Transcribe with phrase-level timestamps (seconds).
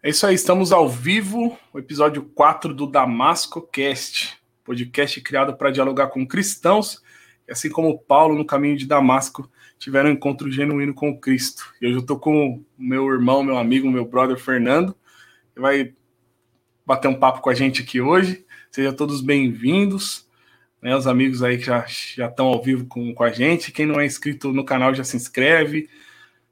[0.00, 5.72] É isso aí, estamos ao vivo, o episódio 4 do Damasco Cast, podcast criado para
[5.72, 7.02] dialogar com cristãos,
[7.50, 11.74] assim como Paulo no caminho de Damasco tiveram um encontro genuíno com Cristo.
[11.82, 14.94] E hoje eu estou com o meu irmão, meu amigo, meu brother Fernando,
[15.52, 15.92] que vai
[16.86, 18.46] bater um papo com a gente aqui hoje.
[18.70, 20.28] Sejam todos bem-vindos,
[20.80, 23.72] né, os amigos aí que já, já estão ao vivo com, com a gente.
[23.72, 25.90] Quem não é inscrito no canal já se inscreve.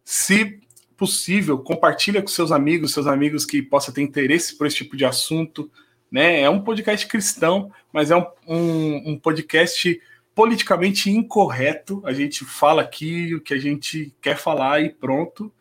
[0.02, 0.65] Se
[0.96, 5.04] possível, compartilha com seus amigos, seus amigos que possam ter interesse por esse tipo de
[5.04, 5.70] assunto.
[6.10, 6.40] Né?
[6.40, 10.00] É um podcast cristão, mas é um, um, um podcast
[10.34, 12.02] politicamente incorreto.
[12.04, 15.52] A gente fala aqui o que a gente quer falar e pronto,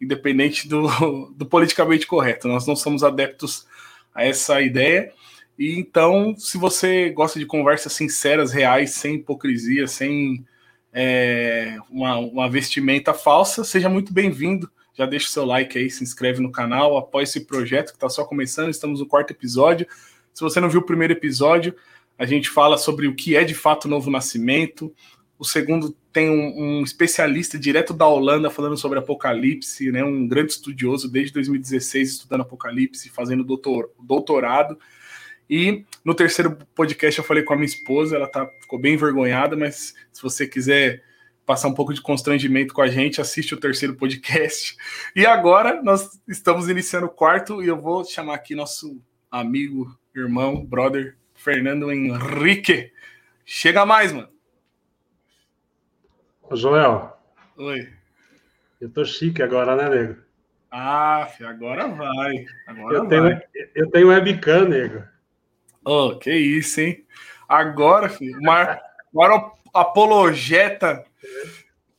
[0.00, 0.86] independente do,
[1.36, 2.48] do politicamente correto.
[2.48, 3.66] Nós não somos adeptos
[4.14, 5.12] a essa ideia.
[5.58, 10.44] E então, se você gosta de conversas sinceras, reais, sem hipocrisia, sem
[10.92, 16.02] é, uma, uma vestimenta falsa, seja muito bem-vindo já deixa o seu like aí, se
[16.02, 18.70] inscreve no canal, apoia esse projeto que está só começando.
[18.70, 19.86] Estamos no quarto episódio.
[20.32, 21.74] Se você não viu o primeiro episódio,
[22.18, 24.94] a gente fala sobre o que é de fato o novo nascimento.
[25.38, 30.52] O segundo tem um, um especialista direto da Holanda falando sobre Apocalipse, né, um grande
[30.52, 34.78] estudioso desde 2016 estudando Apocalipse, fazendo doutor, doutorado.
[35.48, 39.56] E no terceiro podcast eu falei com a minha esposa, ela tá, ficou bem envergonhada,
[39.56, 41.02] mas se você quiser
[41.44, 44.76] passar um pouco de constrangimento com a gente, assiste o terceiro podcast.
[45.14, 50.64] E agora nós estamos iniciando o quarto e eu vou chamar aqui nosso amigo, irmão,
[50.64, 52.92] brother Fernando Henrique.
[53.44, 54.28] Chega mais, mano.
[56.52, 57.16] Joel.
[57.56, 57.88] Oi.
[58.80, 60.20] Eu tô chique agora, né, nego?
[60.70, 62.46] Ah, agora vai.
[62.66, 63.42] Agora eu, tenho, vai.
[63.74, 65.04] eu tenho webcam, nego.
[65.84, 67.04] Oh, que isso, hein?
[67.48, 68.80] Agora, filho, maior,
[69.12, 71.04] maior apologeta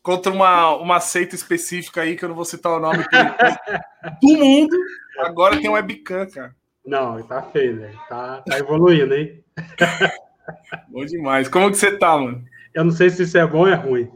[0.04, 3.04] contra uma, uma seita específica aí, que eu não vou citar o nome
[4.22, 4.78] do mundo.
[5.20, 6.56] Agora tem um webcam, cara.
[6.86, 7.94] Não, tá feio, né?
[8.10, 9.44] Tá, tá evoluindo, hein?
[10.90, 11.48] Bom demais.
[11.48, 12.44] Como que você tá, mano?
[12.74, 14.12] Eu não sei se isso é bom ou é ruim.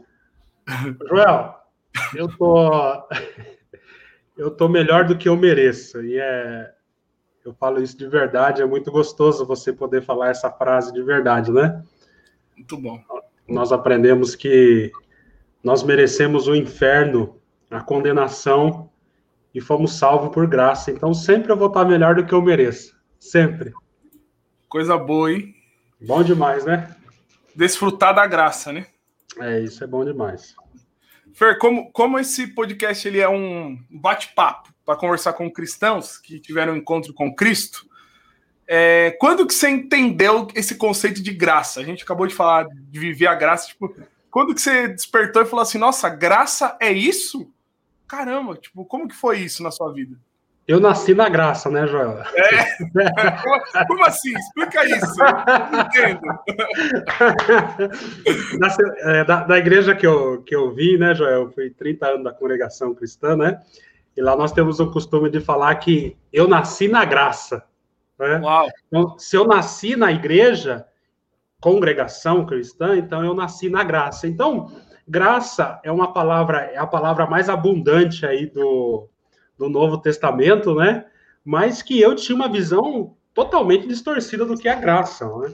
[1.08, 1.54] Joel,
[2.14, 3.08] eu tô.
[4.36, 6.00] Eu tô melhor do que eu mereço.
[6.00, 6.72] E é.
[7.44, 11.50] Eu falo isso de verdade, é muito gostoso você poder falar essa frase de verdade,
[11.50, 11.82] né?
[12.56, 13.02] Muito bom
[13.48, 14.92] nós aprendemos que
[15.62, 18.88] nós merecemos o inferno, a condenação,
[19.54, 20.90] e fomos salvos por graça.
[20.90, 22.96] Então sempre eu vou estar melhor do que eu mereço.
[23.18, 23.72] Sempre.
[24.68, 25.54] Coisa boa, hein?
[26.00, 26.94] Bom demais, né?
[27.54, 28.86] Desfrutar da graça, né?
[29.40, 30.54] É, isso é bom demais.
[31.32, 36.74] Fer, como, como esse podcast ele é um bate-papo para conversar com cristãos que tiveram
[36.74, 37.87] um encontro com Cristo,
[38.68, 41.80] é, quando que você entendeu esse conceito de graça?
[41.80, 43.68] A gente acabou de falar de viver a graça.
[43.68, 43.94] Tipo,
[44.30, 47.50] quando que você despertou e falou assim, nossa, graça é isso?
[48.06, 50.16] Caramba, tipo, como que foi isso na sua vida?
[50.66, 52.18] Eu nasci na graça, né, Joel?
[52.20, 53.84] É.
[53.88, 54.36] Como assim?
[54.36, 55.16] Explica isso.
[55.72, 56.20] Não entendo.
[59.00, 61.44] É, da, da, igreja que eu, que eu vi, né, Joel?
[61.44, 63.62] Eu fui 30 anos da congregação cristã, né?
[64.14, 67.64] E lá nós temos o costume de falar que eu nasci na graça.
[68.18, 68.40] Né?
[68.86, 70.86] Então, se eu nasci na igreja,
[71.60, 74.26] congregação cristã, então eu nasci na graça.
[74.26, 74.70] Então,
[75.06, 79.08] graça é uma palavra, é a palavra mais abundante aí do,
[79.56, 81.06] do Novo Testamento, né?
[81.44, 85.52] Mas que eu tinha uma visão totalmente distorcida do que é graça, né?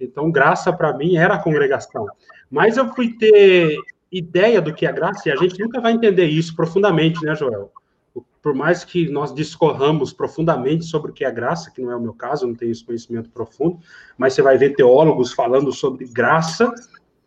[0.00, 2.06] Então, graça para mim era a congregação.
[2.50, 3.78] Mas eu fui ter
[4.10, 7.72] ideia do que é graça, e a gente nunca vai entender isso profundamente, né, Joel?
[8.46, 12.00] Por mais que nós discorramos profundamente sobre o que é graça, que não é o
[12.00, 13.80] meu caso, não tenho esse conhecimento profundo,
[14.16, 16.72] mas você vai ver teólogos falando sobre graça,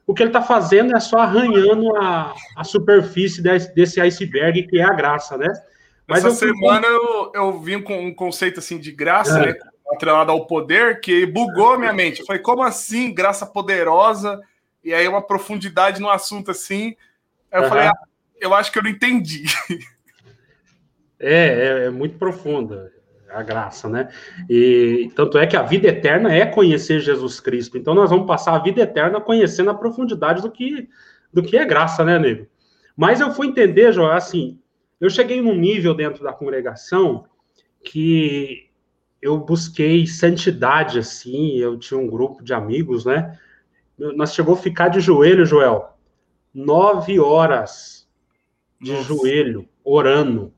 [0.07, 4.79] o que ele está fazendo é só arranhando a, a superfície desse, desse iceberg que
[4.79, 5.49] é a graça, né?
[6.07, 9.47] Mas Essa eu semana eu, eu vim com um conceito assim de graça, é.
[9.47, 9.59] né?
[9.91, 12.21] Atrelado ao poder, que bugou a minha mente.
[12.21, 14.39] Eu falei, como assim, graça poderosa?
[14.81, 16.95] E aí uma profundidade no assunto assim.
[17.51, 17.67] Aí eu uhum.
[17.67, 17.93] falei, ah,
[18.39, 19.43] eu acho que eu não entendi.
[21.19, 22.91] É, é, é, muito profunda
[23.29, 24.09] a graça, né?
[24.49, 27.77] E tanto é que a vida eterna é conhecer Jesus Cristo.
[27.77, 30.87] Então nós vamos passar a vida eterna conhecendo a profundidade do que
[31.31, 32.47] do que é graça, né, nego?
[32.97, 34.59] Mas eu fui entender, João, assim,
[34.99, 37.25] eu cheguei num nível dentro da congregação
[37.83, 38.69] que
[39.21, 43.37] eu busquei santidade, assim, eu tinha um grupo de amigos, né?
[43.97, 45.97] Nós chegou a ficar de joelho, Joel,
[46.53, 48.07] nove horas
[48.81, 49.03] de Nossa.
[49.03, 50.53] joelho, orando,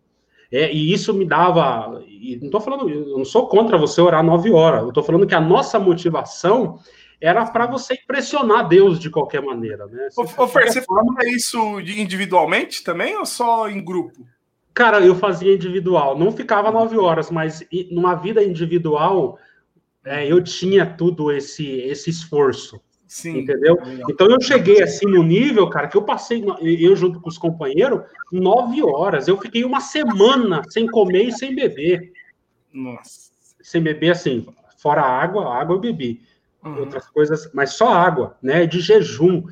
[0.51, 2.03] é, e isso me dava.
[2.07, 4.81] E não estou falando, eu não sou contra você orar nove horas.
[4.81, 6.80] Eu estou falando que a nossa motivação
[7.21, 10.09] era para você impressionar Deus de qualquer maneira, né?
[10.18, 14.25] Ô, Fer, você fala isso individualmente também ou só em grupo?
[14.74, 16.18] Cara, eu fazia individual.
[16.18, 19.38] Não ficava nove horas, mas numa vida individual,
[20.04, 22.81] é, eu tinha tudo esse, esse esforço.
[23.11, 23.39] Sim.
[23.39, 23.77] Entendeu?
[24.09, 28.03] Então eu cheguei assim no nível, cara, que eu passei, eu junto com os companheiros,
[28.31, 29.27] nove horas.
[29.27, 32.13] Eu fiquei uma semana sem comer e sem beber.
[32.73, 33.29] Nossa.
[33.61, 34.47] Sem beber, assim,
[34.77, 36.21] fora água, água eu bebi.
[36.63, 36.79] Uhum.
[36.79, 38.65] Outras coisas, mas só água, né?
[38.65, 39.43] De jejum.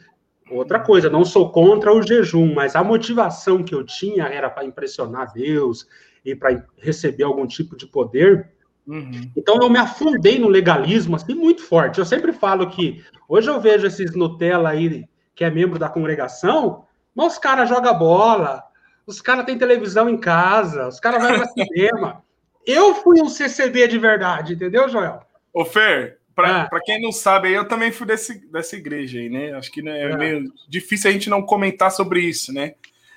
[0.49, 4.63] Outra coisa, não sou contra o jejum, mas a motivação que eu tinha era para
[4.63, 5.85] impressionar Deus
[6.23, 8.53] e para receber algum tipo de poder.
[8.89, 9.31] Uhum.
[9.37, 11.99] Então eu me afundei no legalismo assim muito forte.
[11.99, 16.85] Eu sempre falo que hoje eu vejo esses Nutella aí que é membro da congregação,
[17.15, 18.63] mas os caras jogam bola,
[19.05, 22.23] os caras têm televisão em casa, os caras vão para cinema.
[22.65, 25.21] Eu fui um CCB de verdade, entendeu, Joel?
[25.53, 26.79] Ô Fer, para ah.
[26.83, 29.53] quem não sabe, eu também fui desse, dessa igreja aí, né?
[29.53, 30.17] Acho que é ah.
[30.17, 32.73] meio difícil a gente não comentar sobre isso, né?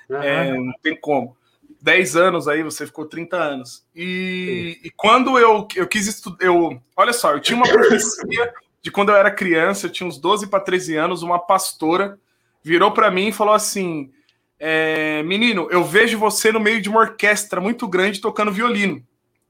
[0.09, 1.35] É, não tem como.
[1.83, 3.85] 10 anos aí, você ficou 30 anos.
[3.93, 8.89] E, e quando eu, eu quis estudar, eu, olha só, eu tinha uma profecia de
[8.89, 12.17] quando eu era criança, eu tinha uns 12 para 13 anos, uma pastora
[12.63, 14.09] virou para mim e falou assim:
[14.57, 19.05] é, Menino, eu vejo você no meio de uma orquestra muito grande tocando violino.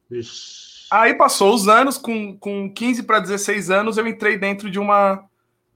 [0.10, 0.88] Ixi.
[0.92, 5.24] Aí passou os anos, com, com 15 para 16 anos, eu entrei dentro de uma,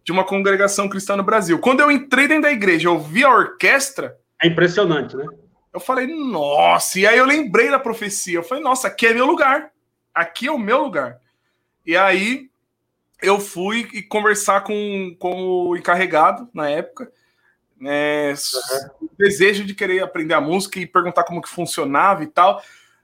[0.03, 1.59] de uma congregação cristã no Brasil.
[1.59, 4.17] Quando eu entrei dentro da igreja, eu vi a orquestra.
[4.41, 5.25] É impressionante, né?
[5.77, 8.39] Eu falei, nossa, e aí eu lembrei da profecia.
[8.39, 9.71] Eu falei, nossa, aqui é meu lugar.
[10.13, 11.19] Aqui é o meu lugar.
[11.85, 12.49] E aí
[13.21, 17.11] eu fui conversar com, com o encarregado na época.
[17.79, 19.07] Né, uhum.
[19.19, 22.59] desejo de querer aprender a música e perguntar como que funcionava e tal.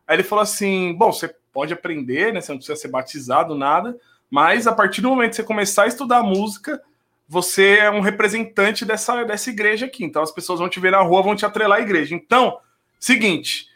[0.08, 2.42] Aí ele falou assim: bom, você pode aprender, né?
[2.42, 3.96] Você não precisa ser batizado, nada.
[4.32, 6.82] Mas a partir do momento que você começar a estudar música,
[7.28, 10.04] você é um representante dessa, dessa igreja aqui.
[10.04, 12.16] Então as pessoas vão te ver na rua, vão te atrelar à igreja.
[12.16, 12.58] Então,
[13.06, 13.68] seguinte,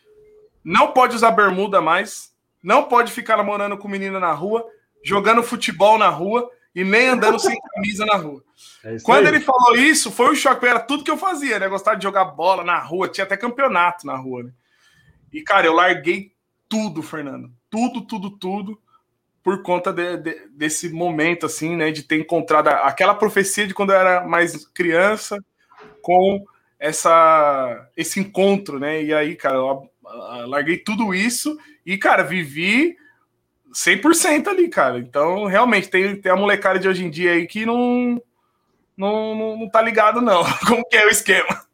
[0.63, 2.33] não pode usar bermuda mais,
[2.63, 4.65] não pode ficar namorando com menina na rua,
[5.03, 8.43] jogando futebol na rua e nem andando sem camisa na rua.
[8.83, 9.35] É Quando aí.
[9.35, 11.67] ele falou isso, foi um choque, era tudo que eu fazia, né?
[11.67, 14.51] Gostava de jogar bola na rua, tinha até campeonato na rua, né?
[15.31, 16.33] E, cara, eu larguei
[16.69, 18.81] tudo, Fernando tudo, tudo, tudo
[19.43, 23.91] por conta de, de, desse momento, assim, né, de ter encontrado aquela profecia de quando
[23.91, 25.37] eu era mais criança
[26.01, 26.45] com
[26.79, 29.03] essa esse encontro, né?
[29.03, 29.89] E aí, cara, eu
[30.47, 32.95] larguei tudo isso e, cara, vivi
[33.73, 34.99] 100% ali, cara.
[34.99, 38.21] Então, realmente, tem, tem a molecada de hoje em dia aí que não,
[38.95, 40.43] não, não, não tá ligado, não.
[40.67, 41.65] Como que é o esquema?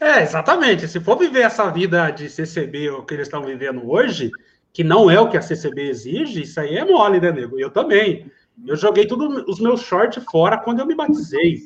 [0.00, 0.86] É, exatamente.
[0.86, 4.30] Se for viver essa vida de CCB, o que eles estão vivendo hoje,
[4.72, 7.58] que não é o que a CCB exige, isso aí é mole, né, nego?
[7.58, 8.30] Eu também.
[8.66, 11.62] Eu joguei todos os meus shorts fora quando eu me batizei,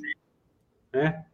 [0.92, 1.24] né?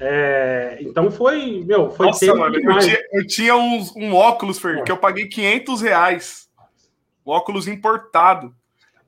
[0.00, 4.82] É, então foi, meu, foi Nossa, mano, eu tinha, eu tinha uns, um óculos, Fer,
[4.82, 6.48] que eu paguei 500 reais.
[7.24, 8.54] O óculos importado.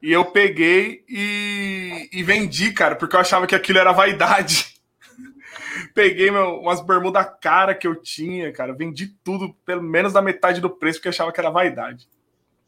[0.01, 4.75] E eu peguei e, e vendi, cara, porque eu achava que aquilo era vaidade.
[5.95, 8.75] Peguei meu, umas bermudas cara que eu tinha, cara.
[8.75, 12.07] Vendi tudo pelo menos da metade do preço, porque achava que era vaidade.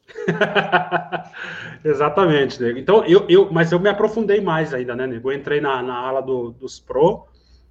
[1.84, 2.78] Exatamente, nego.
[2.78, 5.30] Então, eu, eu, mas eu me aprofundei mais ainda, né, nego?
[5.30, 7.26] Eu entrei na, na ala do, dos pro,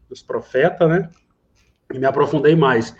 [0.09, 1.09] dos profetas, né?
[1.93, 2.95] E me aprofundei mais.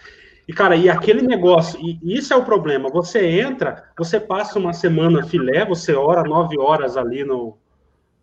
[0.48, 2.90] E, cara, e aquele negócio, e isso é o problema.
[2.90, 7.58] Você entra, você passa uma semana filé, você ora nove horas ali no.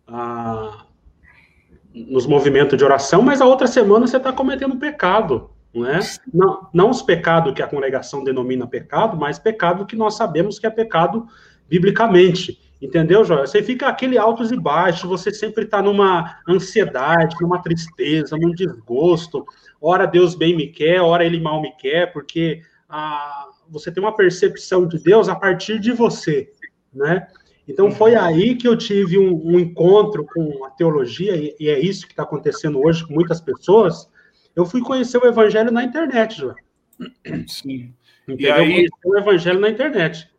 [0.07, 0.85] Ah,
[1.93, 5.99] nos movimentos de oração, mas a outra semana você está cometendo pecado, não é?
[6.33, 10.65] Não, não os pecados que a congregação denomina pecado, mas pecado que nós sabemos que
[10.65, 11.27] é pecado
[11.69, 12.59] biblicamente.
[12.83, 13.47] Entendeu, Joel?
[13.47, 19.45] Você fica aquele altos e baixos, você sempre está numa ansiedade, numa tristeza, num desgosto.
[19.79, 24.13] Ora Deus bem me quer, ora Ele mal me quer, porque ah, você tem uma
[24.13, 26.51] percepção de Deus a partir de você,
[26.93, 27.25] né?
[27.65, 31.79] Então foi aí que eu tive um, um encontro com a teologia, e, e é
[31.79, 34.09] isso que está acontecendo hoje com muitas pessoas.
[34.53, 36.55] Eu fui conhecer o evangelho na internet, João.
[37.47, 37.93] Sim.
[38.27, 38.49] Entendeu?
[38.49, 40.32] E aí, o evangelho na internet.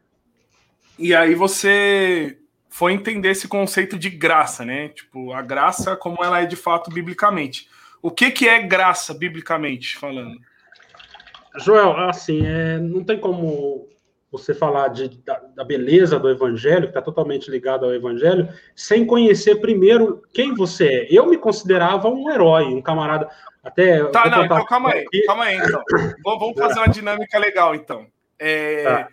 [0.98, 4.88] E aí você foi entender esse conceito de graça, né?
[4.88, 7.68] Tipo, a graça como ela é de fato biblicamente.
[8.02, 10.36] O que, que é graça biblicamente falando?
[11.56, 13.88] Joel, assim, é, não tem como
[14.30, 19.06] você falar de, da, da, beleza do evangelho, que está totalmente ligado ao evangelho, sem
[19.06, 21.06] conhecer primeiro quem você é.
[21.08, 23.28] Eu me considerava um herói, um camarada.
[23.62, 24.04] Até.
[24.06, 25.22] Tá, não, então calma aí, aqui.
[25.22, 25.82] calma aí, então.
[26.24, 28.06] Vamos fazer uma dinâmica legal, então.
[28.36, 28.82] É...
[28.82, 29.08] Tá.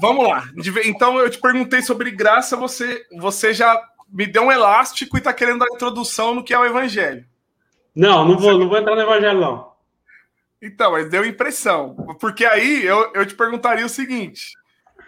[0.00, 0.44] Vamos lá.
[0.84, 5.32] Então, eu te perguntei sobre graça, você, você já me deu um elástico e está
[5.32, 7.24] querendo dar introdução no que é o evangelho.
[7.94, 9.72] Não, não vou, não vou entrar no evangelho, não.
[10.60, 11.96] Então, mas deu impressão.
[12.20, 14.52] Porque aí eu, eu te perguntaria o seguinte: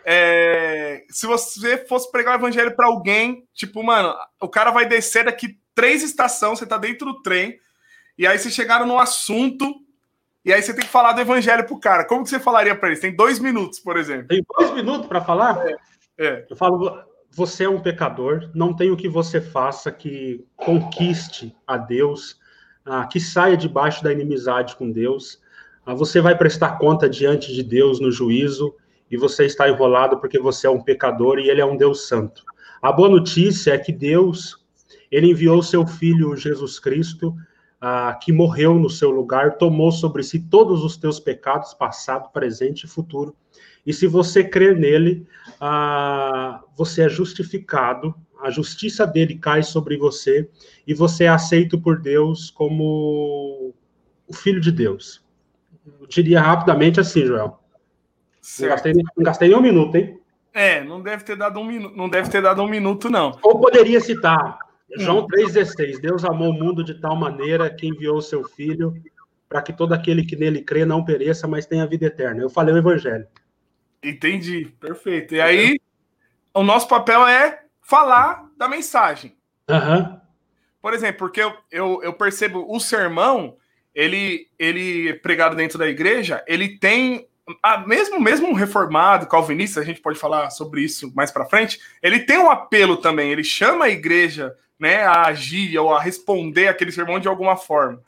[0.04, 5.24] é, se você fosse pregar o evangelho para alguém, tipo, mano, o cara vai descer
[5.24, 7.58] daqui três estações, você tá dentro do trem,
[8.18, 9.83] e aí vocês chegaram no assunto,
[10.44, 12.04] e aí você tem que falar do evangelho pro cara.
[12.04, 13.00] Como que você falaria para ele?
[13.00, 14.28] Tem dois minutos, por exemplo.
[14.28, 15.66] Tem dois minutos para falar?
[15.66, 15.76] É,
[16.18, 16.46] é.
[16.50, 21.76] Eu falo, você é um pecador, não tem o que você faça que conquiste a
[21.76, 22.38] Deus,
[22.84, 25.40] ah, que saia debaixo da inimizade com Deus.
[25.86, 28.74] Ah, você vai prestar conta diante de Deus no juízo
[29.10, 32.44] e você está enrolado porque você é um pecador e ele é um Deus santo.
[32.82, 34.62] A boa notícia é que Deus,
[35.10, 37.34] ele enviou seu filho Jesus Cristo,
[37.86, 42.84] ah, que morreu no seu lugar, tomou sobre si todos os teus pecados, passado, presente
[42.84, 43.36] e futuro.
[43.84, 45.26] E se você crer nele,
[45.60, 50.48] ah, você é justificado, a justiça dele cai sobre você
[50.86, 53.74] e você é aceito por Deus como
[54.26, 55.22] o filho de Deus.
[56.00, 57.60] Eu diria rapidamente assim, Joel.
[58.60, 60.18] Não gastei, não gastei nem um minuto, hein?
[60.54, 63.38] É, não deve ter dado um minuto, não deve ter dado um minuto, não.
[63.42, 64.63] Ou poderia citar
[64.96, 68.94] João 3,16: Deus amou o mundo de tal maneira que enviou o seu filho
[69.48, 72.42] para que todo aquele que nele crê não pereça, mas tenha vida eterna.
[72.42, 73.26] Eu falei o evangelho.
[74.02, 75.34] Entendi, perfeito.
[75.34, 75.80] E aí,
[76.52, 79.36] o nosso papel é falar da mensagem.
[79.68, 80.18] Uhum.
[80.80, 83.56] Por exemplo, porque eu, eu, eu percebo o sermão,
[83.94, 87.26] ele, ele pregado dentro da igreja, ele tem
[87.62, 91.78] a, mesmo mesmo um reformado, calvinista, a gente pode falar sobre isso mais para frente,
[92.02, 96.68] ele tem um apelo também, ele chama a igreja, né, a agir ou a responder
[96.68, 98.02] aquele sermão de alguma forma.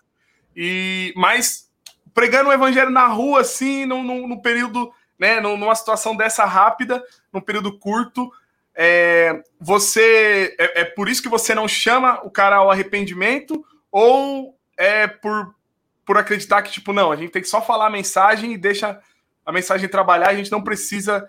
[0.55, 1.71] E mas
[2.13, 7.03] pregando o evangelho na rua assim, no, no período, né, numa situação dessa rápida,
[7.33, 8.31] num período curto,
[8.75, 14.55] é, você é, é por isso que você não chama o cara ao arrependimento ou
[14.77, 15.55] é por
[16.05, 19.01] por acreditar que tipo não, a gente tem que só falar a mensagem e deixa
[19.47, 21.29] a mensagem trabalhar, a gente não precisa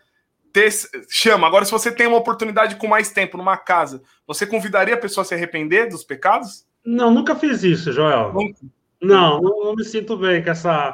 [0.51, 0.69] ter.
[1.09, 1.47] Chama.
[1.47, 5.23] Agora, se você tem uma oportunidade com mais tempo numa casa, você convidaria a pessoa
[5.23, 6.65] a se arrepender dos pecados?
[6.85, 8.33] Não, nunca fiz isso, Joel.
[9.01, 10.93] Não, não, não me sinto bem com essa,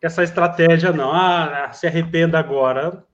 [0.00, 1.10] com essa estratégia, não.
[1.12, 3.04] Ah, se arrependa agora.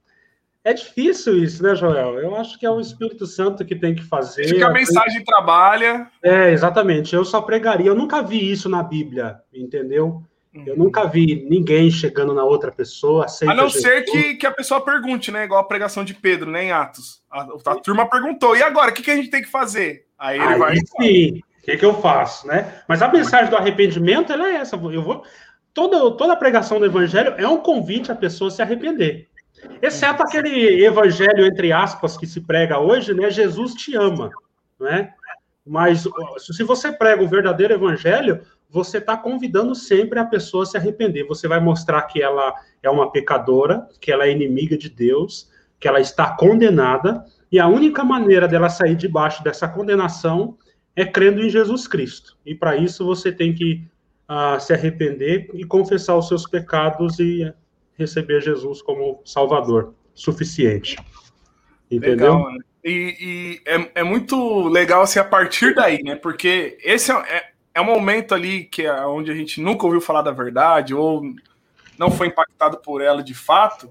[0.64, 2.18] É difícil isso, né, Joel?
[2.18, 4.44] Eu acho que é o Espírito Santo que tem que fazer.
[4.44, 6.11] Acho que a mensagem trabalha.
[6.23, 7.14] É, exatamente.
[7.14, 7.87] Eu só pregaria.
[7.87, 10.23] Eu nunca vi isso na Bíblia, entendeu?
[10.55, 13.26] Eu nunca vi ninguém chegando na outra pessoa.
[13.47, 15.45] A não ser que, que a pessoa pergunte, né?
[15.45, 17.23] Igual a pregação de Pedro, né, em Atos.
[17.31, 20.07] A, a turma perguntou, e agora, o que, que a gente tem que fazer?
[20.19, 20.76] Aí ele Aí, vai.
[20.76, 22.83] Sim, o que, que eu faço, né?
[22.88, 24.76] Mas a mensagem do arrependimento ela é essa.
[24.76, 25.23] Eu vou.
[25.75, 29.28] Toda, toda a pregação do evangelho é um convite à pessoa se arrepender.
[29.83, 33.31] Exceto aquele evangelho, entre aspas, que se prega hoje, né?
[33.31, 34.31] Jesus te ama,
[34.81, 35.12] né?
[35.64, 36.05] Mas
[36.38, 41.26] se você prega o verdadeiro evangelho, você está convidando sempre a pessoa a se arrepender.
[41.26, 45.88] Você vai mostrar que ela é uma pecadora, que ela é inimiga de Deus, que
[45.88, 50.56] ela está condenada, e a única maneira dela sair debaixo dessa condenação
[50.94, 52.37] é crendo em Jesus Cristo.
[52.44, 53.84] E para isso você tem que
[54.28, 57.50] uh, se arrepender e confessar os seus pecados e
[57.96, 60.96] receber Jesus como Salvador suficiente.
[61.90, 62.34] Entendeu?
[62.34, 62.58] Legal, né?
[62.84, 66.14] E, e é, é, muito legal assim a partir daí, né?
[66.14, 70.00] Porque esse é, é é um momento ali que é onde a gente nunca ouviu
[70.00, 71.23] falar da verdade ou
[71.97, 73.88] não foi impactado por ela de fato.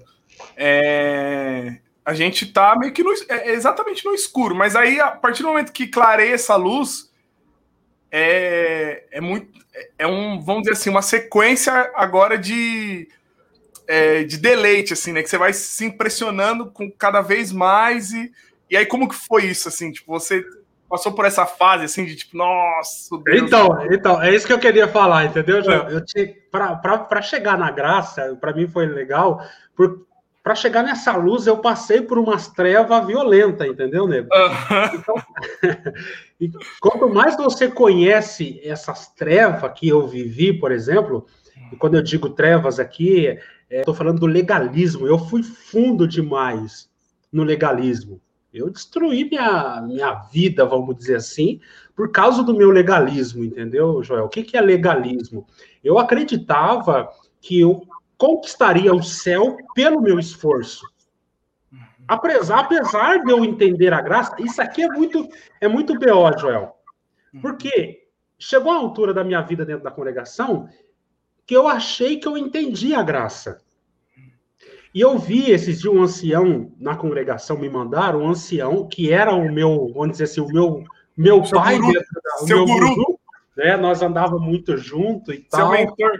[0.54, 5.42] É, a gente tá meio que no, é, exatamente no escuro, mas aí a partir
[5.42, 7.10] do momento que clareia essa luz,
[8.12, 9.58] é, é muito
[9.96, 13.08] é um vamos dizer assim uma sequência agora de
[13.86, 15.22] é, de deleite assim, né?
[15.22, 18.30] Que você vai se impressionando com cada vez mais e
[18.70, 19.90] e aí como que foi isso assim?
[19.90, 20.44] Tipo, você
[20.88, 23.16] passou por essa fase assim de tipo, nossa.
[23.24, 25.88] Deus então, então, é isso que eu queria falar, entendeu, Joel?
[25.90, 29.42] Eu tinha para chegar na graça, para mim foi legal,
[30.42, 34.28] para chegar nessa luz eu passei por umas trevas violentas, entendeu, nego?
[34.94, 35.14] Então,
[36.40, 41.26] e quanto mais você conhece essas trevas que eu vivi, por exemplo,
[41.72, 43.38] e quando eu digo trevas aqui,
[43.70, 45.06] estou é, falando do legalismo.
[45.06, 46.88] Eu fui fundo demais
[47.32, 48.20] no legalismo.
[48.52, 51.60] Eu destruí minha, minha vida, vamos dizer assim,
[51.94, 54.24] por causa do meu legalismo, entendeu, Joel?
[54.24, 55.46] O que, que é legalismo?
[55.84, 57.82] Eu acreditava que eu
[58.16, 60.86] conquistaria o céu pelo meu esforço.
[62.06, 65.28] Apesar, apesar de eu entender a graça, isso aqui é muito,
[65.60, 66.74] é muito BO, Joel.
[67.42, 70.68] Porque chegou a altura da minha vida dentro da congregação
[71.46, 73.60] que eu achei que eu entendi a graça.
[74.94, 79.34] E eu vi esses dias um ancião na congregação me mandar, um ancião que era
[79.34, 80.82] o meu, vamos dizer assim, o meu,
[81.16, 82.00] meu seu pai, guru,
[82.40, 83.18] o seu meu guru, guru
[83.58, 83.76] né?
[83.76, 85.60] Nós andávamos muito junto e tal.
[85.60, 86.12] Seu mentor.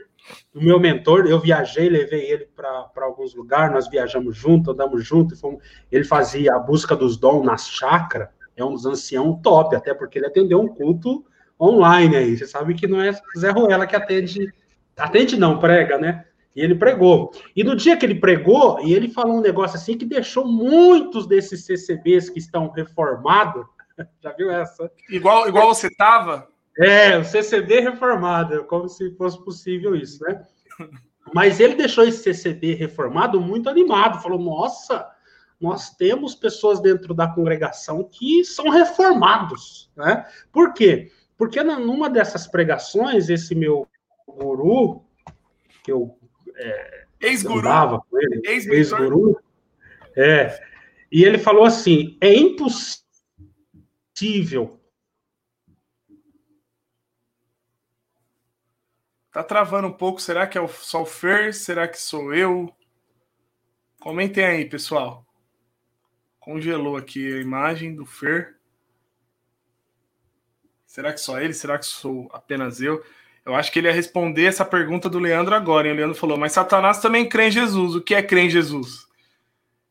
[0.53, 5.37] o meu mentor, eu viajei, levei ele para alguns lugares, nós viajamos junto, andamos junto,
[5.37, 9.95] fomos, ele fazia a busca dos dons nas chakras, é um dos anciãos top, até
[9.95, 11.25] porque ele atendeu um culto
[11.61, 12.37] online aí.
[12.37, 14.53] Você sabe que não é Zé Ruela que atende,
[14.97, 16.25] atende não, prega, né?
[16.59, 17.31] E ele pregou.
[17.55, 21.25] E no dia que ele pregou, e ele falou um negócio assim que deixou muitos
[21.25, 23.65] desses CCBs que estão reformados.
[24.21, 24.91] Já viu essa?
[25.09, 26.49] Igual, igual você tava?
[26.77, 30.45] É, o CCB reformado, como se fosse possível isso, né?
[31.33, 35.09] Mas ele deixou esse CCB reformado muito animado, falou: nossa,
[35.61, 40.27] nós temos pessoas dentro da congregação que são reformados, né?
[40.51, 41.13] Por quê?
[41.37, 43.87] Porque numa dessas pregações, esse meu
[44.27, 45.05] guru,
[45.85, 46.18] que eu
[46.59, 47.63] é, ex-guru.
[48.11, 49.41] com ele, ex-guru.
[50.17, 50.61] É,
[51.11, 53.05] e ele falou assim: é impossível.
[59.33, 60.21] Tá travando um pouco.
[60.21, 61.55] Será que é só o Fer?
[61.55, 62.75] Será que sou eu?
[64.01, 65.25] Comentem aí, pessoal.
[66.41, 68.59] Congelou aqui a imagem do Fer.
[70.87, 71.53] Será que só ele?
[71.53, 73.05] Será que sou apenas eu?
[73.45, 75.89] Eu acho que ele ia responder essa pergunta do Leandro agora.
[75.89, 77.95] E o Leandro falou: Mas Satanás também crê em Jesus.
[77.95, 79.09] O que é crer em Jesus?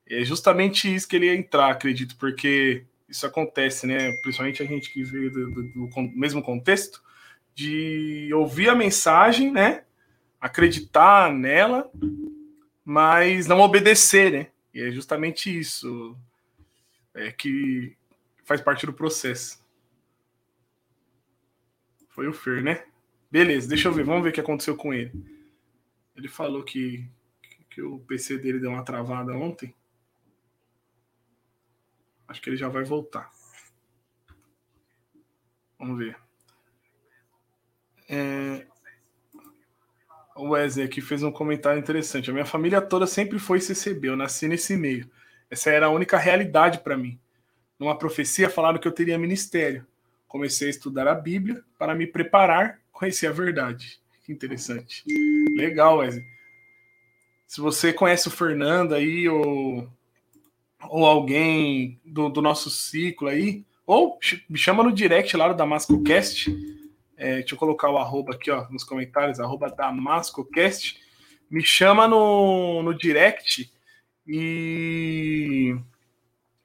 [0.09, 4.11] é justamente isso que ele ia entrar, acredito, porque isso acontece, né?
[4.21, 7.01] Principalmente a gente que veio do, do, do mesmo contexto,
[7.53, 9.83] de ouvir a mensagem, né?
[10.39, 11.91] Acreditar nela,
[12.85, 14.47] mas não obedecer, né?
[14.73, 16.17] E é justamente isso
[17.13, 17.95] é, que
[18.45, 19.59] faz parte do processo.
[22.09, 22.83] Foi o Fer, né?
[23.29, 25.11] Beleza, deixa eu ver, vamos ver o que aconteceu com ele.
[26.15, 27.07] Ele falou que,
[27.69, 29.75] que o PC dele deu uma travada ontem.
[32.27, 33.29] Acho que ele já vai voltar.
[35.77, 36.17] Vamos ver.
[38.09, 38.65] É...
[40.35, 42.29] O Wesley aqui fez um comentário interessante.
[42.29, 44.09] A minha família toda sempre foi CCB.
[44.09, 45.09] Eu nasci nesse meio.
[45.49, 47.19] Essa era a única realidade para mim.
[47.79, 49.85] Numa profecia falaram que eu teria ministério.
[50.27, 53.99] Comecei a estudar a Bíblia para me preparar conhecer a verdade.
[54.25, 55.03] Que interessante.
[55.55, 56.25] Legal, Wesley.
[57.45, 59.87] Se você conhece o Fernando aí, ou,
[60.89, 64.17] ou alguém do, do nosso ciclo aí, ou
[64.49, 66.51] me chama no direct lá do DamascoCast.
[67.15, 70.99] É, deixa eu colocar o arroba aqui ó, nos comentários, arroba DamascoCast.
[71.49, 73.71] Me chama no, no direct
[74.27, 75.77] e,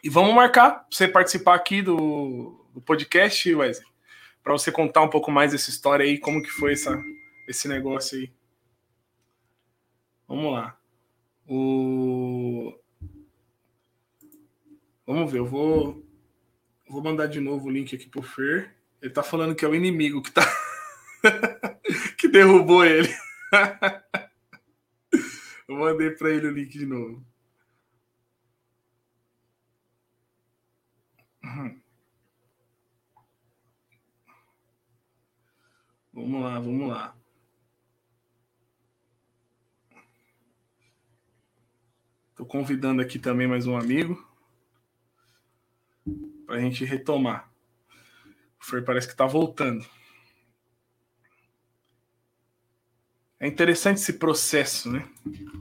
[0.02, 3.91] e vamos marcar você participar aqui do, do podcast, Wesley
[4.42, 7.00] para você contar um pouco mais dessa história aí, como que foi essa,
[7.48, 8.32] esse negócio aí.
[10.26, 10.76] Vamos lá.
[11.46, 12.74] O...
[15.06, 16.04] Vamos ver, eu vou,
[16.88, 18.74] vou mandar de novo o link aqui pro Fer.
[19.00, 20.42] Ele tá falando que é o inimigo que tá
[22.18, 23.08] que derrubou ele.
[25.68, 27.24] eu mandei para ele o link de novo.
[31.44, 31.81] Uhum.
[36.12, 37.16] Vamos lá, vamos lá.
[42.30, 44.22] Estou convidando aqui também mais um amigo
[46.44, 47.50] para a gente retomar.
[48.60, 49.86] O Fer parece que está voltando.
[53.40, 55.08] É interessante esse processo, né?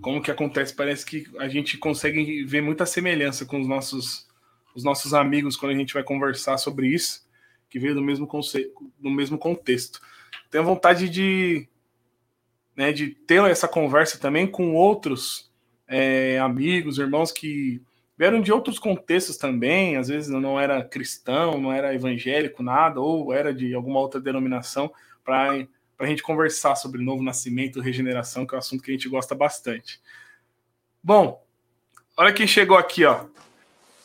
[0.01, 0.75] Como que acontece?
[0.75, 4.27] Parece que a gente consegue ver muita semelhança com os nossos,
[4.75, 7.25] os nossos amigos quando a gente vai conversar sobre isso,
[7.69, 10.01] que veio do mesmo, conceito, do mesmo contexto
[10.49, 11.67] tenho vontade de,
[12.75, 15.51] né, de ter essa conversa também com outros
[15.87, 17.81] é, amigos, irmãos que
[18.17, 23.33] vieram de outros contextos também, às vezes não era cristão, não era evangélico, nada, ou
[23.33, 25.67] era de alguma outra denominação, para
[25.97, 29.33] a gente conversar sobre novo nascimento, regeneração, que é um assunto que a gente gosta
[29.33, 29.99] bastante.
[31.03, 31.43] Bom,
[32.15, 33.25] olha quem chegou aqui, ó.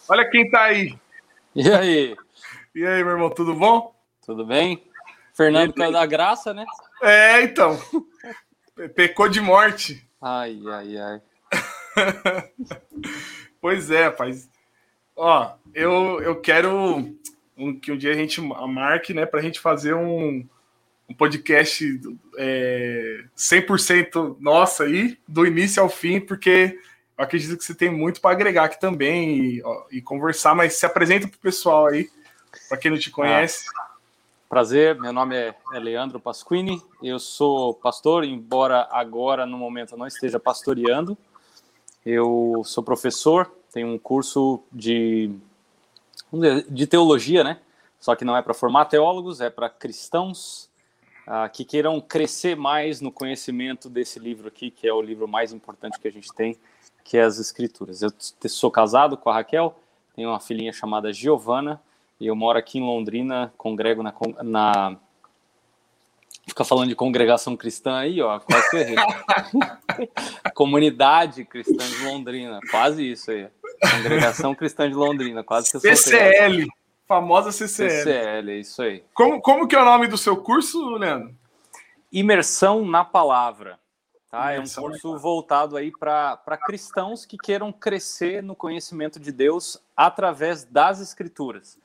[0.08, 0.98] Olha quem tá aí.
[1.54, 2.16] E aí?
[2.74, 3.94] E aí, meu irmão, tudo bom?
[4.24, 4.85] Tudo bem?
[5.36, 6.64] Fernando caiu da graça, né?
[7.02, 7.78] É, então.
[8.94, 10.08] Pecou de morte.
[10.20, 11.22] Ai, ai, ai.
[13.60, 14.48] pois é, rapaz.
[15.14, 17.14] Ó, eu, eu quero
[17.56, 20.46] um, que um dia a gente marque, né, pra gente fazer um,
[21.08, 22.00] um podcast
[22.36, 26.78] é, 100% nossa aí, do início ao fim, porque
[27.16, 30.74] eu acredito que você tem muito para agregar aqui também e, ó, e, conversar, mas
[30.74, 32.08] se apresenta pro pessoal aí,
[32.68, 33.66] para quem não te conhece.
[33.78, 33.85] Ah.
[34.48, 39.98] Prazer, meu nome é, é Leandro Pasquini, eu sou pastor, embora agora no momento eu
[39.98, 41.18] não esteja pastoreando.
[42.04, 45.32] Eu sou professor, tenho um curso de,
[46.70, 47.58] de teologia, né?
[47.98, 50.70] Só que não é para formar teólogos, é para cristãos.
[51.26, 55.52] uh, que queiram crescer mais no conhecimento desse livro aqui, que é o livro mais
[55.52, 56.56] importante que a gente tem,
[57.02, 58.00] que é as Escrituras.
[58.00, 58.12] Eu
[58.48, 59.76] sou casado com a Raquel,
[60.14, 61.82] tenho uma filhinha chamada Giovana,
[62.24, 64.96] eu moro aqui em Londrina, congrego na, na
[66.46, 68.96] Fica falando de congregação cristã aí, ó, quase que errei.
[70.54, 73.48] Comunidade Cristã de Londrina, quase isso aí.
[73.90, 76.66] Congregação Cristã de Londrina, quase que eu CCL,
[77.06, 77.90] famosa CCL.
[77.90, 79.02] CCL, é isso aí.
[79.12, 81.34] Como, como que é o nome do seu curso, Leandro?
[82.12, 83.80] Imersão na Palavra.
[84.30, 84.52] Tá?
[84.52, 90.64] É um curso voltado aí para cristãos que queiram crescer no conhecimento de Deus através
[90.64, 91.76] das Escrituras.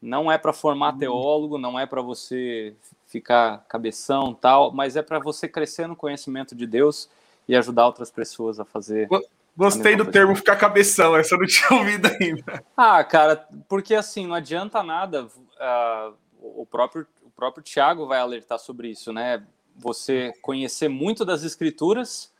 [0.00, 0.98] Não é para formar hum.
[0.98, 2.74] teólogo, não é para você
[3.06, 7.08] ficar cabeção tal, mas é para você crescer no conhecimento de Deus
[7.46, 9.08] e ajudar outras pessoas a fazer.
[9.56, 12.64] Gostei do termo ficar cabeção, essa eu não tinha ouvido ainda.
[12.76, 15.24] Ah, cara, porque assim, não adianta nada.
[15.24, 19.44] Uh, o, próprio, o próprio Tiago vai alertar sobre isso, né?
[19.76, 22.32] Você conhecer muito das escrituras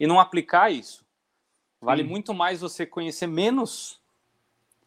[0.00, 1.04] e não aplicar isso.
[1.80, 2.08] Vale Sim.
[2.08, 3.97] muito mais você conhecer menos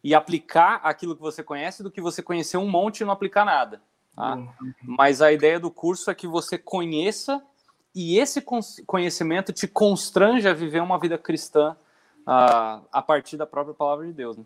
[0.02, 3.44] e aplicar aquilo que você conhece do que você conhecer um monte e não aplicar
[3.44, 3.80] nada.
[4.14, 4.34] Tá?
[4.34, 4.52] Uhum.
[4.82, 7.42] Mas a ideia do curso é que você conheça
[7.94, 8.42] e esse
[8.86, 11.76] conhecimento te constrange a viver uma vida cristã
[12.22, 14.36] uh, a partir da própria palavra de Deus.
[14.36, 14.44] Né?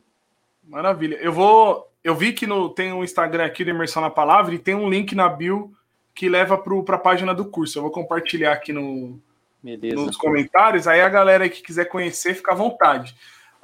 [0.69, 1.17] Maravilha.
[1.17, 1.91] Eu vou.
[2.03, 4.89] Eu vi que no, tem um Instagram aqui do Imersão na Palavra e tem um
[4.89, 5.73] link na bio
[6.15, 7.79] que leva para a página do curso.
[7.79, 9.21] Eu vou compartilhar aqui no,
[9.63, 10.87] nos comentários.
[10.87, 13.15] Aí a galera que quiser conhecer, fica à vontade.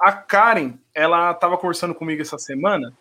[0.03, 2.93] A Karen, ela estava conversando comigo essa semana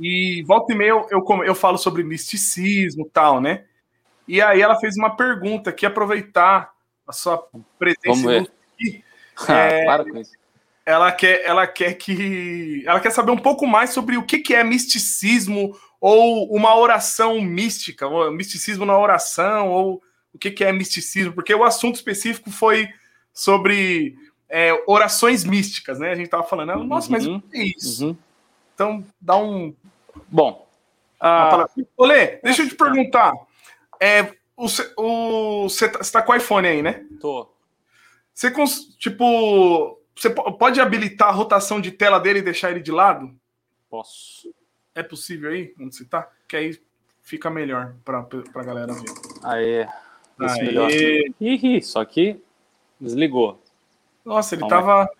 [0.00, 3.64] e volta e meia eu, eu, eu falo sobre misticismo e tal, né?
[4.26, 6.72] E aí ela fez uma pergunta que aproveitar
[7.06, 7.46] a sua
[7.78, 9.04] presença aqui.
[9.48, 10.32] Ah, é, isso.
[10.84, 14.54] Ela quer, ela quer que ela quer saber um pouco mais sobre o que, que
[14.54, 20.02] é misticismo ou uma oração mística, misticismo na oração ou
[20.34, 22.86] o que, que é misticismo, porque o assunto específico foi
[23.32, 24.14] sobre
[24.50, 26.10] é, orações místicas, né?
[26.10, 28.08] A gente tava falando, nossa, mas uhum, o que é isso?
[28.08, 28.16] Uhum.
[28.74, 29.74] Então, dá um.
[30.28, 30.68] Bom.
[31.22, 31.86] Uh...
[31.96, 33.32] Olê, deixa eu te perguntar.
[34.00, 37.04] É, o, você tá, tá com o iPhone aí, né?
[37.20, 37.48] Tô.
[38.34, 38.50] Você,
[38.98, 43.34] tipo, você pode habilitar a rotação de tela dele e deixar ele de lado?
[43.88, 44.52] Posso.
[44.94, 46.28] É possível aí, onde você tá?
[46.48, 46.80] Que aí
[47.22, 49.04] fica melhor pra, pra galera ver.
[49.44, 49.86] Aê.
[50.40, 50.62] Aê.
[50.62, 50.90] Melhor.
[51.38, 52.42] Ih, só que
[52.98, 53.59] desligou.
[54.24, 55.10] Nossa, ele Vamos tava.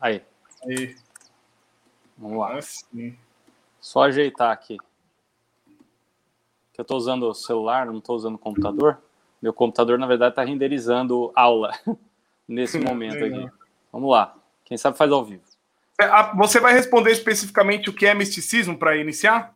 [0.00, 0.22] Aí.
[0.64, 0.96] Aí.
[2.16, 2.58] Vamos lá.
[2.58, 3.16] Assim.
[3.80, 4.76] Só ajeitar aqui.
[6.72, 8.98] Que eu estou usando o celular, não estou usando o computador.
[9.40, 11.72] Meu computador, na verdade, está renderizando aula
[12.48, 13.50] nesse momento aqui.
[13.92, 14.36] Vamos lá.
[14.64, 15.42] Quem sabe faz ao vivo.
[16.00, 19.54] É, você vai responder especificamente o que é misticismo para iniciar?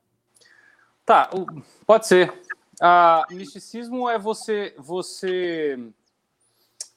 [1.05, 1.29] Tá,
[1.87, 2.33] pode ser.
[2.81, 5.79] Uh, misticismo é você, você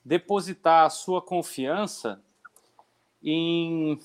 [0.04, 2.22] depositar a sua confiança
[3.22, 4.00] em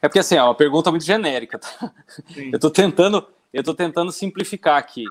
[0.00, 1.58] é porque assim, é uma pergunta muito genérica.
[1.58, 1.92] Tá?
[2.36, 5.04] Eu estou tentando, eu tô tentando simplificar aqui.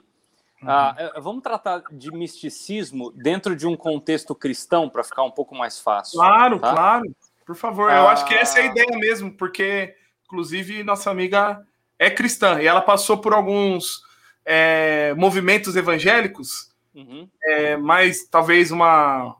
[0.62, 0.70] Uhum.
[0.70, 5.56] Ah, é, vamos tratar de misticismo dentro de um contexto cristão para ficar um pouco
[5.56, 6.18] mais fácil.
[6.20, 6.72] Claro, tá?
[6.72, 7.16] claro.
[7.46, 7.98] Por favor, ah...
[7.98, 11.64] eu acho que essa é a ideia mesmo, porque, inclusive, nossa amiga
[12.00, 14.02] é cristã e ela passou por alguns
[14.44, 17.30] é, movimentos evangélicos, uhum.
[17.44, 19.36] é, mas talvez uma,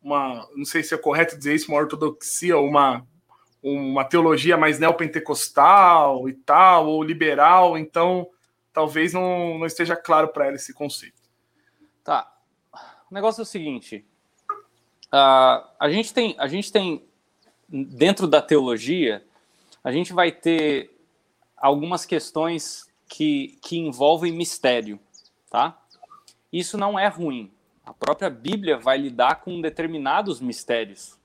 [0.00, 3.06] uma, não sei se é correto dizer isso, uma ortodoxia, uma
[3.62, 8.28] uma teologia mais neopentecostal e tal, ou liberal, então
[8.72, 11.20] talvez não, não esteja claro para ela esse conceito.
[12.02, 12.32] Tá.
[13.10, 14.04] O negócio é o seguinte:
[15.12, 17.04] uh, a, gente tem, a gente tem,
[17.68, 19.24] dentro da teologia,
[19.84, 20.96] a gente vai ter
[21.56, 24.98] algumas questões que, que envolvem mistério,
[25.50, 25.78] tá?
[26.52, 27.52] Isso não é ruim.
[27.84, 31.18] A própria Bíblia vai lidar com determinados mistérios.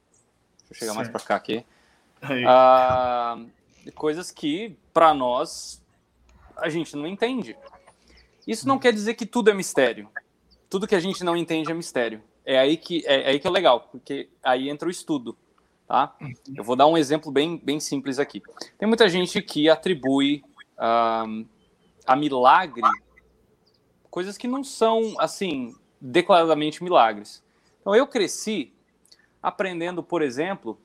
[0.70, 0.96] Deixa eu chegar certo.
[0.96, 1.66] mais para cá aqui.
[2.48, 3.38] Ah,
[3.94, 5.82] coisas que, para nós,
[6.58, 7.56] a gente não entende.
[8.48, 10.10] Isso não quer dizer que tudo é mistério.
[10.70, 12.22] Tudo que a gente não entende é mistério.
[12.46, 15.36] É aí que é, é aí que é legal, porque aí entra o estudo,
[15.88, 16.16] tá?
[16.56, 18.42] Eu vou dar um exemplo bem, bem simples aqui.
[18.78, 20.44] Tem muita gente que atribui
[20.78, 21.46] uh,
[22.06, 22.84] a milagre
[24.16, 27.44] coisas que não são assim declaradamente milagres.
[27.82, 28.72] Então eu cresci
[29.44, 30.80] aprendendo, por exemplo,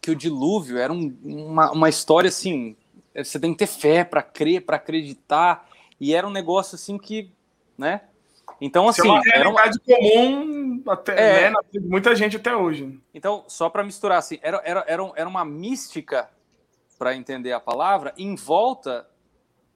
[0.00, 2.76] que o dilúvio era um, uma, uma história assim.
[3.16, 5.68] Você tem que ter fé para crer, para acreditar.
[6.00, 7.32] E era um negócio assim que,
[7.76, 8.02] né?
[8.60, 9.02] Então, assim.
[9.02, 9.96] Isso é uma realidade uma...
[9.96, 11.50] comum até, é...
[11.50, 12.96] né, muita gente até hoje.
[13.12, 16.30] Então, só para misturar, assim, era, era, era, era uma mística,
[16.96, 19.04] para entender a palavra, em volta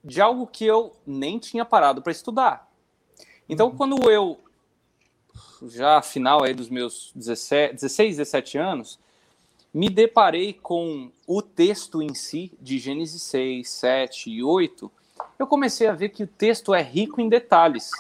[0.03, 2.69] de algo que eu nem tinha parado para estudar.
[3.49, 3.77] Então, uhum.
[3.77, 4.39] quando eu,
[5.67, 8.99] já final aí dos meus 17, 16, 17 anos,
[9.73, 14.91] me deparei com o texto em si, de Gênesis 6, 7 e 8,
[15.39, 17.91] eu comecei a ver que o texto é rico em detalhes.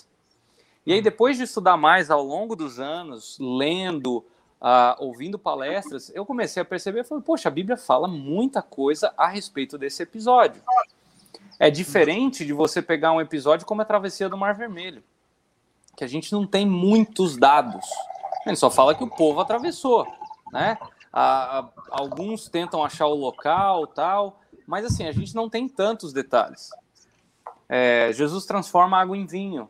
[0.84, 4.18] E aí, depois de estudar mais ao longo dos anos, lendo,
[4.60, 9.28] uh, ouvindo palestras, eu comecei a perceber, falei, poxa, a Bíblia fala muita coisa a
[9.28, 10.62] respeito desse episódio.
[11.60, 15.04] É diferente de você pegar um episódio como a Travessia do Mar Vermelho,
[15.94, 17.86] que a gente não tem muitos dados.
[18.46, 20.06] Ele só fala que o povo atravessou,
[20.50, 20.78] né?
[21.12, 26.70] Ah, alguns tentam achar o local, tal, mas assim, a gente não tem tantos detalhes.
[27.68, 29.68] É, Jesus transforma água em vinho.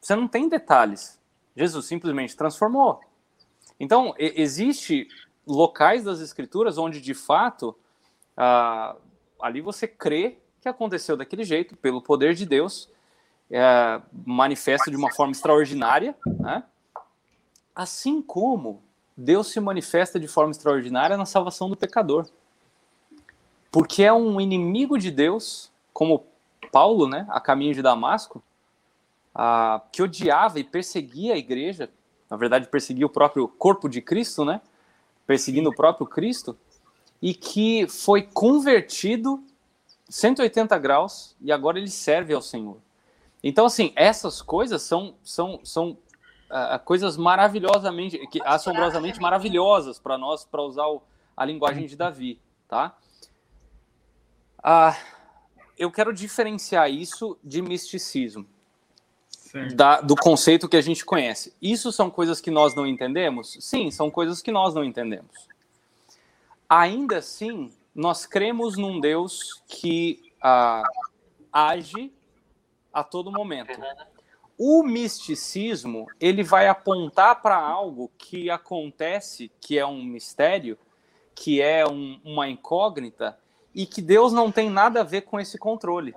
[0.00, 1.20] Você não tem detalhes.
[1.54, 2.98] Jesus simplesmente transformou.
[3.78, 5.06] Então, existe
[5.46, 7.76] locais das escrituras onde, de fato,
[8.34, 8.96] ah,
[9.38, 12.88] ali você crê que aconteceu daquele jeito, pelo poder de Deus,
[13.48, 16.64] é, manifesta de uma forma extraordinária, né?
[17.74, 18.82] assim como
[19.16, 22.26] Deus se manifesta de forma extraordinária na salvação do pecador.
[23.70, 26.24] Porque é um inimigo de Deus, como
[26.72, 28.42] Paulo, né, a caminho de Damasco,
[29.32, 31.88] a, que odiava e perseguia a igreja,
[32.28, 34.60] na verdade perseguia o próprio corpo de Cristo, né,
[35.26, 36.58] perseguindo o próprio Cristo,
[37.22, 39.42] e que foi convertido
[40.08, 42.78] 180 graus e agora ele serve ao Senhor.
[43.42, 45.90] Então, assim, essas coisas são, são, são
[46.50, 51.02] uh, coisas maravilhosamente, que, assombrosamente maravilhosas para nós, para usar o,
[51.36, 52.96] a linguagem de Davi, tá?
[54.58, 54.96] Uh,
[55.78, 58.46] eu quero diferenciar isso de misticismo,
[59.74, 61.54] da, do conceito que a gente conhece.
[61.60, 63.56] Isso são coisas que nós não entendemos?
[63.60, 65.46] Sim, são coisas que nós não entendemos.
[66.68, 70.86] Ainda assim, nós cremos num Deus que uh,
[71.50, 72.12] age
[72.92, 73.80] a todo momento.
[74.58, 80.78] O misticismo, ele vai apontar para algo que acontece, que é um mistério,
[81.34, 83.38] que é um, uma incógnita,
[83.74, 86.14] e que Deus não tem nada a ver com esse controle.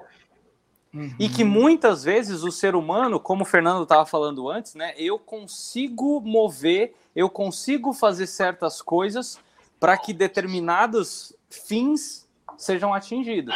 [0.93, 1.15] Uhum.
[1.17, 5.17] E que muitas vezes o ser humano, como o Fernando estava falando antes, né, eu
[5.17, 9.39] consigo mover, eu consigo fazer certas coisas
[9.79, 13.55] para que determinados fins sejam atingidos,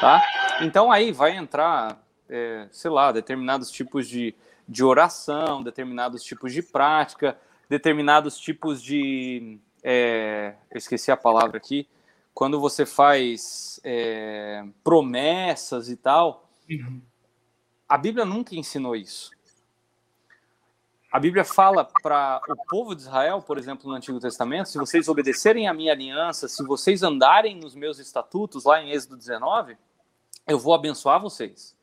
[0.00, 0.22] tá?
[0.60, 4.34] Então aí vai entrar é, sei lá, determinados tipos de,
[4.68, 9.58] de oração, determinados tipos de prática, determinados tipos de.
[9.82, 11.88] É, eu esqueci a palavra aqui.
[12.34, 17.00] Quando você faz é, promessas e tal, uhum.
[17.88, 19.30] a Bíblia nunca ensinou isso.
[21.10, 25.08] A Bíblia fala para o povo de Israel, por exemplo, no Antigo Testamento, se vocês
[25.08, 29.78] obedecerem à minha aliança, se vocês andarem nos meus estatutos, lá em Êxodo 19,
[30.46, 31.74] eu vou abençoar vocês.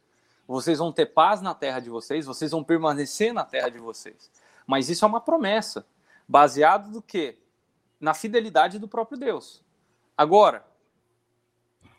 [0.47, 4.29] Vocês vão ter paz na terra de vocês, vocês vão permanecer na terra de vocês.
[4.67, 5.87] Mas isso é uma promessa,
[6.27, 7.35] baseado do quê?
[7.99, 9.63] Na fidelidade do próprio Deus.
[10.15, 10.63] Agora,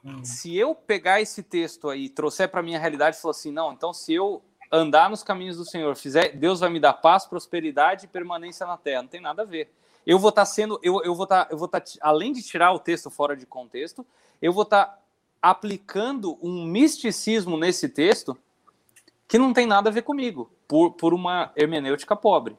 [0.04, 0.24] hum.
[0.24, 3.92] se eu pegar esse texto aí, trouxer para minha realidade e falar assim, não, então
[3.92, 8.08] se eu andar nos caminhos do Senhor, fizer, Deus vai me dar paz, prosperidade e
[8.08, 9.02] permanência na terra.
[9.02, 9.70] Não tem nada a ver.
[10.06, 12.32] Eu vou estar tá sendo, eu, eu vou estar, tá, eu vou estar, tá, além
[12.32, 14.06] de tirar o texto fora de contexto,
[14.40, 15.02] eu vou estar
[15.40, 18.36] aplicando um misticismo nesse texto
[19.28, 22.56] que não tem nada a ver comigo, por, por uma hermenêutica pobre.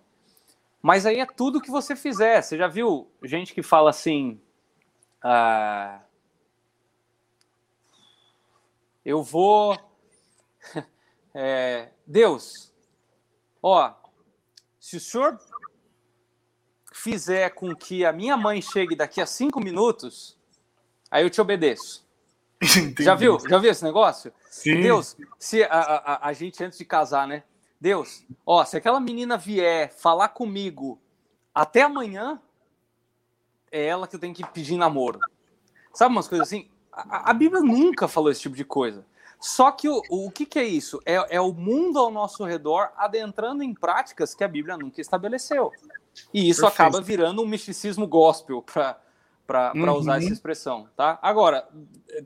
[0.81, 2.41] Mas aí é tudo que você fizer.
[2.41, 4.39] Você já viu gente que fala assim.
[5.21, 5.99] Ah,
[9.03, 9.77] eu vou.
[11.39, 12.73] É, Deus,
[13.61, 13.93] ó,
[14.79, 15.39] se o senhor
[16.91, 20.35] fizer com que a minha mãe chegue daqui a cinco minutos,
[21.11, 22.03] aí eu te obedeço.
[22.99, 23.37] Já viu?
[23.47, 24.33] Já viu esse negócio?
[24.49, 24.81] Sim.
[24.81, 27.43] Deus, se a, a, a gente antes de casar, né?
[27.79, 30.99] Deus, ó, se aquela menina vier falar comigo
[31.53, 32.41] até amanhã,
[33.71, 35.19] é ela que eu tenho que pedir namoro.
[35.93, 36.67] Sabe umas coisas assim?
[36.91, 39.05] A, a Bíblia nunca falou esse tipo de coisa.
[39.39, 40.99] Só que o, o que, que é isso?
[41.05, 45.71] É, é o mundo ao nosso redor adentrando em práticas que a Bíblia nunca estabeleceu.
[46.33, 46.81] E isso Perfeito.
[46.81, 49.93] acaba virando um misticismo gospel para uhum.
[49.93, 51.19] usar essa expressão, tá?
[51.21, 51.67] Agora,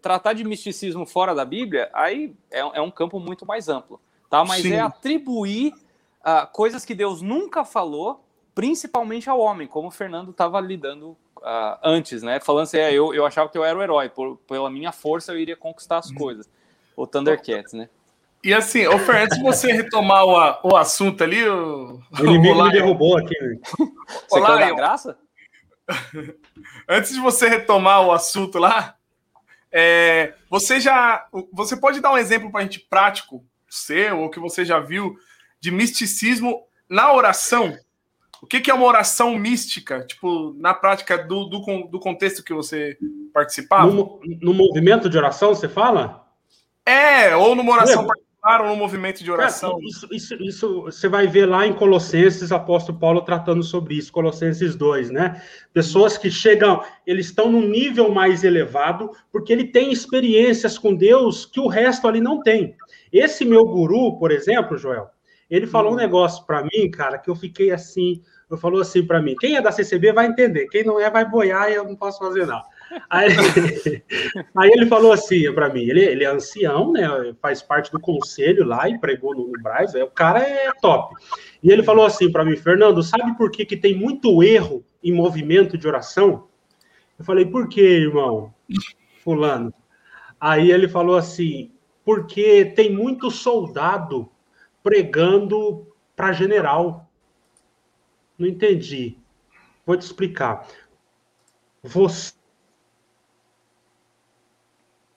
[0.01, 4.45] tratar de misticismo fora da Bíblia, aí é, é um campo muito mais amplo, tá?
[4.45, 4.73] Mas Sim.
[4.73, 5.73] é atribuir
[6.21, 8.23] uh, coisas que Deus nunca falou,
[8.55, 12.39] principalmente ao homem, como o Fernando estava lidando uh, antes, né?
[12.39, 15.33] Falando assim, é, eu, eu achava que eu era o herói, por, pela minha força
[15.33, 16.15] eu iria conquistar as uhum.
[16.15, 16.49] coisas.
[16.95, 17.89] O Thundercats, né?
[18.43, 22.63] E assim, ô Fer, antes de você retomar o, o assunto ali, o, o inimigo
[22.63, 23.35] me derrubou aqui.
[24.27, 25.17] Você Olá, quer dar graça?
[26.87, 28.95] Antes de você retomar o assunto lá,
[29.71, 31.27] É, você já.
[31.53, 35.15] Você pode dar um exemplo para a gente prático, seu, ou que você já viu,
[35.59, 37.77] de misticismo na oração?
[38.41, 42.53] O que, que é uma oração mística, tipo, na prática do, do, do contexto que
[42.53, 42.97] você
[43.31, 43.91] participava?
[43.91, 46.27] No, no, movimento de oração, você fala?
[46.85, 49.71] É, ou numa oração particular, ou no movimento de oração.
[49.71, 54.11] Cara, isso, isso, isso, você vai ver lá em Colossenses, apóstolo Paulo tratando sobre isso,
[54.11, 55.41] Colossenses 2, né?
[55.73, 61.45] Pessoas que chegam, eles estão num nível mais elevado, porque ele tem experiências com Deus
[61.45, 62.75] que o resto ali não tem.
[63.13, 65.09] Esse meu guru, por exemplo, Joel,
[65.49, 69.21] ele falou um negócio para mim, cara, que eu fiquei assim, eu falou assim para
[69.21, 71.95] mim: quem é da CCB vai entender, quem não é vai boiar e eu não
[71.95, 72.63] posso fazer nada.
[73.09, 73.29] Aí,
[74.55, 77.07] aí ele falou assim para mim: ele, ele, é ancião, né?
[77.41, 81.15] Faz parte do conselho lá e pregou no, no Braz, é, o cara é top.
[81.63, 85.13] E ele falou assim para mim: Fernando, sabe por que, que tem muito erro em
[85.13, 86.47] movimento de oração?
[87.17, 88.53] Eu falei: por que, irmão?
[89.23, 89.73] Fulano.
[90.39, 91.71] Aí ele falou assim:
[92.03, 94.29] porque tem muito soldado
[94.83, 97.09] pregando para general.
[98.37, 99.17] Não entendi.
[99.85, 100.67] Vou te explicar.
[101.83, 102.33] Você.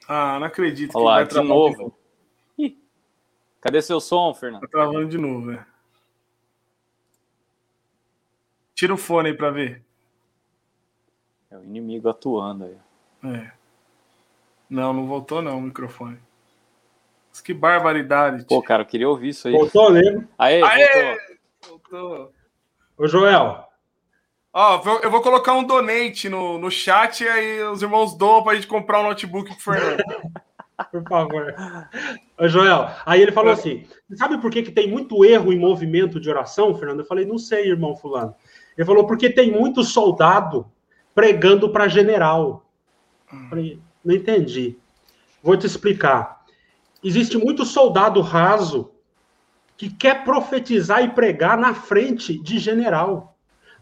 [0.09, 0.97] Ah, não acredito.
[0.97, 1.97] Olá, de novo.
[2.59, 2.77] De...
[3.61, 4.63] Cadê seu som, Fernando?
[4.63, 5.67] Tá travando de novo, velho.
[8.75, 9.83] Tira o fone aí pra ver.
[11.51, 12.77] É o inimigo atuando aí.
[13.33, 13.53] É.
[14.69, 16.19] Não, não voltou não o microfone.
[17.43, 18.45] Que barbaridade.
[18.45, 19.55] Pô, cara, eu queria ouvir isso aí.
[19.55, 20.29] Voltou mesmo?
[20.39, 21.19] Aê, Aê
[21.67, 21.81] voltou.
[21.91, 22.33] voltou.
[22.97, 23.69] Ô, Joel.
[24.57, 28.55] Ó, eu vou colocar um donate no, no chat e aí os irmãos doam pra
[28.55, 30.05] gente comprar um notebook pro Fernando.
[30.93, 31.55] por favor.
[32.39, 36.21] Ô, Joel, aí ele falou assim: sabe por que, que tem muito erro em movimento
[36.21, 37.01] de oração, Fernando?
[37.01, 38.33] Eu falei, não sei, irmão Fulano.
[38.79, 40.71] Ele falou, porque tem muito soldado
[41.13, 42.65] pregando para general.
[43.33, 44.77] Eu falei, não entendi.
[45.43, 46.45] Vou te explicar.
[47.03, 48.93] Existe muito soldado raso
[49.77, 53.34] que quer profetizar e pregar na frente de general.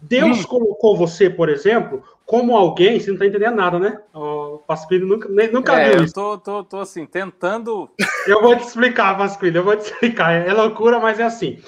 [0.03, 0.49] Deus hum.
[0.49, 4.01] colocou você, por exemplo, como alguém, você não está entendendo nada, né?
[4.13, 6.19] O Pasquini nunca, nunca é, viu isso.
[6.19, 7.89] Eu tô, tô, tô, assim, tentando.
[8.27, 10.33] Eu vou te explicar, Pasquini, eu vou te explicar.
[10.33, 11.59] É loucura, mas é assim.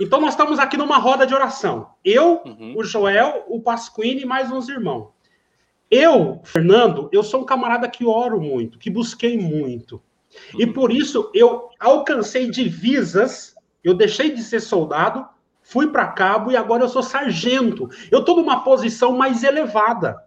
[0.00, 1.88] Então, nós estamos aqui numa roda de oração.
[2.04, 2.74] Eu, uhum.
[2.76, 5.08] o Joel, o Pasquini e mais uns irmãos.
[5.90, 10.02] Eu, Fernando, eu sou um camarada que oro muito, que busquei muito.
[10.52, 10.60] Uhum.
[10.60, 13.54] E por isso eu alcancei divisas
[13.84, 15.28] eu deixei de ser soldado,
[15.64, 17.88] fui para cabo e agora eu sou sargento.
[18.10, 20.22] Eu estou numa posição mais elevada.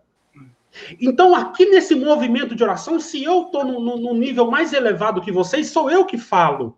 [0.99, 5.67] Então, aqui nesse movimento de oração, se eu estou no, nível mais elevado que vocês,
[5.67, 6.77] sou eu que falo.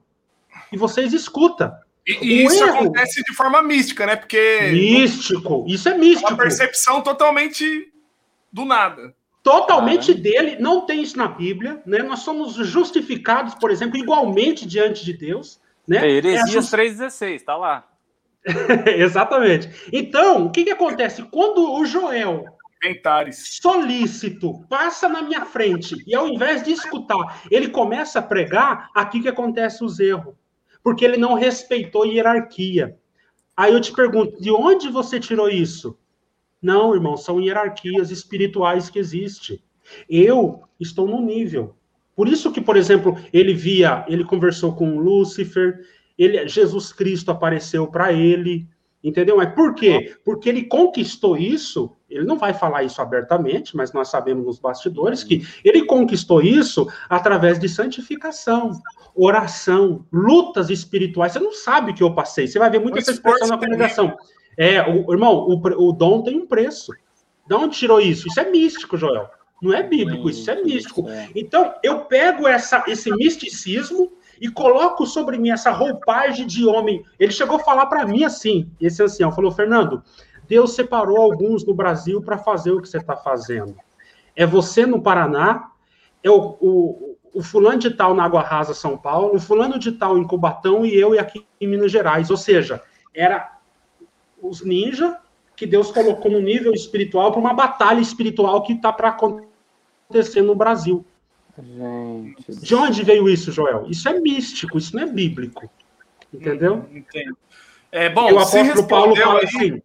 [0.72, 1.72] E vocês escutam.
[2.06, 2.78] E, e isso erro...
[2.78, 4.16] acontece de forma mística, né?
[4.16, 4.70] Porque.
[4.72, 5.66] Místico.
[5.68, 6.30] Isso é místico.
[6.30, 7.92] É uma percepção totalmente
[8.52, 9.14] do nada.
[9.44, 10.58] Totalmente dele.
[10.60, 11.82] Não tem isso na Bíblia.
[11.86, 12.00] Né?
[12.00, 15.60] Nós somos justificados, por exemplo, igualmente diante de Deus.
[15.88, 15.98] Né?
[16.06, 17.86] É, Heresias é 3,16, tá lá.
[18.98, 19.70] Exatamente.
[19.92, 21.24] Então, o que, que acontece?
[21.24, 22.46] Quando o Joel
[22.82, 23.60] Comentares.
[23.62, 29.22] solícito passa na minha frente e ao invés de escutar, ele começa a pregar, aqui
[29.22, 30.34] que acontece os erros.
[30.82, 32.98] Porque ele não respeitou hierarquia.
[33.56, 35.98] Aí eu te pergunto, de onde você tirou isso?
[36.62, 39.62] Não, irmão, são hierarquias espirituais que existem.
[40.10, 41.76] Eu estou no nível.
[42.16, 45.86] Por isso que, por exemplo, ele via, ele conversou com Lúcifer,
[46.20, 48.68] ele, Jesus Cristo apareceu para ele,
[49.02, 49.38] entendeu?
[49.38, 50.14] Mas por quê?
[50.26, 55.24] Porque ele conquistou isso, ele não vai falar isso abertamente, mas nós sabemos nos bastidores
[55.24, 58.72] que ele conquistou isso através de santificação,
[59.16, 61.32] oração, lutas espirituais.
[61.32, 64.18] Você não sabe o que eu passei, você vai ver muita expressão na congregação.
[64.58, 66.92] É, o, irmão, o, o dom tem um preço.
[67.48, 68.28] De onde tirou isso?
[68.28, 69.30] Isso é místico, Joel.
[69.62, 71.10] Não é bíblico, isso é místico.
[71.10, 71.30] É.
[71.36, 77.04] Então, eu pego essa, esse misticismo e coloco sobre mim essa roupagem de homem.
[77.20, 80.02] Ele chegou a falar para mim assim, esse ancião, falou, Fernando,
[80.48, 83.76] Deus separou alguns no Brasil para fazer o que você está fazendo.
[84.36, 85.70] É você no Paraná,
[86.24, 89.92] é o, o, o, fulano de tal na Água Rasa, São Paulo, o fulano de
[89.92, 92.32] tal em Cubatão e eu e aqui em Minas Gerais.
[92.32, 92.82] Ou seja,
[93.14, 93.58] era
[94.42, 95.14] os ninjas
[95.56, 100.56] que Deus colocou no nível espiritual para uma batalha espiritual que está para acontecer no
[100.56, 101.06] Brasil.
[101.62, 102.62] Gente.
[102.62, 103.86] De onde veio isso, Joel?
[103.90, 105.70] Isso é místico, isso não é bíblico.
[106.34, 106.88] Entendeu?
[106.92, 107.38] Entendo.
[107.92, 109.82] É, bom, e o apóstolo Paulo fala aí, assim.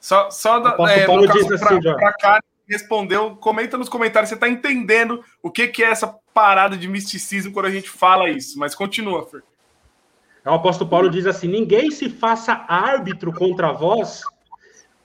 [0.00, 3.36] Só, só da, o é, Paulo diz assim, pra, pra cá, respondeu.
[3.36, 7.66] Comenta nos comentários, você está entendendo o que, que é essa parada de misticismo quando
[7.66, 8.58] a gente fala isso.
[8.58, 9.42] Mas continua, Fer.
[10.44, 14.20] O apóstolo Paulo diz assim: ninguém se faça árbitro contra vós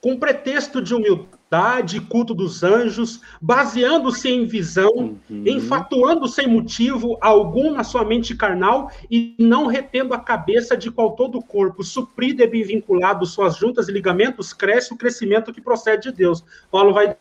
[0.01, 1.81] com pretexto de humildade tá?
[1.81, 5.43] de culto dos anjos, baseando-se em visão, uhum.
[5.45, 11.15] enfatuando sem motivo algum na sua mente carnal e não retendo a cabeça de qual
[11.15, 15.61] todo o corpo, suprido e bem vinculado, suas juntas e ligamentos, cresce o crescimento que
[15.61, 16.43] procede de Deus.
[16.71, 17.17] Paulo vai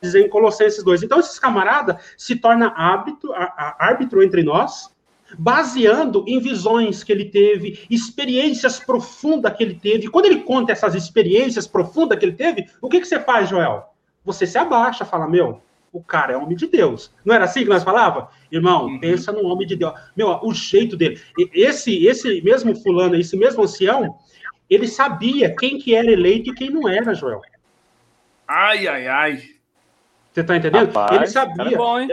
[0.00, 1.02] dizer em Colossenses 2.
[1.02, 4.94] Então, esses camaradas se torna árbitro, árbitro entre nós,
[5.36, 10.08] baseando em visões que ele teve, experiências profundas que ele teve.
[10.08, 13.84] Quando ele conta essas experiências profundas que ele teve, o que, que você faz, Joel?
[14.24, 15.60] Você se abaixa, fala, meu,
[15.92, 17.12] o cara é homem de Deus.
[17.24, 18.30] Não era assim que nós falava?
[18.50, 19.00] Irmão, uhum.
[19.00, 19.92] pensa no homem de Deus.
[20.16, 21.20] Meu, o jeito dele.
[21.52, 24.16] Esse, esse mesmo fulano, esse mesmo ancião,
[24.68, 27.40] ele sabia quem que era eleito e quem não era, Joel.
[28.46, 29.42] Ai, ai, ai.
[30.32, 30.86] Você tá entendendo?
[30.86, 31.56] Rapaz, ele sabia.
[31.56, 32.08] Cara é bom, hein?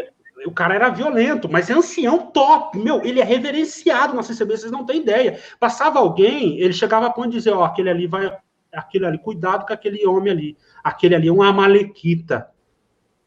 [0.46, 2.78] O cara era violento, mas é ancião top.
[2.78, 5.40] Meu, ele é reverenciado na CCB, vocês não têm ideia.
[5.60, 8.36] Passava alguém, ele chegava a ponto de dizer, ó, aquele ali vai,
[8.72, 10.58] aquele ali, cuidado com aquele homem ali.
[10.84, 12.50] Aquele ali é um amalequita.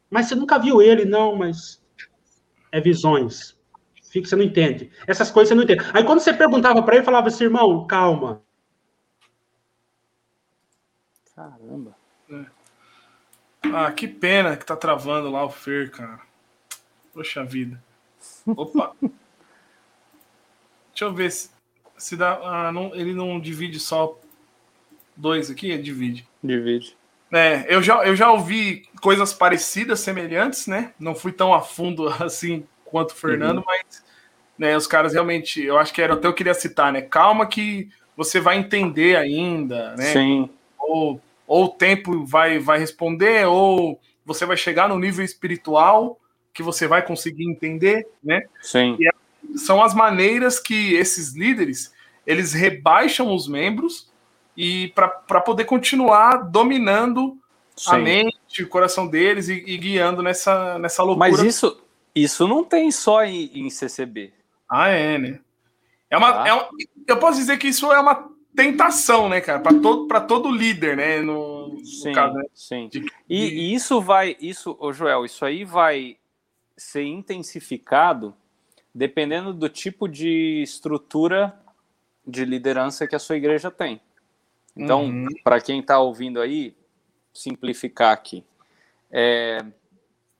[0.09, 1.81] Mas você nunca viu ele, não, mas
[2.71, 3.57] é visões.
[4.09, 4.91] Fica, você não entende.
[5.05, 5.83] Essas coisas você não entende.
[5.93, 8.41] Aí quando você perguntava para ele, falava assim, irmão, calma.
[11.35, 11.95] Caramba.
[12.31, 12.45] É.
[13.73, 16.28] Ah, que pena que tá travando lá o Fer, cara.
[17.13, 17.81] Poxa vida.
[18.45, 18.93] Opa.
[19.01, 21.49] Deixa eu ver se,
[21.97, 22.39] se dá.
[22.43, 24.19] Ah, não, ele não divide só
[25.15, 25.75] dois aqui?
[25.77, 26.27] Divide.
[26.43, 26.97] Divide.
[27.31, 30.93] É, eu já, eu já ouvi coisas parecidas, semelhantes, né?
[30.99, 33.65] Não fui tão a fundo assim quanto o Fernando, uhum.
[33.65, 34.03] mas
[34.57, 37.01] né, os caras realmente, eu acho que era até eu queria citar, né?
[37.01, 40.05] Calma que você vai entender ainda, né?
[40.05, 40.49] Sim.
[40.77, 46.19] Ou, ou o tempo vai, vai responder, ou você vai chegar no nível espiritual
[46.59, 48.43] que você vai conseguir entender, né?
[48.61, 48.97] Sim.
[48.99, 51.93] E são as maneiras que esses líderes
[52.27, 54.11] eles rebaixam os membros
[54.57, 57.37] e para poder continuar dominando
[57.77, 57.91] Sim.
[57.91, 61.31] a mente, o coração deles e, e, guiando nessa, nessa loucura.
[61.31, 61.81] Mas isso,
[62.13, 64.33] isso não tem só em, em CCB.
[64.69, 65.39] Ah, é, né?
[66.09, 66.47] É uma, ah.
[66.47, 66.67] é uma,
[67.07, 70.97] eu posso dizer que isso é uma tentação, né, cara, para todo, para todo líder,
[70.97, 72.43] né, no, sim, caso, né?
[72.53, 72.89] Sim.
[72.89, 76.17] De, e, e, isso vai, isso, ô Joel, isso aí vai
[76.79, 78.35] ser intensificado
[78.95, 81.59] dependendo do tipo de estrutura
[82.25, 84.01] de liderança que a sua igreja tem.
[84.75, 85.27] Então, uhum.
[85.43, 86.75] para quem está ouvindo aí,
[87.33, 88.43] simplificar aqui.
[89.11, 89.63] É,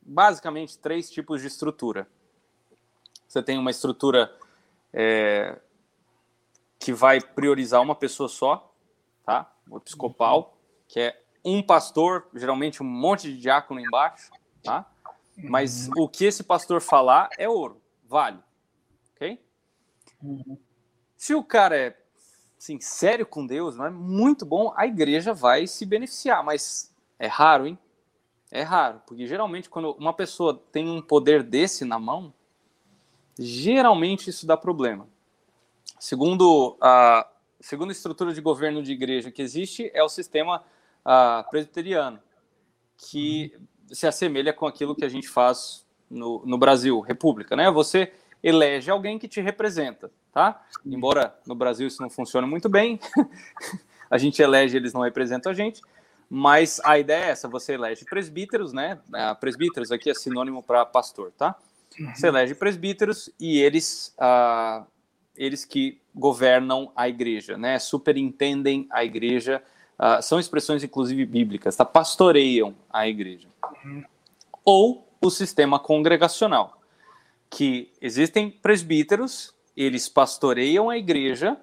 [0.02, 2.08] basicamente, três tipos de estrutura.
[3.28, 4.34] Você tem uma estrutura
[4.94, 5.58] é,
[6.80, 8.74] que vai priorizar uma pessoa só,
[9.26, 9.52] tá?
[9.70, 14.32] O episcopal, que é um pastor, geralmente um monte de diácono embaixo,
[14.64, 14.86] tá?
[15.44, 18.40] Mas o que esse pastor falar é ouro, vale.
[19.16, 19.40] Ok?
[20.22, 20.58] Uhum.
[21.16, 21.98] Se o cara é
[22.58, 27.28] assim, sério com Deus, não é muito bom, a igreja vai se beneficiar, mas é
[27.28, 27.80] raro, hein?
[28.52, 32.34] É raro, porque geralmente quando uma pessoa tem um poder desse na mão,
[33.38, 35.08] geralmente isso dá problema.
[36.00, 37.30] Segundo a
[37.62, 40.64] segunda estrutura de governo de igreja que existe é o sistema
[41.06, 42.20] uh, presbiteriano,
[42.98, 47.70] que uhum se assemelha com aquilo que a gente faz no, no Brasil, República, né?
[47.72, 48.12] Você
[48.42, 50.62] elege alguém que te representa, tá?
[50.86, 53.00] Embora no Brasil isso não funcione muito bem,
[54.10, 55.82] a gente elege, eles não representam a gente,
[56.30, 59.00] mas a ideia é essa: você elege presbíteros, né?
[59.14, 61.56] A presbíteros aqui é sinônimo para pastor, tá?
[62.16, 62.36] Você uhum.
[62.36, 64.86] elege presbíteros e eles, ah,
[65.36, 67.80] eles que governam a igreja, né?
[67.80, 69.62] Superintendem a igreja
[70.00, 71.84] uh, são expressões inclusive bíblicas, tá?
[71.84, 73.48] pastoreiam a igreja.
[73.84, 74.04] Uhum.
[74.64, 76.80] Ou o sistema congregacional,
[77.50, 81.58] que existem presbíteros, eles pastoreiam a igreja,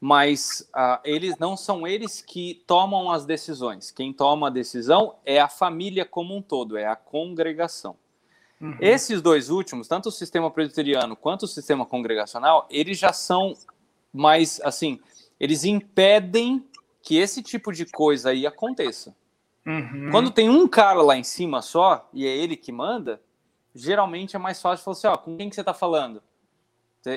[0.00, 3.90] mas uh, eles não são eles que tomam as decisões.
[3.90, 7.96] Quem toma a decisão é a família como um todo, é a congregação.
[8.60, 8.76] Uhum.
[8.80, 13.54] Esses dois últimos, tanto o sistema presbiteriano quanto o sistema congregacional, eles já são
[14.12, 15.00] mais assim,
[15.40, 16.64] eles impedem
[17.04, 19.14] que esse tipo de coisa aí aconteça.
[19.66, 20.08] Uhum.
[20.10, 23.20] Quando tem um cara lá em cima só, e é ele que manda,
[23.74, 26.22] geralmente é mais fácil falar assim, ó, com quem que você está falando?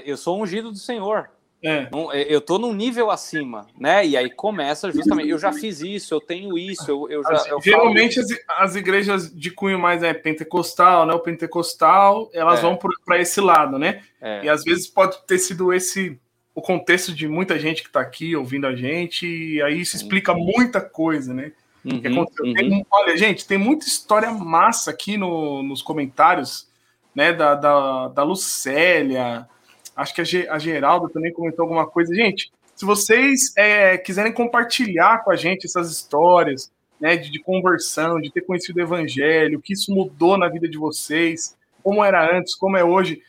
[0.05, 1.29] Eu sou ungido do Senhor.
[1.63, 1.88] É.
[2.11, 2.35] é.
[2.35, 4.05] Eu tô num nível acima, né?
[4.05, 5.29] E aí começa justamente.
[5.29, 7.47] Eu já fiz isso, eu tenho isso, eu, eu já.
[7.47, 8.27] Eu Geralmente as,
[8.59, 11.13] as, igrejas de cunho mais é pentecostal, né?
[11.13, 12.61] O pentecostal, elas é.
[12.61, 14.03] vão para esse lado, né?
[14.21, 14.43] É.
[14.43, 16.19] E às vezes pode ter sido esse
[16.58, 20.34] o contexto de muita gente que está aqui ouvindo a gente, e aí isso explica
[20.34, 21.51] muita coisa, né?
[21.86, 22.01] Uhum,
[22.41, 22.53] uhum.
[22.55, 26.68] Tem, olha, gente, tem muita história massa aqui no, nos comentários,
[27.14, 27.32] né?
[27.32, 29.47] Da, da, da Lucélia,
[29.95, 32.16] acho que a, a Geralda também comentou alguma coisa.
[32.16, 38.20] Gente, se vocês é, quiserem compartilhar com a gente essas histórias, né, de, de, conversão,
[38.20, 42.36] de ter conhecido o evangelho, o que isso mudou na vida de vocês, como era
[42.36, 43.22] antes, como é hoje.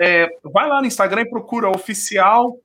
[0.00, 2.58] É, vai lá no Instagram e procura oficial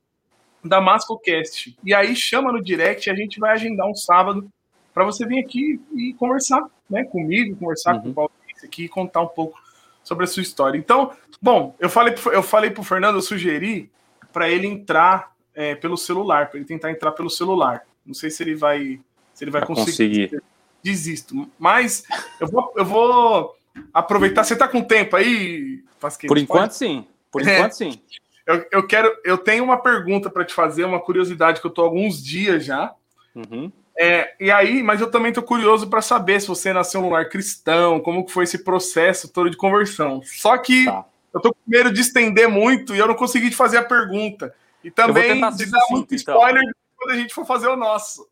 [0.64, 1.78] DamascoCast.
[1.84, 4.50] E aí chama no direct e a gente vai agendar um sábado
[4.94, 8.02] para você vir aqui e conversar né, comigo, conversar uhum.
[8.02, 8.32] com o Paulo
[8.64, 9.60] aqui e contar um pouco
[10.04, 10.78] sobre a sua história.
[10.78, 11.12] Então,
[11.42, 13.92] bom, eu falei, eu falei para o Fernando, eu sugeri
[14.32, 17.82] para ele entrar é, pelo celular, para ele tentar entrar pelo celular.
[18.06, 19.00] Não sei se ele vai,
[19.34, 20.30] se ele vai conseguir.
[20.30, 20.44] conseguir.
[20.84, 21.50] Desisto.
[21.58, 22.04] Mas
[22.40, 23.56] eu vou, eu vou
[23.94, 24.44] aproveitar.
[24.44, 26.28] Você está com tempo aí, Pasquim?
[26.28, 26.76] Por enquanto, Pode?
[26.76, 27.08] sim.
[27.36, 27.76] Por enquanto, é.
[27.76, 28.02] sim.
[28.48, 31.84] Eu, eu quero, eu tenho uma pergunta para te fazer, uma curiosidade que eu estou
[31.84, 32.94] há alguns dias já.
[33.36, 33.70] Uhum.
[33.98, 37.28] É, e aí, mas eu também estou curioso para saber se você nasceu num lar
[37.28, 40.22] cristão, como que foi esse processo todo de conversão.
[40.24, 41.04] Só que tá.
[41.34, 44.56] eu estou com medo de estender muito e eu não consegui te fazer a pergunta.
[44.82, 46.36] E também de dar muito então.
[46.36, 46.64] spoiler
[46.96, 48.26] quando a gente for fazer o nosso.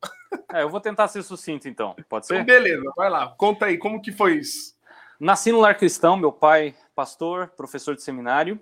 [0.53, 2.35] É, eu vou tentar ser sucinto então, pode ser?
[2.35, 3.27] Então, beleza, vai lá.
[3.37, 4.73] Conta aí, como que foi isso?
[5.19, 8.59] Nasci no lar cristão, meu pai pastor, professor de seminário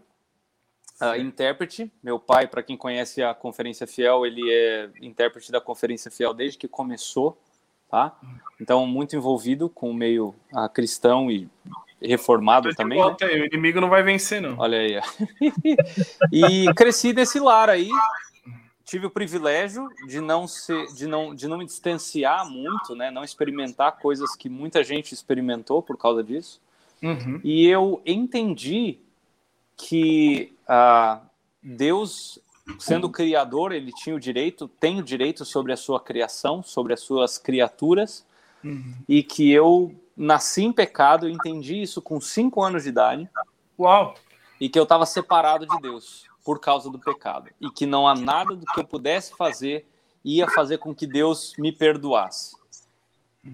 [1.02, 1.92] uh, intérprete.
[2.04, 6.58] Meu pai, para quem conhece a Conferência Fiel, ele é intérprete da Conferência Fiel desde
[6.58, 7.38] que começou,
[7.90, 8.18] tá?
[8.60, 11.50] Então, muito envolvido com o meio uh, cristão e
[12.02, 13.00] reformado também.
[13.00, 13.16] Né?
[13.22, 14.58] Aí, o inimigo não vai vencer, não.
[14.58, 15.00] Olha aí.
[16.32, 17.90] e cresci desse lar aí.
[18.84, 23.10] Tive o privilégio de não ser, de não, de não me distanciar muito, né?
[23.10, 26.60] Não experimentar coisas que muita gente experimentou por causa disso.
[27.02, 27.40] Uhum.
[27.44, 29.00] E eu entendi
[29.88, 31.22] que ah,
[31.62, 32.40] Deus,
[32.80, 37.02] sendo criador, ele tinha o direito, tem o direito sobre a sua criação, sobre as
[37.02, 38.26] suas criaturas,
[38.64, 38.96] uhum.
[39.08, 43.30] e que eu nasci em pecado, eu entendi isso com cinco anos de idade.
[43.80, 44.14] Uau!
[44.60, 47.50] E que eu estava separado de Deus por causa do pecado.
[47.60, 49.88] E que não há nada do que eu pudesse fazer
[50.24, 52.56] ia fazer com que Deus me perdoasse.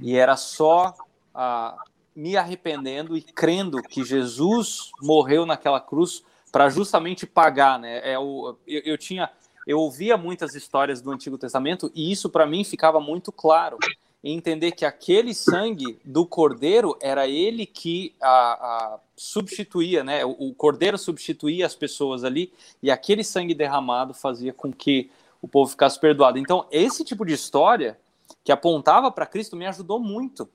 [0.01, 0.93] E era só
[1.33, 1.77] ah,
[2.17, 8.01] me arrependendo e crendo que Jesus morreu naquela cruz para justamente pagar, né?
[8.03, 9.29] É o, eu, eu, tinha,
[9.67, 13.77] eu ouvia muitas histórias do Antigo Testamento e isso para mim ficava muito claro
[14.23, 20.25] entender que aquele sangue do cordeiro era ele que a, a substituía, né?
[20.25, 22.51] O, o, cordeiro substituía as pessoas ali
[22.81, 26.39] e aquele sangue derramado fazia com que o povo ficasse perdoado.
[26.39, 27.95] Então esse tipo de história
[28.43, 30.49] que apontava para Cristo me ajudou muito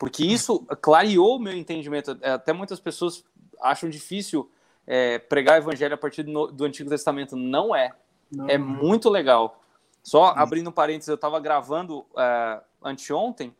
[0.00, 2.16] porque isso clareou o meu entendimento.
[2.22, 3.22] É, até muitas pessoas
[3.60, 4.50] acham difícil
[4.86, 7.36] é, pregar o evangelho a partir do, do Antigo Testamento.
[7.36, 7.92] Não é.
[8.32, 8.48] Não.
[8.48, 9.62] É muito legal.
[10.02, 13.54] Só abrindo parênteses, eu estava gravando é, anteontem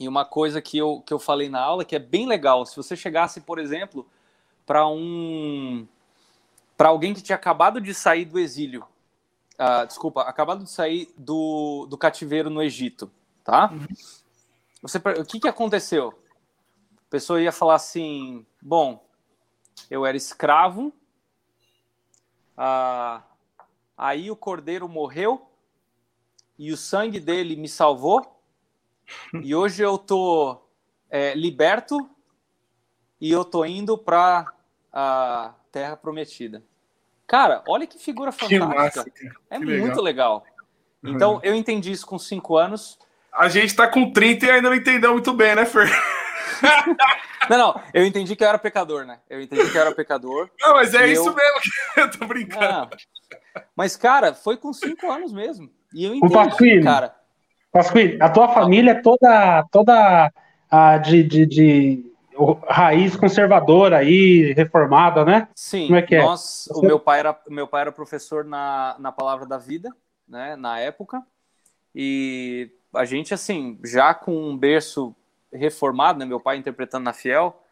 [0.00, 2.64] e uma coisa que eu, que eu falei na aula que é bem legal.
[2.64, 4.08] Se você chegasse, por exemplo,
[4.64, 5.86] para um
[6.78, 8.86] para alguém que tinha acabado de sair do exílio,
[9.58, 13.10] uh, desculpa, acabado de sair do, do cativeiro no Egito,
[13.44, 13.70] tá?
[13.70, 13.86] Uhum.
[14.82, 16.18] Você, o que, que aconteceu?
[16.96, 19.04] A pessoa ia falar assim: bom,
[19.90, 20.92] eu era escravo,
[22.56, 23.22] ah,
[23.96, 25.48] aí o cordeiro morreu
[26.58, 28.40] e o sangue dele me salvou,
[29.42, 30.60] e hoje eu tô
[31.08, 32.08] é, liberto
[33.20, 34.52] e eu tô indo para
[34.92, 36.62] a Terra Prometida.
[37.26, 39.10] Cara, olha que figura fantástica.
[39.10, 40.44] Que massa, é que muito legal.
[40.44, 40.44] legal.
[41.04, 41.40] Então, uhum.
[41.42, 42.98] eu entendi isso com cinco anos.
[43.32, 45.88] A gente tá com 30 e ainda não entendeu muito bem, né, Fer?
[47.48, 49.18] não, não, eu entendi que eu era pecador, né?
[49.28, 50.50] Eu entendi que eu era pecador.
[50.60, 51.34] Não, mas é isso eu...
[51.34, 51.70] mesmo que
[52.00, 52.66] eu tô brincando.
[52.66, 52.90] Não.
[53.76, 55.70] Mas, cara, foi com 5 anos mesmo.
[55.94, 57.14] E eu entendi, Pasquini, cara.
[57.72, 60.32] Pasquini, a tua família é toda, toda
[60.70, 62.12] a de, de, de
[62.68, 65.48] raiz conservadora aí, reformada, né?
[65.54, 65.86] Sim.
[65.86, 66.22] Como é que é?
[66.22, 69.90] Nós, o meu pai era, meu pai era professor na, na Palavra da Vida,
[70.26, 71.22] né, na época.
[71.94, 75.14] E a gente, assim, já com um berço
[75.52, 76.24] reformado, né?
[76.24, 77.62] Meu pai interpretando na Fiel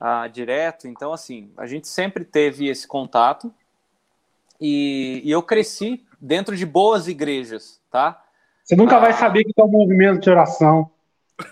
[0.00, 0.88] uh, direto.
[0.88, 3.52] Então, assim, a gente sempre teve esse contato.
[4.60, 8.22] E, e eu cresci dentro de boas igrejas, tá?
[8.62, 10.90] Você nunca uh, vai saber que é um movimento de oração.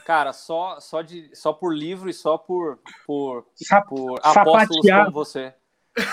[0.04, 5.10] Cara, só, só, de, só por livro e só por, por, Sap, por apóstolos como
[5.10, 5.52] você.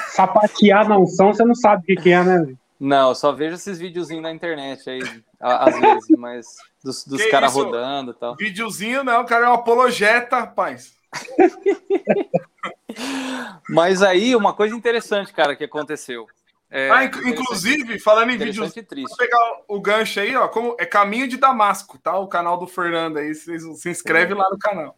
[0.08, 2.56] Sapatear na unção, você não sabe o que é, né?
[2.80, 5.00] Não, só vejo esses videozinhos na internet aí,
[5.40, 6.46] às vezes, mas
[6.84, 8.36] dos, dos caras rodando e tal.
[8.36, 10.96] Videozinho não, o cara é um apologeta, rapaz.
[13.70, 16.28] mas aí, uma coisa interessante, cara, que aconteceu.
[16.70, 21.26] É, ah, inclusive, falando em vídeos, vou pegar o gancho aí, ó, como é Caminho
[21.26, 22.18] de Damasco, tá?
[22.18, 24.98] O canal do Fernando aí, vocês se inscreve lá no canal.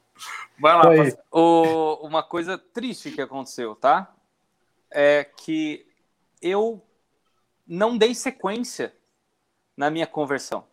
[0.59, 0.83] Vai lá.
[1.31, 4.11] O, uma coisa triste que aconteceu, tá?
[4.91, 5.85] É que
[6.41, 6.83] eu
[7.67, 8.91] não dei sequência
[9.79, 10.65] na minha conversão.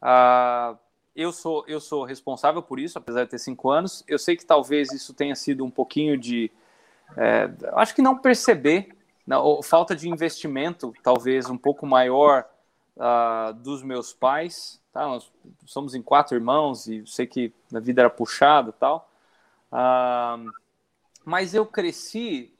[0.00, 0.78] Uh,
[1.16, 4.04] eu sou eu sou responsável por isso, apesar de ter cinco anos.
[4.06, 6.48] Eu sei que talvez isso tenha sido um pouquinho de,
[7.16, 12.48] é, acho que não perceber, não, falta de investimento, talvez um pouco maior
[12.96, 14.80] uh, dos meus pais.
[14.92, 15.04] Tá?
[15.04, 15.32] Nós
[15.66, 19.10] somos em quatro irmãos e sei que a vida era puxada, tal.
[19.72, 20.48] Uh,
[21.24, 22.54] mas eu cresci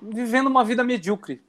[0.00, 1.44] vivendo uma vida medíocre,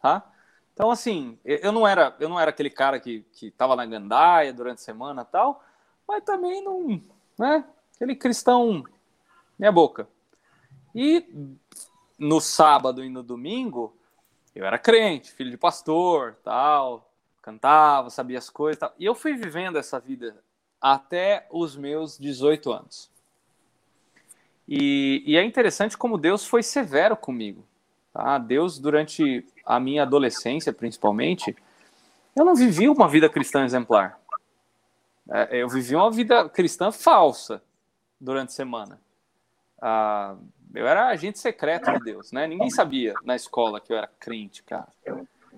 [0.00, 0.32] tá?
[0.78, 4.52] Então, assim, eu não era, eu não era aquele cara que, que tava na gandaia
[4.52, 5.60] durante a semana tal,
[6.06, 7.02] mas também não,
[7.36, 7.64] né?
[7.96, 8.84] Aquele cristão
[9.58, 10.08] minha boca.
[10.94, 11.26] E
[12.16, 13.92] no sábado e no domingo,
[14.54, 17.12] eu era crente, filho de pastor, tal,
[17.42, 18.94] cantava, sabia as coisas, tal.
[18.96, 20.36] E eu fui vivendo essa vida
[20.80, 23.10] até os meus 18 anos.
[24.68, 27.66] E, e é interessante como Deus foi severo comigo.
[28.12, 28.38] Tá?
[28.38, 31.54] Deus, durante a minha adolescência, principalmente,
[32.34, 34.18] eu não vivi uma vida cristã exemplar.
[35.30, 37.62] É, eu vivi uma vida cristã falsa
[38.18, 38.98] durante a semana.
[39.78, 40.36] Ah,
[40.74, 42.46] eu era agente secreto de Deus, né?
[42.46, 44.88] Ninguém sabia na escola que eu era crente, cara.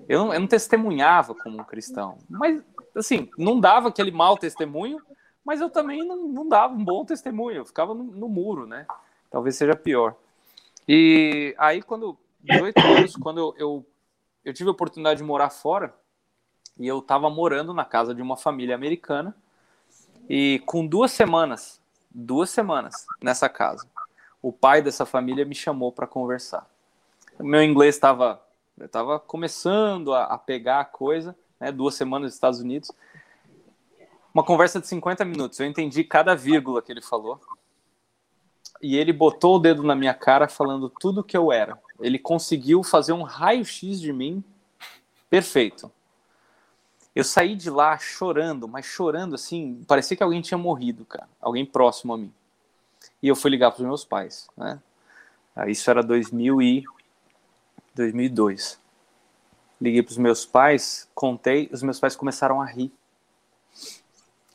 [0.08, 2.18] Eu não, eu não testemunhava como um cristão.
[2.28, 2.60] Mas,
[2.96, 5.00] assim, não dava aquele mau testemunho,
[5.44, 7.58] mas eu também não, não dava um bom testemunho.
[7.58, 8.86] Eu ficava no, no muro, né?
[9.30, 10.16] Talvez seja pior.
[10.88, 13.86] E aí, quando 18 anos, quando eu, eu,
[14.50, 15.94] eu tive a oportunidade de morar fora,
[16.76, 19.34] e eu estava morando na casa de uma família americana,
[20.28, 21.80] e com duas semanas,
[22.10, 23.86] duas semanas nessa casa,
[24.42, 26.68] o pai dessa família me chamou para conversar.
[27.38, 28.42] Meu inglês estava
[28.80, 32.90] estava começando a, a, pegar a coisa, né, duas semanas nos Estados Unidos.
[34.32, 35.60] Uma conversa de 50 minutos.
[35.60, 37.38] Eu entendi cada vírgula que ele falou.
[38.80, 41.78] E ele botou o dedo na minha cara falando tudo que eu era.
[42.00, 44.42] Ele conseguiu fazer um raio-x de mim
[45.28, 45.90] perfeito.
[47.14, 51.28] Eu saí de lá chorando, mas chorando assim, parecia que alguém tinha morrido, cara.
[51.40, 52.32] Alguém próximo a mim.
[53.22, 54.80] E eu fui ligar para os meus pais, né?
[55.54, 56.84] Ah, isso era 2000 e
[57.94, 58.78] 2002.
[59.80, 62.92] Liguei para os meus pais, contei, os meus pais começaram a rir.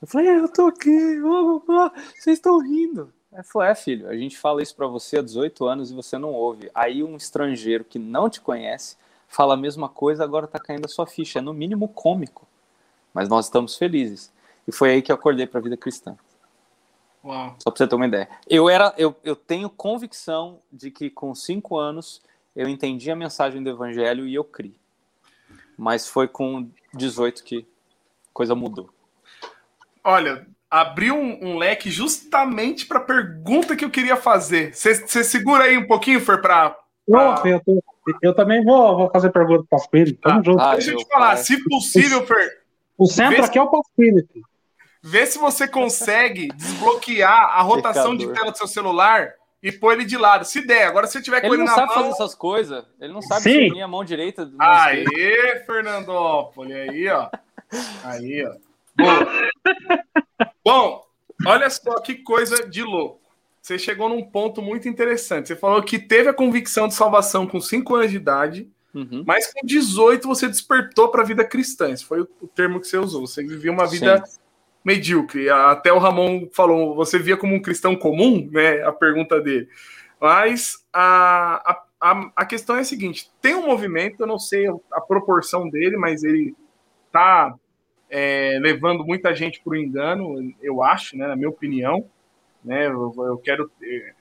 [0.01, 1.19] Eu falei, é, eu tô aqui,
[2.19, 3.11] vocês estão rindo.
[3.36, 6.17] Aí falou: É, filho, a gente fala isso para você há 18 anos e você
[6.17, 6.71] não ouve.
[6.73, 10.89] Aí um estrangeiro que não te conhece fala a mesma coisa, agora tá caindo a
[10.89, 11.39] sua ficha.
[11.39, 12.47] É no mínimo cômico.
[13.13, 14.31] Mas nós estamos felizes.
[14.67, 16.17] E foi aí que eu acordei para a vida cristã.
[17.23, 17.55] Uau.
[17.59, 18.29] Só para você ter uma ideia.
[18.47, 22.21] Eu, era, eu, eu tenho convicção de que com cinco anos
[22.55, 24.75] eu entendi a mensagem do evangelho e eu criei.
[25.77, 27.67] Mas foi com 18 que
[28.33, 28.89] coisa mudou.
[30.03, 34.74] Olha, abriu um, um leque justamente para a pergunta que eu queria fazer.
[34.74, 36.76] Você segura aí um pouquinho, Fer, para.
[37.09, 37.41] Pra...
[37.45, 37.84] Eu, eu,
[38.22, 40.13] eu, também vou, vou fazer pergunta para o Pasquini.
[40.13, 40.59] Tamo ah, junto.
[40.59, 41.38] Ah, Deixa eu te falar, pai.
[41.38, 42.63] se possível, Fer.
[42.97, 43.59] O centro aqui se...
[43.59, 44.28] é o Pasquini.
[45.01, 50.05] Vê se você consegue desbloquear a rotação de tela do seu celular e pôr ele
[50.05, 50.45] de lado.
[50.45, 51.95] Se der, agora se tiver com ele, ele não sabe mão...
[51.95, 52.86] fazer essas coisas.
[52.99, 54.49] Ele não sabe unir a mão direita.
[54.59, 57.30] Aê, Fernandópolis, aí, ó.
[58.03, 58.64] Aí, ó.
[60.63, 61.05] Bom,
[61.45, 63.21] olha só que coisa de louco.
[63.61, 65.47] Você chegou num ponto muito interessante.
[65.47, 69.23] Você falou que teve a convicção de salvação com 5 anos de idade, uhum.
[69.25, 71.89] mas com 18 você despertou para a vida cristã.
[71.89, 73.25] Esse foi o termo que você usou.
[73.25, 74.39] Você vivia uma vida Sim.
[74.83, 75.49] medíocre.
[75.49, 78.83] Até o Ramon falou, você via como um cristão comum, né?
[78.83, 79.67] A pergunta dele.
[80.21, 85.01] Mas a, a, a questão é a seguinte: tem um movimento, eu não sei a
[85.01, 86.55] proporção dele, mas ele
[87.11, 87.55] tá
[88.18, 92.05] é, levando muita gente para o engano, eu acho, né, na minha opinião.
[92.63, 94.16] Né, eu, eu, quero ter,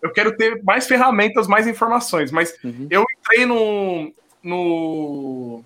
[0.00, 2.86] eu quero ter mais ferramentas, mais informações, mas uhum.
[2.88, 4.14] eu entrei no.
[4.40, 5.64] no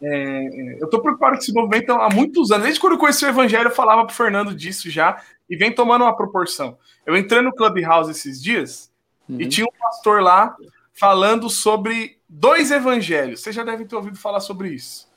[0.00, 2.64] é, eu estou preocupado com esse movimento há muitos anos.
[2.64, 6.04] Desde quando eu conheci o Evangelho, eu falava para Fernando disso já, e vem tomando
[6.04, 6.78] uma proporção.
[7.04, 8.90] Eu entrei no Clubhouse esses dias
[9.28, 9.42] uhum.
[9.42, 10.56] e tinha um pastor lá
[10.94, 13.40] falando sobre dois evangelhos.
[13.40, 15.11] Você já deve ter ouvido falar sobre isso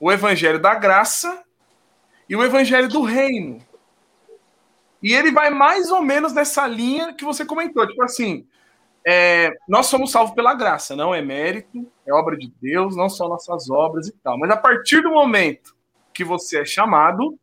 [0.00, 1.42] o evangelho da graça
[2.28, 3.58] e o evangelho do reino.
[5.02, 8.46] E ele vai mais ou menos nessa linha que você comentou, tipo assim,
[9.06, 13.28] é, nós somos salvos pela graça, não é mérito, é obra de Deus, não são
[13.28, 14.38] nossas obras e tal.
[14.38, 15.76] Mas a partir do momento
[16.12, 17.38] que você é chamado,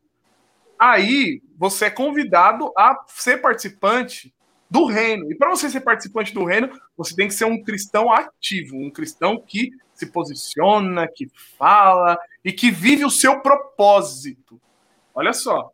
[0.77, 4.33] aí você é convidado a ser participante
[4.69, 5.31] do reino.
[5.31, 8.91] E para você ser participante do reino, você tem que ser um cristão ativo, um
[8.91, 11.27] cristão que se posiciona, que
[11.57, 14.61] fala e que vive o seu propósito.
[15.13, 15.71] Olha só.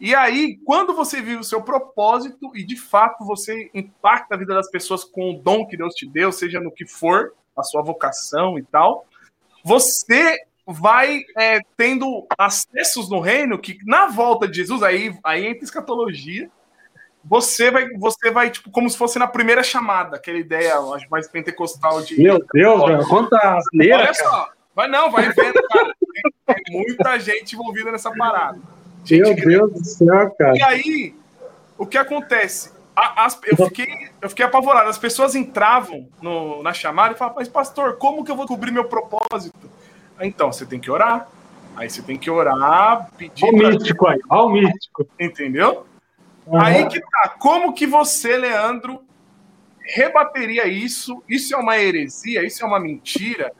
[0.00, 4.54] E aí, quando você vive o seu propósito e de fato você impacta a vida
[4.54, 7.82] das pessoas com o dom que Deus te deu, seja no que for, a sua
[7.82, 9.06] vocação e tal,
[9.64, 15.64] você vai é, tendo acessos no reino que, na volta de Jesus, aí, aí entra
[15.64, 16.50] escatologia,
[17.28, 21.28] você vai, você vai, tipo, como se fosse na primeira chamada, aquela ideia acho, mais
[21.28, 22.20] pentecostal de.
[22.20, 23.98] Meu Deus, velho, quanta asneira.
[23.98, 25.94] Olha só, vai não, vai vendo, cara.
[26.46, 28.58] Tem, tem muita gente envolvida nessa parada.
[29.04, 30.56] Gente Meu Deus do céu, cara.
[30.56, 31.14] E aí,
[31.76, 32.72] o que acontece?
[32.96, 33.86] As, eu, fiquei,
[34.20, 34.88] eu fiquei apavorado.
[34.88, 38.72] As pessoas entravam no, na chamada e falavam, mas pastor, como que eu vou cobrir
[38.72, 39.70] meu propósito?
[40.20, 41.28] Então, você tem que orar.
[41.76, 43.44] Aí você tem que orar, pedir.
[43.44, 45.06] Olha o místico aí, olha o místico.
[45.20, 45.86] Entendeu?
[46.48, 46.60] Uhum.
[46.60, 47.36] Aí que tá.
[47.38, 49.04] Como que você, Leandro,
[49.80, 51.22] rebateria isso?
[51.28, 52.44] Isso é uma heresia?
[52.44, 53.52] Isso é uma mentira?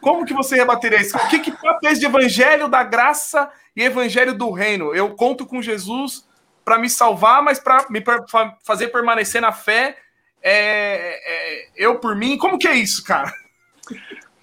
[0.00, 1.16] Como que você rebateria isso?
[1.16, 4.92] O que, que papéis de evangelho da graça e evangelho do reino?
[4.92, 6.28] Eu conto com Jesus
[6.64, 8.02] para me salvar, mas para me
[8.64, 9.96] fazer permanecer na fé,
[10.42, 12.36] é, é, eu por mim.
[12.36, 13.32] Como que é isso, cara?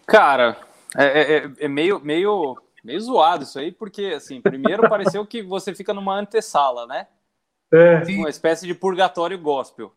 [0.08, 0.58] Cara,
[0.98, 5.42] é, é, é, é meio, meio, meio zoado isso aí, porque, assim, primeiro pareceu que
[5.42, 7.08] você fica numa antessala, né?
[7.72, 8.04] É.
[8.18, 9.94] Uma espécie de purgatório gospel.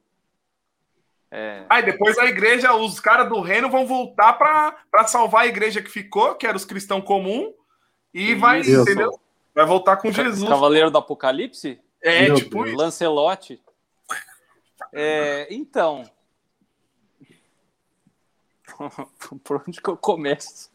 [1.30, 1.64] É.
[1.70, 5.88] Aí depois a igreja, os caras do reino vão voltar para salvar a igreja que
[5.88, 7.54] ficou, que era os cristãos comuns,
[8.12, 8.40] e Isso.
[8.40, 9.18] vai, entendeu?
[9.54, 10.46] Vai voltar com Jesus.
[10.46, 11.80] Cavaleiro do Apocalipse?
[12.02, 12.76] É, Meu tipo Deus.
[12.76, 13.62] Lancelote.
[14.92, 16.04] É, então.
[19.42, 20.70] Por onde que eu começo?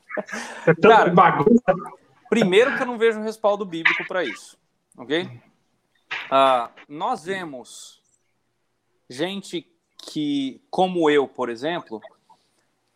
[0.65, 1.75] É Cara, bagunça.
[2.29, 4.57] Primeiro que eu não vejo respaldo bíblico para isso,
[4.97, 5.29] ok?
[6.27, 8.01] Uh, nós vemos
[9.09, 9.65] gente
[9.97, 12.01] que, como eu, por exemplo,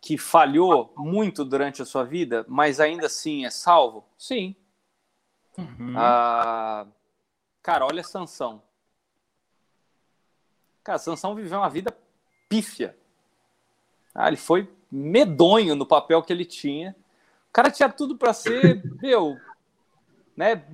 [0.00, 4.04] que falhou muito durante a sua vida, mas ainda assim é salvo?
[4.18, 4.54] Sim.
[5.56, 5.92] Uhum.
[5.92, 6.90] Uh,
[7.62, 8.62] cara, olha Sansão.
[10.82, 11.96] Cara, Sansão viveu uma vida
[12.48, 12.96] pífia.
[14.14, 16.94] Ah, ele foi medonho no papel que ele tinha.
[17.48, 19.38] O cara tinha tudo para ser, meu,
[20.36, 20.64] né,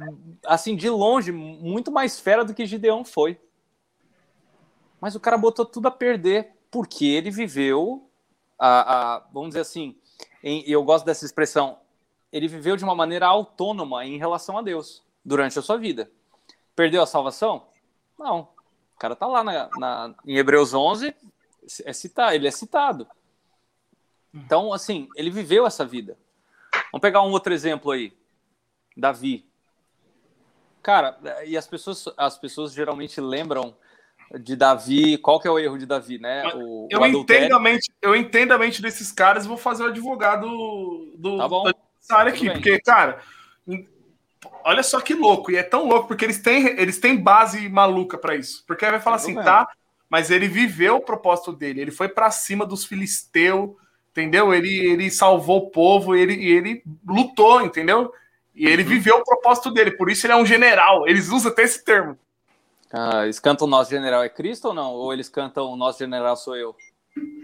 [0.45, 3.41] assim, de longe, muito mais fera do que Gideão foi.
[5.01, 8.09] Mas o cara botou tudo a perder, porque ele viveu,
[8.59, 9.97] a, a vamos dizer assim,
[10.43, 11.79] eu gosto dessa expressão,
[12.33, 16.11] ele viveu de uma maneira autônoma em relação a Deus durante a sua vida.
[16.75, 17.67] Perdeu a salvação?
[18.19, 18.49] Não.
[18.95, 21.15] O cara tá lá na, na, em Hebreus 11,
[21.85, 23.07] é citado, ele é citado.
[24.35, 26.19] Então, assim, ele viveu essa vida.
[26.93, 28.13] Vamos pegar um outro exemplo aí.
[28.97, 29.48] Davi.
[30.89, 33.77] Cara, e as pessoas, as pessoas geralmente lembram
[34.41, 35.19] de Davi.
[35.19, 36.43] Qual que é o erro de Davi, né?
[36.55, 39.83] O, eu, o entendo a mente, eu entendo a mente desses caras e vou fazer
[39.83, 40.49] o advogado
[41.19, 41.65] do, tá bom.
[41.65, 42.49] da área aqui.
[42.49, 43.21] Porque, cara,
[44.65, 45.51] olha só que louco.
[45.51, 48.65] E é tão louco porque eles têm, eles têm base maluca para isso.
[48.67, 49.69] Porque aí vai falar assim, tá,
[50.09, 51.83] mas ele viveu o propósito dele.
[51.83, 53.73] Ele foi para cima dos filisteus,
[54.11, 54.55] entendeu?
[54.55, 58.11] Ele, ele salvou o povo, ele, ele lutou, entendeu?
[58.59, 58.89] E ele uhum.
[58.89, 61.07] viveu o propósito dele, por isso ele é um general.
[61.07, 62.19] Eles usam até esse termo.
[62.93, 64.93] Ah, eles cantam o nosso general é Cristo ou não?
[64.95, 66.75] Ou eles cantam o nosso general sou eu?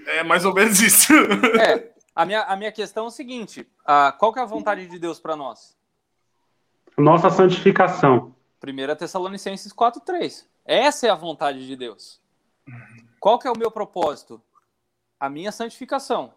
[0.06, 1.12] É mais ou menos isso.
[1.60, 4.88] É, a minha, a minha questão é o seguinte: ah, qual que é a vontade
[4.88, 5.76] de Deus para nós?
[6.98, 8.34] Nossa santificação.
[8.62, 10.44] 1 Tessalonicenses 4,3.
[10.64, 12.20] Essa é a vontade de Deus.
[13.20, 14.42] Qual que é o meu propósito?
[15.20, 16.32] A minha santificação.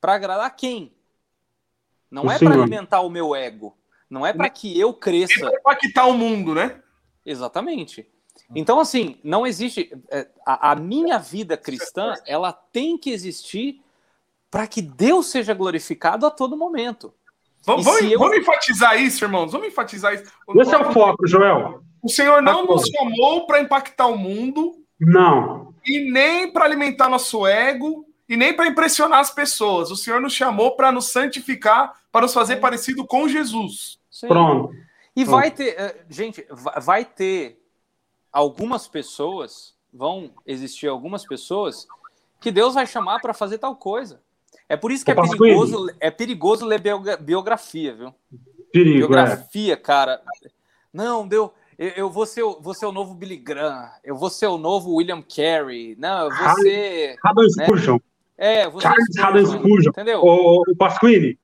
[0.00, 0.92] Para agradar quem?
[2.10, 3.76] Não o é para alimentar o meu ego.
[4.14, 5.46] Não é para que eu cresça.
[5.46, 6.80] É para quitar o mundo, né?
[7.26, 8.08] Exatamente.
[8.54, 9.90] Então, assim, não existe.
[10.08, 13.82] É, a, a minha vida cristã, ela tem que existir
[14.48, 17.12] para que Deus seja glorificado a todo momento.
[17.66, 18.18] Vamos, vamos, eu...
[18.20, 19.50] vamos, enfatizar isso, irmãos.
[19.50, 20.24] Vamos enfatizar isso.
[20.56, 21.82] Esse é o foco, Joel.
[22.00, 24.76] O Senhor não nos chamou para impactar o mundo.
[25.00, 25.74] Não.
[25.84, 29.90] E nem para alimentar nosso ego e nem para impressionar as pessoas.
[29.90, 33.98] O Senhor nos chamou para nos santificar, para nos fazer parecido com Jesus.
[34.14, 34.28] Sim.
[34.28, 34.72] Pronto.
[35.16, 36.46] E vai ter, eh, gente,
[36.80, 37.60] vai ter
[38.32, 41.84] algumas pessoas, vão existir algumas pessoas
[42.40, 44.22] que Deus vai chamar para fazer tal coisa.
[44.68, 46.80] É por isso que é perigoso, é perigoso ler
[47.20, 48.14] biografia, viu?
[48.72, 48.98] Perigo, é.
[49.00, 49.76] biografia, é.
[49.76, 50.22] cara.
[50.92, 51.52] Não, deu.
[51.76, 54.94] Eu, eu vou, ser, vou ser o novo Billy Graham, eu vou ser o novo
[54.94, 55.96] William Carey.
[55.98, 57.16] Não, eu vou ser.
[57.24, 57.64] Adam né?
[57.64, 57.98] Spurgeon.
[58.38, 59.90] É, você Charles Haddon Spurgeon.
[59.90, 60.20] Entendeu?
[60.22, 61.36] O, o Pasquini.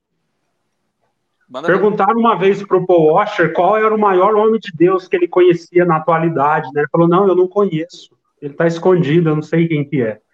[1.51, 5.09] Manda Perguntaram uma vez para o Paul Washer qual era o maior homem de Deus
[5.09, 6.71] que ele conhecia na atualidade.
[6.73, 6.83] Né?
[6.83, 8.17] Ele falou: Não, eu não conheço.
[8.41, 10.21] Ele está escondido, eu não sei quem que é.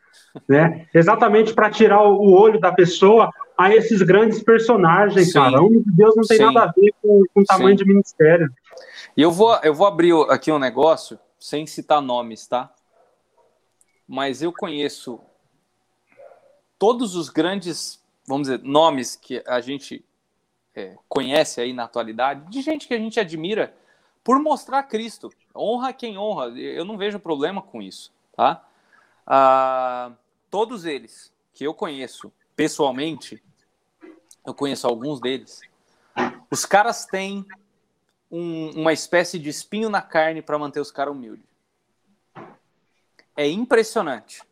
[0.46, 0.86] Né?
[0.92, 5.32] Exatamente para tirar o olho da pessoa a esses grandes personagens, Sim.
[5.32, 5.62] cara.
[5.62, 6.44] O homem de Deus não tem Sim.
[6.44, 7.84] nada a ver com, com o tamanho Sim.
[7.84, 8.50] de ministério.
[9.16, 12.70] E eu vou, eu vou abrir aqui um negócio, sem citar nomes, tá?
[14.06, 15.18] Mas eu conheço
[16.78, 17.98] todos os grandes,
[18.28, 20.04] vamos dizer, nomes que a gente
[20.76, 23.74] é, conhece aí na atualidade, de gente que a gente admira
[24.22, 25.32] por mostrar Cristo.
[25.54, 26.48] Honra quem honra.
[26.58, 28.64] Eu não vejo problema com isso, tá?
[29.26, 30.12] Ah,
[30.50, 33.42] todos eles que eu conheço pessoalmente,
[34.44, 35.62] eu conheço alguns deles,
[36.50, 37.44] os caras têm
[38.30, 41.46] um, uma espécie de espinho na carne para manter os caras humildes.
[43.36, 44.42] É impressionante.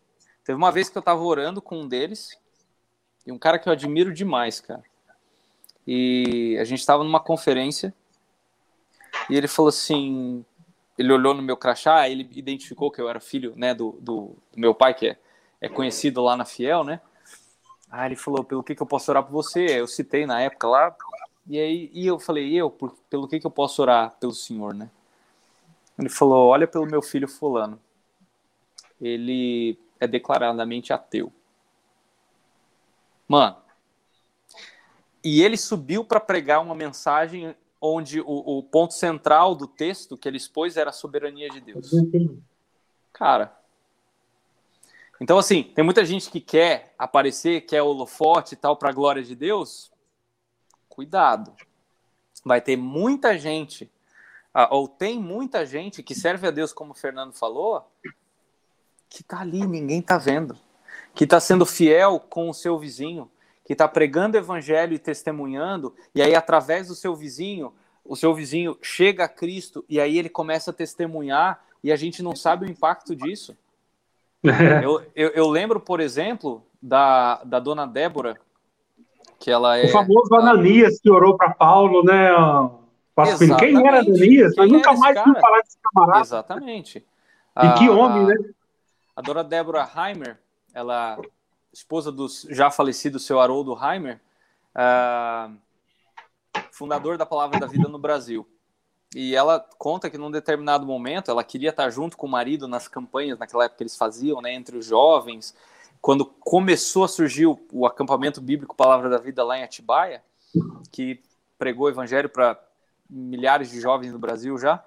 [0.42, 2.38] Teve uma vez que eu estava orando com um deles,
[3.26, 4.84] e um cara que eu admiro demais, cara.
[5.86, 7.94] E a gente estava numa conferência,
[9.28, 10.44] e ele falou assim:
[10.98, 14.60] ele olhou no meu crachá, ele identificou que eu era filho né, do, do, do
[14.60, 15.18] meu pai, que é,
[15.60, 17.00] é conhecido lá na Fiel, né?
[17.90, 19.66] Aí ele falou: pelo que, que eu posso orar por você?
[19.80, 20.96] Eu citei na época lá,
[21.46, 24.74] e aí e eu falei: eu, por, pelo que, que eu posso orar pelo senhor,
[24.74, 24.90] né?
[25.98, 27.80] Ele falou: olha pelo meu filho Fulano.
[29.00, 31.32] Ele é declaradamente ateu.
[33.28, 33.63] Mano.
[35.24, 40.28] E ele subiu para pregar uma mensagem onde o, o, ponto central do texto que
[40.28, 41.90] ele expôs era a soberania de Deus.
[43.12, 43.56] Cara.
[45.20, 49.22] Então, assim, tem muita gente que quer aparecer, quer holofote e tal para a glória
[49.22, 49.90] de Deus.
[50.88, 51.54] Cuidado.
[52.44, 53.90] Vai ter muita gente,
[54.70, 57.90] ou tem muita gente que serve a Deus, como o Fernando falou,
[59.08, 60.58] que está ali, ninguém está vendo,
[61.14, 63.30] que está sendo fiel com o seu vizinho,
[63.64, 67.72] que está pregando o evangelho e testemunhando, e aí através do seu vizinho,
[68.04, 72.22] o seu vizinho chega a Cristo e aí ele começa a testemunhar e a gente
[72.22, 73.56] não sabe o impacto disso.
[74.82, 78.38] eu, eu, eu, lembro, por exemplo, da, da dona Débora,
[79.38, 79.86] que ela é.
[79.86, 82.30] O famoso Ananias que orou para Paulo, né?
[83.58, 84.54] Quem era Ananias?
[84.54, 86.20] Quem nunca mais ouviu falar desse camarada.
[86.20, 87.06] Exatamente.
[87.56, 88.34] E que homem, né?
[89.16, 90.38] A dona Débora Heimer,
[90.74, 91.18] ela
[91.74, 94.20] esposa do já falecido seu Haroldo Heimer,
[94.76, 95.54] uh,
[96.70, 98.48] fundador da Palavra da Vida no Brasil.
[99.14, 102.88] E ela conta que num determinado momento ela queria estar junto com o marido nas
[102.88, 105.54] campanhas, naquela época que eles faziam, né, entre os jovens.
[106.00, 110.22] Quando começou a surgir o, o acampamento bíblico Palavra da Vida lá em Atibaia,
[110.92, 111.22] que
[111.58, 112.60] pregou o evangelho para
[113.08, 114.84] milhares de jovens no Brasil já,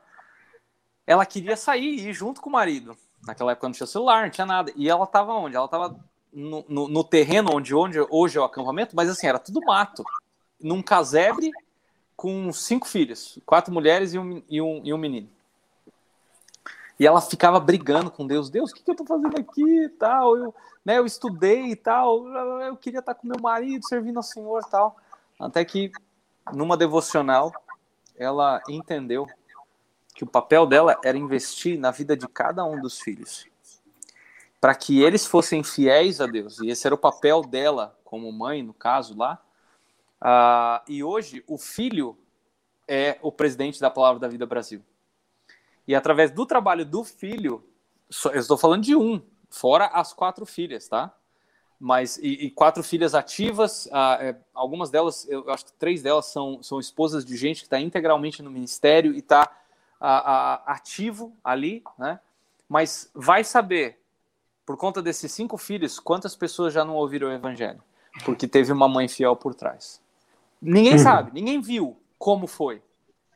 [1.05, 2.97] ela queria sair e ir junto com o marido.
[3.25, 4.71] Naquela época não tinha celular, não tinha nada.
[4.75, 5.55] E ela estava onde?
[5.55, 5.97] Ela estava
[6.37, 10.03] no, no, no, terreno onde, onde hoje é o acampamento, mas assim, era tudo mato.
[10.61, 11.51] Num casebre
[12.15, 15.27] com cinco filhos, quatro mulheres e um, e um, e um menino.
[16.99, 18.51] E ela ficava brigando com Deus.
[18.51, 20.37] Deus, o que, que eu estou fazendo aqui tal?
[20.37, 22.27] Eu, né, eu estudei e tal.
[22.61, 24.95] Eu queria estar com meu marido, servindo ao Senhor tal.
[25.39, 25.91] Até que,
[26.53, 27.51] numa devocional,
[28.15, 29.27] ela entendeu
[30.13, 33.47] que o papel dela era investir na vida de cada um dos filhos,
[34.67, 36.59] para que eles fossem fiéis a Deus.
[36.59, 39.41] E esse era o papel dela, como mãe, no caso lá.
[40.21, 42.17] Uh, e hoje, o filho
[42.85, 44.83] é o presidente da Palavra da Vida Brasil.
[45.87, 47.63] E através do trabalho do filho,
[48.25, 51.15] eu estou falando de um, fora as quatro filhas, tá?
[51.79, 56.25] Mas, e, e quatro filhas ativas, uh, é, algumas delas, eu acho que três delas
[56.25, 59.49] são, são esposas de gente que está integralmente no ministério e está
[60.65, 62.19] ativo ali, né?
[62.67, 63.97] Mas vai saber,
[64.67, 67.81] por conta desses cinco filhos, quantas pessoas já não ouviram o evangelho?
[68.25, 70.01] Porque teve uma mãe fiel por trás.
[70.61, 70.99] Ninguém uhum.
[70.99, 72.81] sabe, ninguém viu como foi.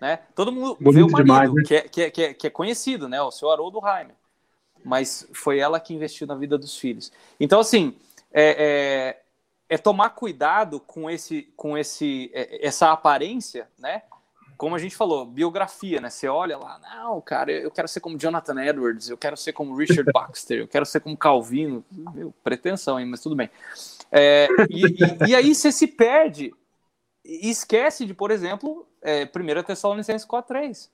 [0.01, 0.19] Né?
[0.35, 1.63] Todo mundo Bonito vê o marido, demais, né?
[1.65, 3.21] que, é, que, é, que, é, que é conhecido, né?
[3.21, 4.15] O seu Haroldo Heimer.
[4.83, 7.13] Mas foi ela que investiu na vida dos filhos.
[7.39, 7.95] Então, assim,
[8.33, 9.21] é,
[9.69, 14.01] é, é tomar cuidado com, esse, com esse, é, essa aparência, né?
[14.61, 16.07] Como a gente falou, biografia, né?
[16.07, 19.75] Você olha lá, não, cara, eu quero ser como Jonathan Edwards, eu quero ser como
[19.75, 21.83] Richard Baxter, eu quero ser como Calvino.
[22.13, 23.07] Meu, pretensão, hein?
[23.07, 23.49] Mas tudo bem.
[24.11, 26.53] É, e, e, e, aí você se perde
[27.25, 30.89] e esquece de, por exemplo, é, 1 Tessalonicenses 4.3.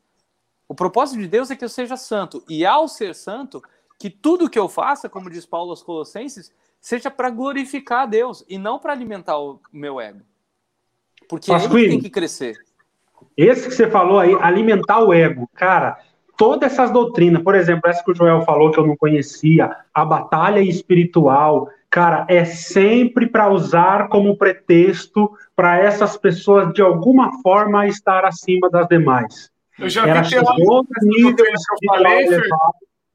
[0.66, 2.46] O propósito de Deus é que eu seja santo.
[2.48, 3.62] E ao ser santo,
[4.00, 8.46] que tudo que eu faça, como diz Paulo aos Colossenses, seja para glorificar a Deus
[8.48, 10.22] e não para alimentar o meu ego.
[11.28, 12.66] Porque Mas, ele tem que crescer.
[13.36, 15.98] Esse que você falou aí, alimentar o ego, cara,
[16.36, 20.06] todas essas doutrinas, por exemplo, essa que o Joel falou que eu não conhecia, a
[20.06, 27.88] batalha espiritual, cara, é sempre para usar como pretexto para essas pessoas de alguma forma
[27.88, 29.52] estar acima das demais.
[29.80, 30.36] Eu já Era vi que
[31.04, 32.50] nível que eu falei, Fer,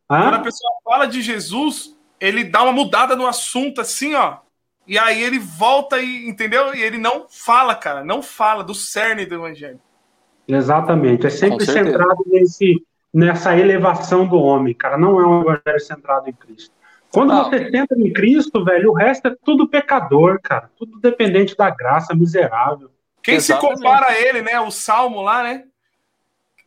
[0.07, 4.36] quando a pessoa fala de Jesus, ele dá uma mudada no assunto assim, ó.
[4.86, 6.74] E aí ele volta e, entendeu?
[6.74, 9.80] E ele não fala, cara, não fala do cerne do evangelho.
[10.47, 11.26] Exatamente.
[11.26, 14.99] É sempre centrado nesse, nessa elevação do homem, cara.
[14.99, 16.74] Não é um evangelho centrado em Cristo.
[17.12, 17.45] Quando não.
[17.45, 20.70] você centra em Cristo, velho, o resto é tudo pecador, cara.
[20.76, 22.90] Tudo dependente da graça, miserável.
[23.22, 23.76] Quem Exatamente.
[23.76, 24.59] se compara a ele, né?
[24.61, 25.64] O Salmo lá, né?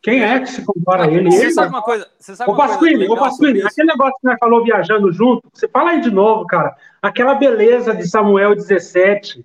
[0.06, 1.32] Quem é que se compara a ele?
[1.32, 2.08] Você ele, sabe uma coisa?
[2.20, 5.90] Você sabe ô, Pasquini, ô, Pasquini, aquele negócio que você falou viajando junto, você fala
[5.90, 6.76] aí de novo, cara.
[7.02, 9.44] Aquela beleza de Samuel 17.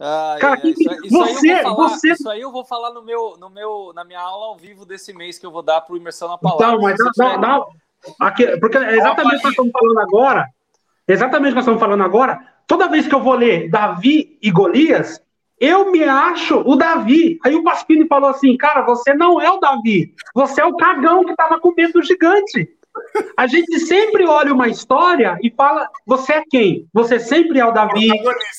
[0.00, 2.12] Ah, cara, é, isso, isso, você, aí falar, você...
[2.12, 5.12] isso aí eu vou falar no meu, no meu, na minha aula ao vivo desse
[5.12, 6.66] mês que eu vou dar para o Imersão na Palavra.
[6.66, 7.66] Então, mas dá, dá,
[8.20, 10.48] aqui, porque é exatamente o que nós estamos falando agora.
[11.06, 12.40] Exatamente o que nós estamos falando agora.
[12.66, 15.20] Toda vez que eu vou ler Davi e Golias,
[15.58, 17.40] eu me acho o Davi.
[17.44, 21.24] Aí o Paspini falou assim: cara, você não é o Davi, você é o cagão
[21.24, 22.68] que estava com medo do gigante.
[23.36, 26.86] A gente sempre olha uma história e fala: você é quem?
[26.92, 28.08] Você sempre é o Davi,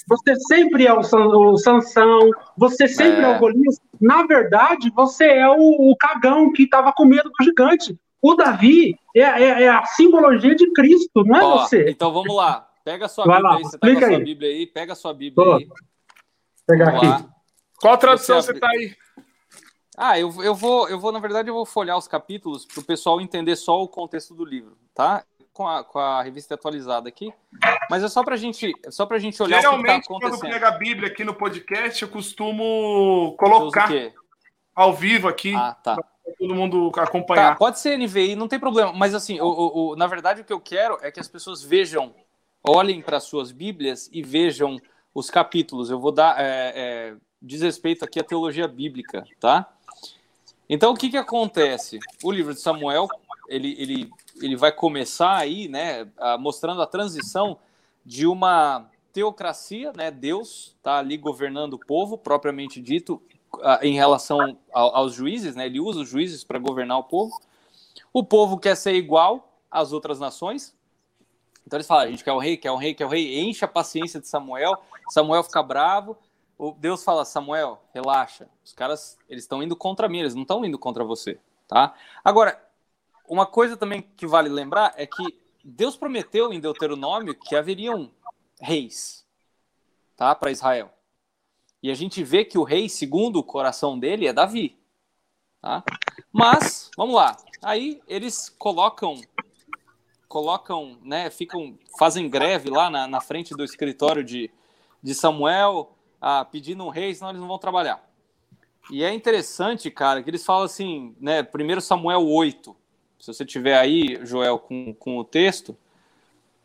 [0.08, 3.80] você sempre é o, o Sansão, você sempre é, é o Golias.
[4.00, 7.98] Na verdade, você é o, o cagão que estava com medo do gigante.
[8.22, 11.90] O Davi é, é, é, a simbologia de Cristo, não é Ó, você.
[11.90, 12.68] Então vamos lá.
[12.84, 13.64] Pega a sua Vai Bíblia lá, aí.
[13.64, 14.24] Você tá com a sua aí.
[14.24, 15.54] Bíblia aí, pega a sua Bíblia Tô.
[15.54, 15.68] aí
[16.70, 17.26] pegar aqui.
[17.82, 18.96] Qual tradução você, você tá aí?
[20.02, 22.84] Ah, eu, eu vou, eu vou, na verdade, eu vou folhar os capítulos para o
[22.84, 25.26] pessoal entender só o contexto do livro, tá?
[25.52, 27.34] Com a, com a revista atualizada aqui.
[27.90, 30.40] Mas é só para gente, é só pra gente olhar Geralmente, o que tá acontecendo.
[30.40, 33.90] quando pega a Bíblia aqui no podcast, eu costumo colocar
[34.74, 35.54] ao vivo aqui.
[35.54, 35.96] Ah, tá.
[35.96, 36.06] Pra
[36.40, 37.50] todo mundo acompanhar.
[37.50, 38.94] Tá, pode ser NVI, não tem problema.
[38.94, 41.62] Mas assim, o, o, o, na verdade, o que eu quero é que as pessoas
[41.62, 42.16] vejam,
[42.64, 44.80] olhem para suas Bíblias e vejam
[45.14, 45.90] os capítulos.
[45.90, 49.70] Eu vou dar é, é, diz respeito aqui à teologia bíblica, tá?
[50.70, 52.00] Então, o que que acontece?
[52.24, 53.08] O livro de Samuel,
[53.48, 56.08] ele, ele, ele vai começar aí, né,
[56.40, 57.58] mostrando a transição
[58.06, 63.20] de uma teocracia, né, Deus está ali governando o povo, propriamente dito,
[63.82, 67.36] em relação aos juízes, né, ele usa os juízes para governar o povo.
[68.14, 70.76] O povo quer ser igual às outras nações,
[71.66, 73.66] então eles falam, a gente quer o rei, quer o rei, quer o rei, enche
[73.66, 74.78] a paciência de Samuel,
[75.10, 76.16] Samuel fica bravo,
[76.78, 80.78] Deus fala, Samuel, relaxa, os caras, eles estão indo contra mim, eles não estão indo
[80.78, 81.96] contra você, tá?
[82.24, 82.62] Agora,
[83.28, 88.12] uma coisa também que vale lembrar é que Deus prometeu em Deuteronômio que haveriam
[88.60, 89.26] reis,
[90.18, 90.92] tá, para Israel.
[91.82, 94.78] E a gente vê que o rei, segundo o coração dele, é Davi,
[95.62, 95.82] tá?
[96.32, 99.16] Mas, vamos lá, aí eles colocam
[100.28, 104.52] colocam, né, ficam, fazem greve lá na, na frente do escritório de,
[105.02, 108.04] de Samuel, ah, pedindo um rei, senão eles não vão trabalhar.
[108.92, 112.76] E é interessante, cara, que eles falam assim, né, primeiro Samuel 8,
[113.20, 115.78] se você tiver aí, Joel, com, com o texto,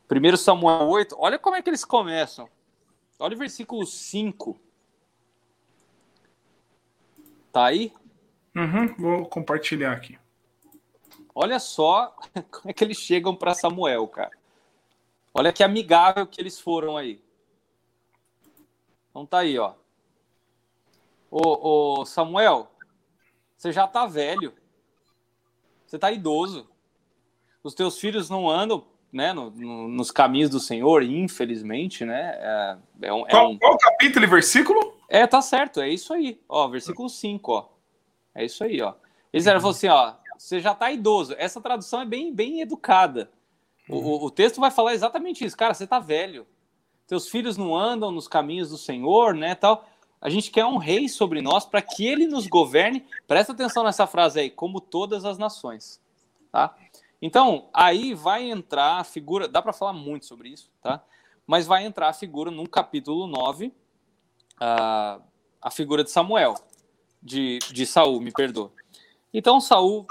[0.06, 2.48] primeiro Samuel 8, olha como é que eles começam.
[3.18, 4.58] Olha o versículo 5.
[7.52, 7.92] Tá aí?
[8.56, 10.18] Uhum, vou compartilhar aqui.
[11.34, 12.14] Olha só
[12.50, 14.30] como é que eles chegam para Samuel, cara.
[15.32, 17.20] Olha que amigável que eles foram aí.
[19.14, 19.74] Então tá aí, ó.
[21.30, 22.68] Ô, ô Samuel,
[23.56, 24.52] você já tá velho.
[25.86, 26.68] Você tá idoso.
[27.62, 32.34] Os teus filhos não andam né, no, no, nos caminhos do Senhor, infelizmente, né?
[32.40, 33.58] É, é um, é qual, um...
[33.58, 34.98] qual capítulo e versículo?
[35.08, 36.40] É, tá certo, é isso aí.
[36.48, 37.68] Ó, versículo 5, ó.
[38.34, 38.94] É isso aí, ó.
[39.32, 41.36] Eles eram assim, ó, você já está idoso.
[41.38, 43.30] Essa tradução é bem, bem educada.
[43.88, 45.56] O, o, o, texto vai falar exatamente isso.
[45.56, 46.44] Cara, você está velho.
[47.06, 49.88] Teus filhos não andam nos caminhos do Senhor, né, tal.
[50.20, 53.04] A gente quer um rei sobre nós para que ele nos governe.
[53.26, 56.00] Presta atenção nessa frase aí, como todas as nações,
[56.50, 56.74] tá?
[57.20, 61.02] Então, aí vai entrar a figura, dá para falar muito sobre isso, tá?
[61.46, 63.72] Mas vai entrar a figura no capítulo 9,
[64.58, 65.20] a,
[65.60, 66.54] a figura de Samuel,
[67.22, 68.72] de, de Saul, me perdoa.
[69.32, 70.06] Então, Saul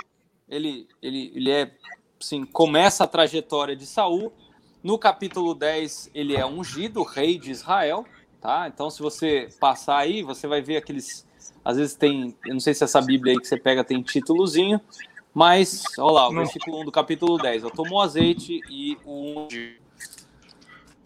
[0.48, 1.76] ele, ele, ele é,
[2.20, 4.32] assim, começa a trajetória de Saul.
[4.84, 8.06] No capítulo 10, ele é ungido, rei de Israel,
[8.42, 8.68] tá?
[8.68, 11.26] Então, se você passar aí, você vai ver aqueles.
[11.64, 12.36] Às vezes tem.
[12.46, 14.82] Eu não sei se essa Bíblia aí que você pega tem títulozinho,
[15.34, 17.64] mas, olha lá, o versículo 1 do capítulo 10.
[17.64, 19.82] Eu tomou azeite e o ungiu.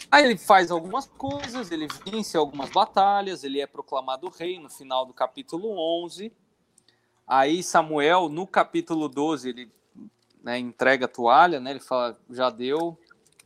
[0.09, 5.05] Aí ele faz algumas coisas, ele vence algumas batalhas, ele é proclamado rei no final
[5.05, 6.33] do capítulo 11.
[7.27, 9.71] Aí Samuel, no capítulo 12, ele
[10.41, 11.71] né, entrega a toalha, né?
[11.71, 12.97] Ele fala, já deu,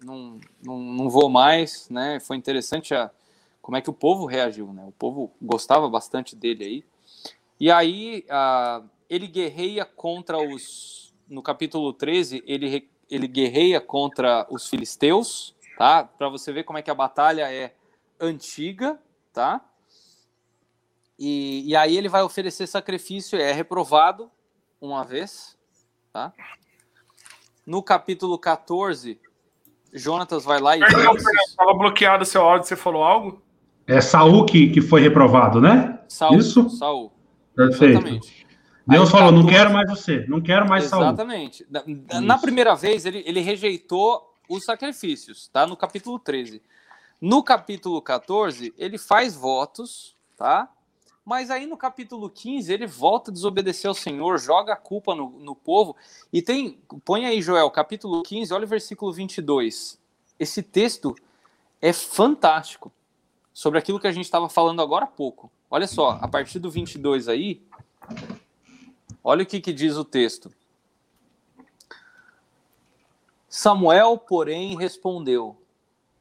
[0.04, 2.20] não, não, não vou mais, né?
[2.20, 3.12] Foi interessante a,
[3.62, 4.84] como é que o povo reagiu, né?
[4.88, 6.86] O povo gostava bastante dele aí.
[7.60, 11.14] E aí a, ele guerreia contra os...
[11.30, 16.04] No capítulo 13, ele, ele guerreia contra os filisteus, tá?
[16.04, 17.74] Para você ver como é que a batalha é
[18.20, 19.00] antiga,
[19.32, 19.64] tá?
[21.18, 24.30] E, e aí ele vai oferecer sacrifício, é reprovado
[24.82, 25.58] uma vez,
[26.12, 26.34] tá?
[27.66, 29.20] No capítulo 14,
[29.94, 30.82] Jonatas vai lá e.
[30.82, 33.42] Estava bloqueado seu áudio, você falou algo?
[33.88, 36.00] É Saul que, que foi reprovado, né?
[36.08, 36.70] Saul, Isso?
[36.70, 37.12] Saul.
[37.56, 37.98] Perfeito.
[37.98, 38.48] Exatamente.
[38.88, 39.36] Deus Aí, falou: 14...
[39.36, 41.66] não quero mais você, não quero mais Exatamente.
[41.72, 42.06] Saul.
[42.10, 45.66] Na, na primeira vez, ele, ele rejeitou os sacrifícios, tá?
[45.66, 46.62] No capítulo 13.
[47.20, 50.70] No capítulo 14, ele faz votos, tá?
[51.24, 55.30] Mas aí no capítulo 15 ele volta a desobedecer ao Senhor, joga a culpa no,
[55.40, 55.96] no povo.
[56.34, 60.00] E tem, põe aí, Joel, capítulo 15, olha o versículo 22.
[60.40, 61.16] Esse texto
[61.80, 62.92] é fantástico
[63.54, 65.52] sobre aquilo que a gente estava falando agora há pouco.
[65.70, 67.62] Olha só, a partir do 22 aí,
[69.24, 70.52] olha o que, que diz o texto.
[73.48, 75.61] Samuel, porém, respondeu: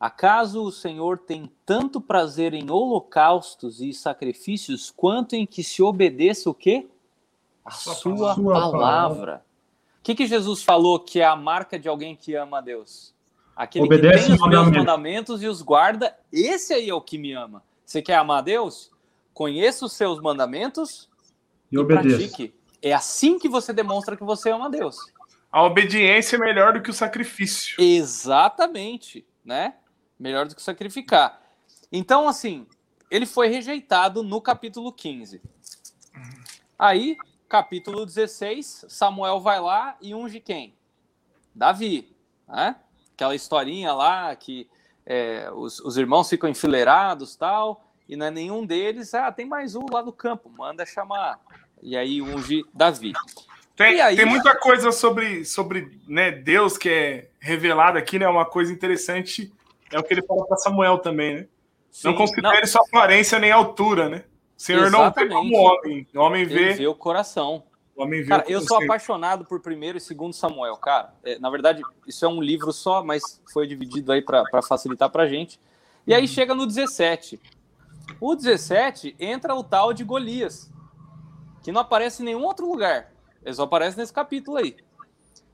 [0.01, 6.49] Acaso o Senhor tem tanto prazer em holocaustos e sacrifícios quanto em que se obedeça
[6.49, 6.89] o quê?
[7.63, 9.45] A sua, sua palavra.
[9.99, 13.15] O que, que Jesus falou que é a marca de alguém que ama a Deus?
[13.55, 17.19] Aquele Obedece que tem os meus mandamentos e os guarda, esse aí é o que
[17.19, 17.63] me ama.
[17.85, 18.91] Você quer amar a Deus?
[19.35, 21.11] Conheça os seus mandamentos
[21.71, 22.55] e, e pratique.
[22.81, 24.97] É assim que você demonstra que você ama a Deus.
[25.53, 27.77] A obediência é melhor do que o sacrifício.
[27.79, 29.75] Exatamente, né?
[30.21, 31.41] Melhor do que sacrificar.
[31.91, 32.67] Então, assim,
[33.11, 35.41] ele foi rejeitado no capítulo 15.
[36.79, 37.17] Aí,
[37.49, 40.75] capítulo 16, Samuel vai lá e unge quem?
[41.55, 42.15] Davi,
[42.47, 42.77] né?
[43.15, 44.69] Aquela historinha lá que
[45.07, 49.75] é, os, os, irmãos ficam enfileirados tal, e não é nenhum deles, ah, tem mais
[49.75, 51.41] um lá no campo, manda chamar.
[51.83, 53.13] E aí unge Davi.
[53.75, 58.29] Tem, aí, tem muita coisa sobre, sobre né, Deus que é revelada aqui, né?
[58.29, 59.53] Uma coisa interessante
[59.93, 61.47] é o que ele fala para Samuel também, né?
[61.91, 62.67] Sim, não considere não.
[62.67, 64.25] sua aparência nem altura, né?
[64.57, 65.33] O Senhor Exatamente.
[65.33, 66.07] não vê como homem.
[66.15, 66.75] O homem vê.
[66.75, 67.65] Vê o coração.
[67.97, 71.13] O homem vê cara, eu sou apaixonado por primeiro e segundo Samuel, cara.
[71.25, 75.27] É, na verdade, isso é um livro só, mas foi dividido aí para facilitar para
[75.27, 75.59] gente.
[76.07, 76.29] E aí uhum.
[76.29, 77.41] chega no 17.
[78.21, 80.71] O 17 entra o tal de Golias,
[81.63, 83.13] que não aparece em nenhum outro lugar.
[83.45, 84.77] Ele só aparece nesse capítulo aí.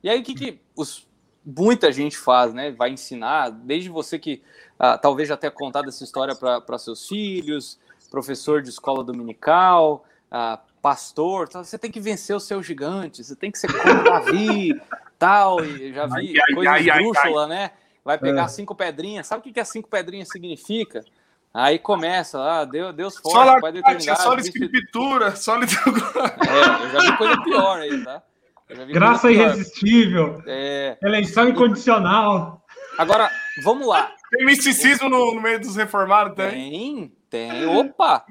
[0.02, 1.05] E aí o que, que os
[1.46, 2.72] muita gente faz, né?
[2.72, 4.42] Vai ensinar, desde você que
[4.78, 7.78] ah, talvez já tenha contado essa história para seus filhos,
[8.10, 13.50] professor de escola dominical, ah, pastor, você tem que vencer o seu gigante, você tem
[13.50, 14.80] que ser como Davi,
[15.18, 17.70] tal, e já vi ai, coisa ai, esdrúxula, né?
[18.04, 18.48] Vai pegar é.
[18.48, 21.04] cinco pedrinhas, sabe o que, as cinco pedrinhas significa?
[21.52, 24.22] Aí começa lá, ah, Deus, Deus forte, só Pai da eternidade.
[24.22, 28.22] Só escritura, só É, eu já vi coisa pior aí, tá?
[28.68, 30.42] Graça irresistível.
[30.46, 30.98] É...
[31.02, 32.64] Eleição incondicional.
[32.98, 33.30] Agora,
[33.62, 34.12] vamos lá.
[34.30, 37.12] Tem misticismo no, no meio dos reformados, tem?
[37.30, 37.66] Tem, tem.
[37.66, 38.24] Opa!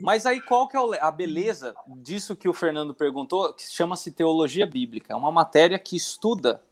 [0.00, 4.66] Mas aí qual que é a beleza disso que o Fernando perguntou, que chama-se teologia
[4.66, 5.12] bíblica.
[5.12, 6.62] É uma matéria que estuda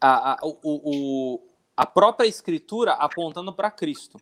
[0.00, 1.40] a, a, o, o,
[1.76, 4.18] a própria escritura apontando para Cristo.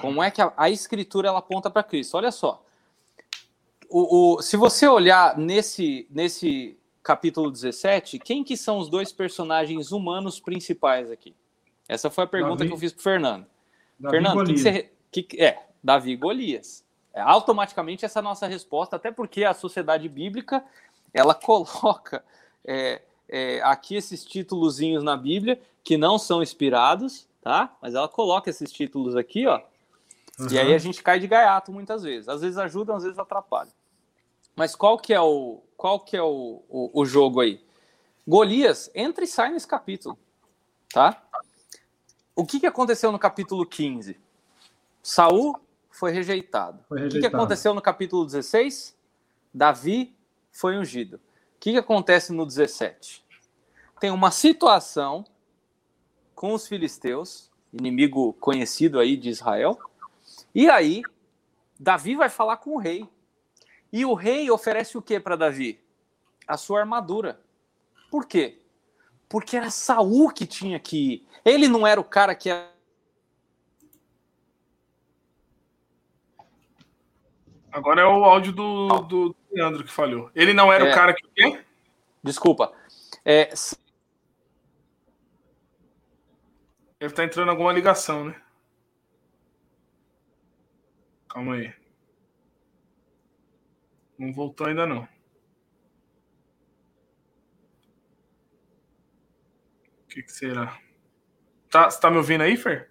[0.00, 2.16] Como é que a, a escritura ela aponta para Cristo?
[2.16, 2.64] Olha só.
[3.90, 6.77] O, o, se você olhar nesse, nesse
[7.08, 11.34] capítulo 17, quem que são os dois personagens humanos principais aqui?
[11.88, 12.68] Essa foi a pergunta Davi.
[12.68, 13.46] que eu fiz para Fernando.
[13.98, 16.84] Davi Fernando, que, que você, que, é, Davi e Golias.
[17.14, 20.62] É, automaticamente essa é a nossa resposta, até porque a sociedade bíblica,
[21.14, 22.22] ela coloca
[22.62, 27.74] é, é, aqui esses títulozinhos na Bíblia, que não são inspirados, tá?
[27.80, 29.62] Mas ela coloca esses títulos aqui, ó,
[30.38, 30.48] uhum.
[30.50, 32.28] e aí a gente cai de gaiato muitas vezes.
[32.28, 33.72] Às vezes ajudam, às vezes atrapalham.
[34.58, 37.64] Mas qual que é o, qual que é o, o, o jogo aí?
[38.26, 40.18] Golias entra e sai nesse capítulo,
[40.92, 41.22] tá?
[42.34, 44.20] O que, que aconteceu no capítulo 15?
[45.00, 46.82] Saul foi rejeitado.
[46.88, 47.18] foi rejeitado.
[47.18, 48.98] O que, que aconteceu no capítulo 16?
[49.54, 50.16] Davi
[50.50, 51.18] foi ungido.
[51.18, 51.20] O
[51.60, 53.24] que, que acontece no 17?
[54.00, 55.24] Tem uma situação
[56.34, 59.78] com os filisteus, inimigo conhecido aí de Israel,
[60.52, 61.02] e aí
[61.78, 63.08] Davi vai falar com o rei.
[63.92, 65.80] E o rei oferece o que para Davi?
[66.46, 67.40] A sua armadura.
[68.10, 68.60] Por quê?
[69.28, 71.28] Porque era Saul que tinha que ir.
[71.44, 72.70] Ele não era o cara que era.
[77.70, 80.30] Agora é o áudio do, do Leandro que falhou.
[80.34, 80.90] Ele não era é...
[80.90, 81.26] o cara que.
[81.34, 81.64] Quê?
[82.22, 82.72] Desculpa.
[83.24, 83.52] É...
[86.98, 88.42] Deve estar tá entrando alguma ligação, né?
[91.28, 91.72] Calma aí.
[94.18, 95.04] Não voltou ainda não.
[100.04, 100.78] O que, que será?
[101.70, 102.90] Tá, você tá me ouvindo aí, Fer?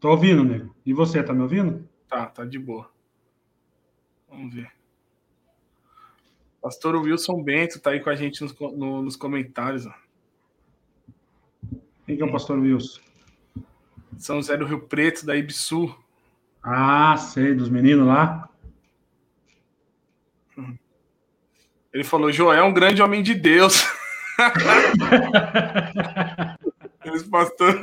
[0.00, 0.74] Tô ouvindo, nego.
[0.84, 1.88] E você, tá me ouvindo?
[2.08, 2.90] Tá, tá de boa.
[4.28, 4.72] Vamos ver.
[6.60, 9.86] Pastor Wilson Bento tá aí com a gente nos, no, nos comentários.
[9.86, 9.94] Ó.
[12.04, 13.00] Quem que é o pastor Wilson?
[14.18, 15.94] São José do Rio Preto, da Ibsu.
[16.62, 18.48] Ah, sei, dos meninos lá.
[21.96, 23.82] Ele falou: Joel é um grande homem de Deus.
[27.02, 27.74] Eles pastor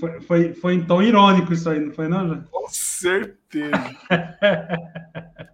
[0.00, 2.36] foi, foi, foi em tom irônico isso aí, não foi, não, já?
[2.50, 3.72] Com certeza.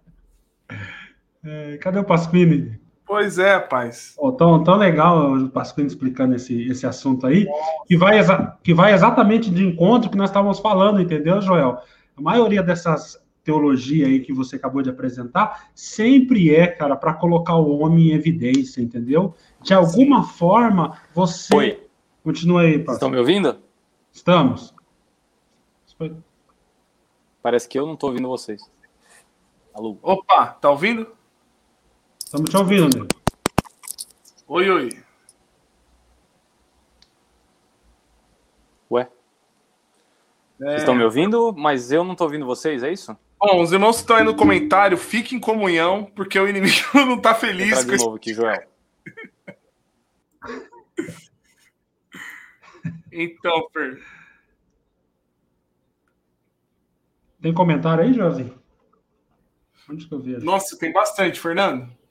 [1.43, 2.79] é, cadê o Pasquini?
[3.05, 4.15] Pois é, rapaz.
[4.17, 7.47] Oh, tão, tão legal o Pasquini explicando esse, esse assunto aí,
[7.85, 8.19] que vai,
[8.63, 11.79] que vai exatamente de encontro que nós estávamos falando, entendeu, Joel?
[12.15, 17.55] A maioria dessas teologia aí que você acabou de apresentar sempre é, cara, para colocar
[17.55, 19.35] o homem em evidência, entendeu?
[19.61, 20.29] De alguma Sim.
[20.29, 21.55] forma, você.
[21.55, 21.83] Oi.
[22.23, 22.93] Continua aí, pastor.
[22.93, 23.59] Estão me ouvindo?
[24.11, 24.73] Estamos.
[27.41, 28.61] Parece que eu não estou ouvindo vocês.
[29.73, 29.97] Alô?
[30.01, 31.07] Opa, tá ouvindo?
[32.33, 33.07] Estamos te ouvindo, amigo.
[34.47, 34.89] Oi, oi.
[38.89, 39.07] Ué?
[40.59, 40.65] É...
[40.65, 43.15] Vocês estão me ouvindo, mas eu não estou ouvindo vocês, é isso?
[43.39, 47.17] Bom, os irmãos que estão aí no comentário, fiquem em comunhão, porque o inimigo não
[47.17, 47.85] está feliz.
[47.85, 48.67] Vou de novo aqui, Joel.
[53.11, 54.03] então, Fer.
[57.39, 58.51] Tem comentário aí, Josi?
[59.87, 60.43] Onde que eu vejo?
[60.43, 62.01] Nossa, tem bastante, Fernando.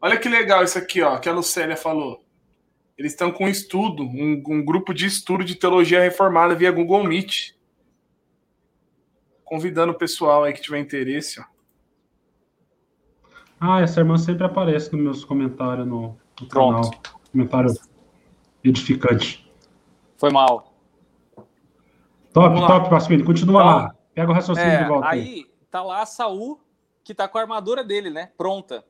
[0.00, 2.24] Olha que legal isso aqui, ó, que a Lucélia falou.
[2.96, 7.04] Eles estão com um estudo, um, um, grupo de estudo de teologia reformada via Google
[7.04, 7.52] Meet.
[9.44, 11.44] Convidando o pessoal aí que tiver interesse, ó.
[13.60, 16.90] Ah, essa irmã sempre aparece nos meus comentários no, no canal.
[17.32, 17.72] Comentário
[18.62, 19.50] edificante.
[20.16, 20.72] Foi mal.
[22.32, 23.24] Top, top, Pasquini.
[23.24, 23.94] Continua então, lá.
[24.14, 25.08] Pega o raciocínio é, de volta.
[25.08, 26.60] Aí, aí tá lá a Saul,
[27.02, 28.30] que tá com a armadura dele, né?
[28.36, 28.84] Pronta.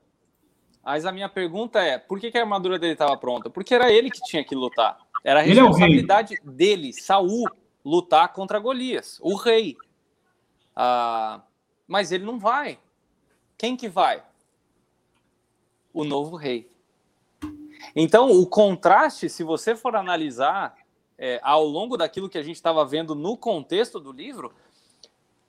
[0.89, 3.47] Mas a minha pergunta é: por que, que a armadura dele estava pronta?
[3.47, 4.97] Porque era ele que tinha que lutar.
[5.23, 7.45] Era a responsabilidade é dele, Saul,
[7.85, 9.77] lutar contra Golias, o rei.
[10.75, 11.41] Ah,
[11.87, 12.79] mas ele não vai.
[13.55, 14.23] Quem que vai?
[15.93, 16.67] O novo rei.
[17.95, 20.75] Então, o contraste, se você for analisar
[21.19, 24.51] é, ao longo daquilo que a gente estava vendo no contexto do livro,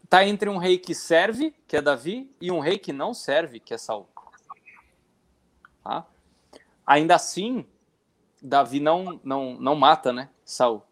[0.04, 3.58] está entre um rei que serve, que é Davi, e um rei que não serve,
[3.58, 4.06] que é Saul.
[5.90, 6.06] Tá?
[6.86, 7.66] Ainda assim,
[8.40, 10.28] Davi não, não, não mata, né?
[10.44, 10.84] Saul.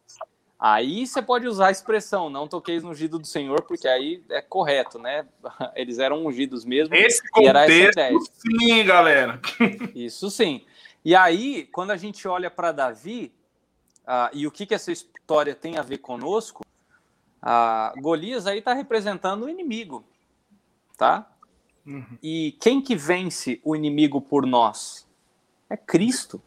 [0.59, 4.43] Aí você pode usar a expressão, não toqueis no ungido do Senhor, porque aí é
[4.43, 5.25] correto, né?
[5.77, 6.97] Eles eram ungidos mesmo.
[6.97, 7.95] Esse contexto,
[8.33, 9.41] sim, galera.
[9.95, 10.67] Isso sim.
[11.05, 13.33] E aí, quando a gente olha para Davi,
[14.03, 16.67] uh, e o que, que essa história tem a ver conosco,
[17.41, 20.05] uh, Golias aí está representando o inimigo,
[20.97, 21.31] tá?
[21.89, 22.19] Uhum.
[22.23, 25.09] E quem que vence o inimigo por nós?
[25.71, 26.41] É Cristo.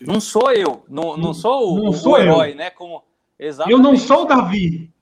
[0.00, 2.56] Não sou eu, não, não sou o, não sou o herói, eu.
[2.56, 2.70] né?
[2.70, 3.02] Como,
[3.38, 3.72] exatamente.
[3.72, 4.92] Eu não sou o Davi.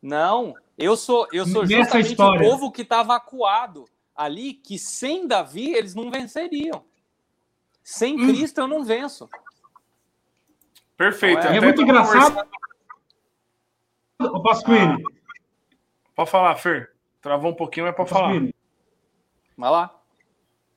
[0.00, 2.46] Não, eu sou, eu sou justamente história.
[2.46, 6.84] o povo que estava acuado ali, que sem Davi eles não venceriam.
[7.82, 8.28] Sem hum.
[8.28, 9.28] Cristo eu não venço.
[10.96, 11.46] Perfeito.
[11.46, 12.48] É, é muito engraçado.
[14.20, 14.78] O Pasquini.
[14.78, 14.96] Ah,
[16.14, 16.92] pode falar, Fer.
[17.20, 18.32] Travou um pouquinho, mas pode falar.
[19.58, 20.00] Vai lá.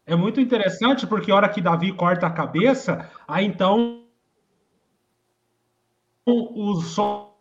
[0.08, 4.08] É muito interessante porque a hora que Davi corta a cabeça, aí então
[6.26, 7.32] o som.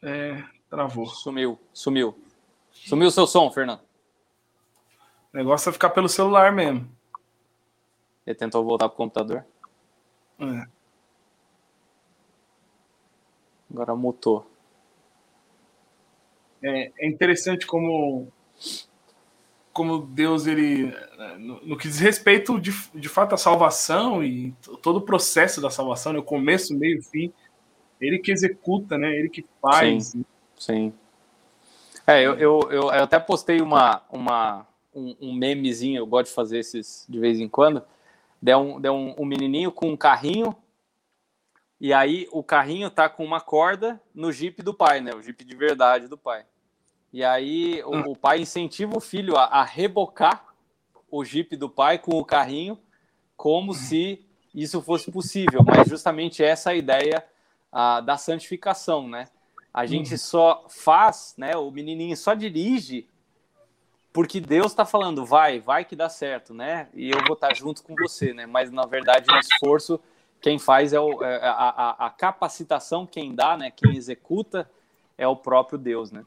[0.00, 1.06] É, travou.
[1.06, 2.16] Sumiu, sumiu.
[2.70, 3.80] Sumiu o seu som, Fernando.
[5.32, 6.88] O negócio é ficar pelo celular mesmo.
[8.24, 9.44] Ele tentou voltar pro computador?
[10.38, 10.68] É.
[13.68, 14.53] Agora mutou
[16.64, 18.32] é, é interessante como
[19.70, 20.94] como Deus ele
[21.36, 25.68] no, no, que diz respeito de, de fato à salvação e todo o processo da
[25.68, 27.32] salvação, né, o começo, meio, fim,
[28.00, 29.12] ele que executa, né?
[29.12, 30.08] Ele que faz.
[30.08, 30.24] Sim.
[30.56, 30.92] sim.
[32.06, 36.34] É, eu, eu, eu, eu, até postei uma, uma um, um, memezinho, eu gosto de
[36.34, 37.82] fazer esses de vez em quando.
[38.40, 40.54] Deu um, deu um, um menininho com um carrinho
[41.80, 45.12] e aí o carrinho tá com uma corda no Jeep do pai, né?
[45.14, 46.44] O Jeep de verdade do pai.
[47.14, 48.02] E aí o, hum.
[48.08, 50.46] o pai incentiva o filho a, a, rebocar
[51.08, 52.76] o Jeep do pai com o carrinho,
[53.36, 55.62] como se isso fosse possível.
[55.64, 57.24] Mas justamente essa é a ideia
[57.70, 59.28] a, da santificação, né?
[59.72, 60.18] A gente hum.
[60.18, 61.56] só faz, né?
[61.56, 63.06] O menininho só dirige
[64.12, 66.88] porque Deus está falando, vai, vai que dá certo, né?
[66.92, 68.44] E eu vou estar junto com você, né?
[68.44, 70.00] Mas na verdade o esforço
[70.40, 73.70] quem faz é, o, é a, a, a, capacitação, quem dá, né?
[73.70, 74.68] Quem executa
[75.16, 76.24] é o próprio Deus, né?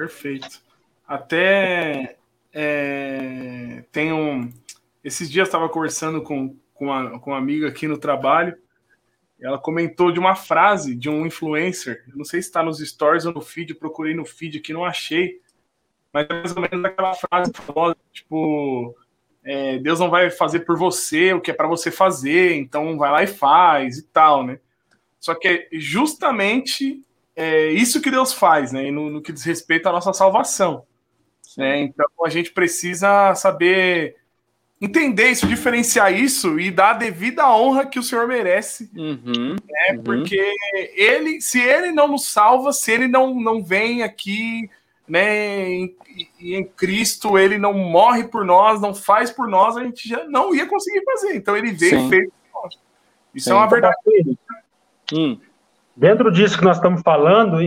[0.00, 0.62] Perfeito.
[1.06, 2.16] até
[2.54, 4.50] é, tem um.
[5.04, 8.56] Esses dias estava conversando com, com, uma, com uma amiga aqui no trabalho.
[9.38, 12.02] Ela comentou de uma frase de um influencer.
[12.14, 15.40] Não sei se está nos stories ou no feed, procurei no feed aqui, não achei.
[16.12, 18.96] Mas é mais ou menos aquela frase famosa, tipo,
[19.44, 23.10] é, Deus não vai fazer por você o que é para você fazer, então vai
[23.10, 24.60] lá e faz e tal, né?
[25.18, 27.02] Só que é justamente
[27.40, 28.90] é, isso que Deus faz, né?
[28.90, 30.84] No, no que diz respeito à nossa salvação.
[31.56, 31.80] Né?
[31.80, 34.16] Então a gente precisa saber
[34.78, 38.90] entender isso, diferenciar isso e dar a devida honra que o Senhor merece.
[38.94, 39.96] Uhum, né?
[39.96, 40.02] Uhum.
[40.04, 40.38] Porque
[40.94, 44.68] ele, se ele não nos salva, se ele não, não vem aqui
[45.08, 45.96] né, em,
[46.40, 50.54] em Cristo, ele não morre por nós, não faz por nós, a gente já não
[50.54, 51.36] ia conseguir fazer.
[51.36, 52.08] Então ele veio Sim.
[52.10, 52.78] feito por nós.
[53.34, 53.52] Isso Sim.
[53.52, 53.96] é uma verdade.
[55.12, 55.40] Hum.
[55.96, 57.58] Dentro disso que nós estamos falando,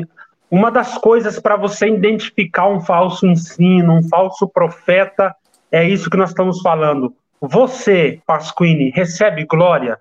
[0.49, 5.35] uma das coisas para você identificar um falso ensino, um falso profeta,
[5.71, 7.15] é isso que nós estamos falando.
[7.41, 9.99] Você, Pasquini, recebe glória?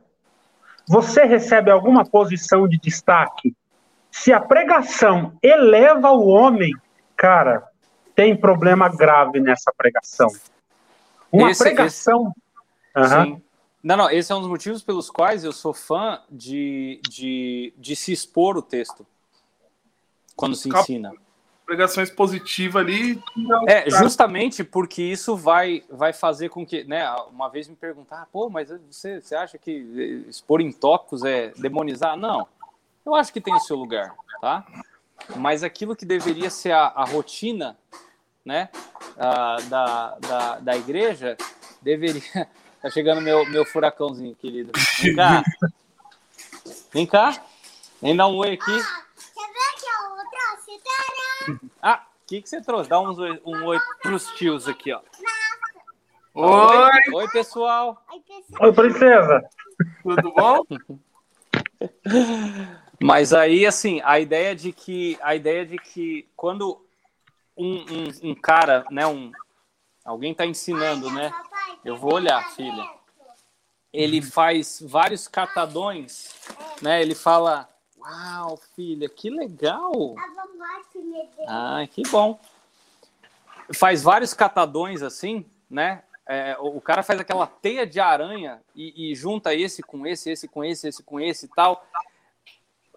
[0.89, 3.55] Você recebe alguma posição de destaque?
[4.11, 6.73] Se a pregação eleva o homem,
[7.17, 7.65] cara,
[8.15, 10.29] tem problema grave nessa pregação.
[11.33, 12.33] Uma esse, pregação.
[12.95, 13.15] Esse...
[13.15, 13.25] Uhum.
[13.25, 13.43] Sim.
[13.83, 17.97] Não, não, esse é um dos motivos pelos quais eu sou fã de, de, de
[17.97, 19.05] se expor o texto
[20.37, 21.13] quando se ensina.
[21.67, 23.21] Pregações positivas ali.
[23.67, 27.09] É, justamente porque isso vai, vai fazer com que, né?
[27.31, 29.71] Uma vez me perguntar, pô, mas você, você acha que
[30.29, 32.17] expor em tópicos é demonizar?
[32.17, 32.47] Não.
[33.05, 34.65] Eu acho que tem o seu lugar, tá?
[35.37, 37.77] Mas aquilo que deveria ser a, a rotina,
[38.45, 38.69] né,
[39.17, 41.37] a, da, da, da igreja,
[41.81, 42.49] deveria.
[42.83, 44.73] Tá chegando meu, meu furacãozinho, querido.
[45.01, 45.45] Vem cá.
[46.93, 47.45] Vem cá.
[48.03, 48.83] Vem dar um oi aqui.
[51.81, 52.91] Ah, o que, que você trouxe?
[52.91, 53.15] Dá um,
[53.47, 55.01] um oi pros tios aqui, ó.
[56.35, 56.77] Oi!
[56.77, 58.05] Oi, oi pessoal.
[58.61, 59.49] Oi, princesa.
[60.03, 60.63] Tudo bom?
[63.01, 66.85] Mas aí, assim, a ideia de que a ideia de que quando
[67.57, 69.31] um, um, um cara, né, um
[70.05, 71.33] alguém está ensinando, né?
[71.85, 72.89] Eu vou olhar, filha.
[73.93, 76.31] Ele faz vários catadões,
[76.81, 77.03] né?
[77.03, 77.69] Ele fala
[78.05, 80.17] Uau, filha, que legal!
[81.47, 82.39] Ah, que bom.
[83.73, 86.03] Faz vários catadões assim, né?
[86.27, 90.49] É, o cara faz aquela teia de aranha e, e, junta esse com esse, esse
[90.49, 91.85] com esse, esse com esse e tal.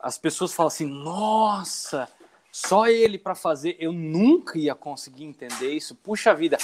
[0.01, 2.09] As pessoas falam assim: nossa,
[2.55, 5.93] só ele para fazer, eu nunca ia conseguir entender isso.
[5.93, 6.57] Puxa vida.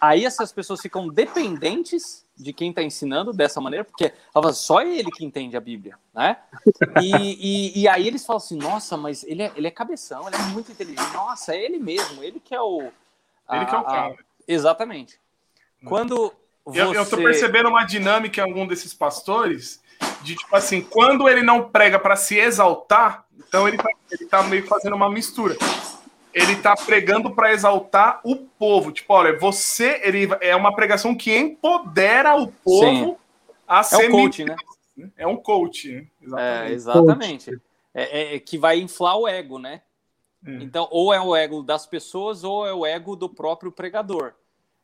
[0.00, 4.12] Aí essas pessoas ficam dependentes de quem está ensinando dessa maneira, porque
[4.54, 6.36] só ele que entende a Bíblia, né?
[7.02, 10.36] E, e, e, aí eles falam assim, nossa, mas ele é, ele é cabeção, ele
[10.36, 11.12] é muito inteligente.
[11.12, 12.92] Nossa, é ele mesmo, ele que é o...
[13.48, 14.12] A, ele que é o cara.
[14.12, 14.16] A...
[14.46, 15.18] Exatamente.
[15.84, 16.32] Quando
[16.64, 16.82] você...
[16.82, 19.82] Eu, eu tô percebendo uma dinâmica em algum desses pastores,
[20.22, 24.42] de tipo assim, quando ele não prega para se exaltar, então ele tá, ele tá
[24.42, 25.56] meio fazendo uma mistura.
[26.32, 28.90] Ele tá pregando para exaltar o povo.
[28.90, 30.00] Tipo, olha, você.
[30.02, 33.16] Ele, é uma pregação que empodera o povo Sim.
[33.68, 34.04] a ser.
[34.04, 34.56] É um coach, né?
[35.16, 36.06] É um coach, né?
[36.22, 36.70] Exatamente.
[36.70, 37.50] É, exatamente.
[37.94, 39.82] É, é, é, que vai inflar o ego, né?
[40.46, 40.50] É.
[40.62, 44.32] Então, ou é o ego das pessoas, ou é o ego do próprio pregador.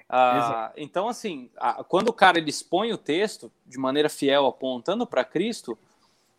[0.09, 1.51] Ah, então, assim,
[1.89, 5.76] quando o cara ele expõe o texto de maneira fiel, apontando para Cristo,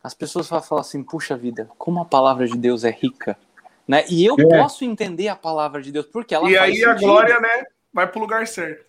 [0.04, 3.38] as pessoas vão falar assim: puxa vida, como a palavra de Deus é rica.
[3.88, 4.06] Né?
[4.10, 4.58] E eu é.
[4.60, 6.90] posso entender a palavra de Deus, porque ela E aí sentido.
[6.90, 8.86] a glória, né, vai para o lugar certo.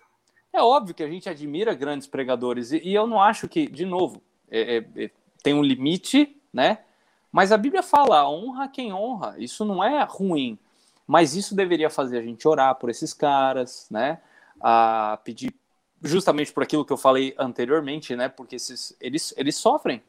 [0.53, 3.85] É óbvio que a gente admira grandes pregadores, e, e eu não acho que, de
[3.85, 6.79] novo, é, é, é tem um limite, né?
[7.31, 9.35] Mas a Bíblia fala: honra quem honra.
[9.37, 10.57] Isso não é ruim.
[11.07, 14.19] Mas isso deveria fazer a gente orar por esses caras, né?
[14.61, 15.53] A pedir
[16.03, 18.29] justamente por aquilo que eu falei anteriormente, né?
[18.29, 20.01] Porque esses, eles, eles sofrem.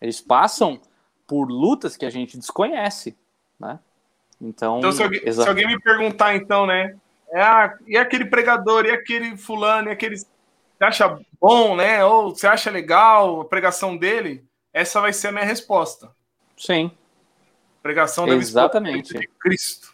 [0.00, 0.80] Eles passam
[1.26, 3.16] por lutas que a gente desconhece,
[3.58, 3.78] né?
[4.40, 6.96] Então, então se, alguém, se alguém me perguntar, então, né?
[7.30, 10.16] É, ah, e aquele pregador, e aquele fulano, e aquele.
[10.16, 10.28] Você
[10.80, 12.04] acha bom, né?
[12.04, 14.44] Ou você acha legal a pregação dele?
[14.72, 16.10] Essa vai ser a minha resposta.
[16.56, 16.90] Sim.
[17.78, 19.18] A pregação deve Exatamente.
[19.18, 19.93] de Cristo.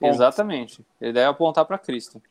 [0.00, 0.84] Exatamente.
[1.00, 2.22] Ele deve apontar para Cristo.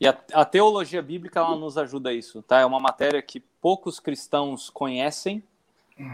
[0.00, 2.60] E a, a, teologia bíblica ela nos ajuda a isso, tá?
[2.60, 5.42] É uma matéria que poucos cristãos conhecem.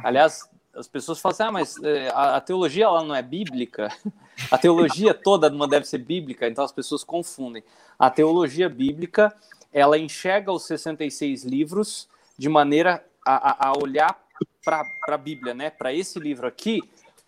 [0.05, 3.89] Aliás, as pessoas falam assim, ah, mas é, a, a, teologia ela não é bíblica.
[4.51, 7.62] A teologia toda não deve ser bíblica, então as pessoas confundem.
[7.98, 9.32] A teologia bíblica,
[9.72, 14.18] ela enxerga os 66 livros de maneira a, a olhar
[14.64, 15.70] para a Bíblia, né?
[15.70, 16.80] Para esse livro aqui,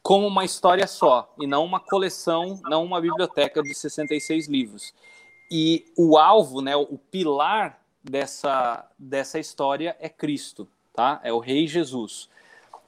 [0.05, 4.95] como uma história só, e não uma coleção, não uma biblioteca de 66 livros.
[5.51, 11.21] e o alvo, né, o pilar dessa, dessa história é Cristo, tá?
[11.23, 12.29] É o Rei Jesus.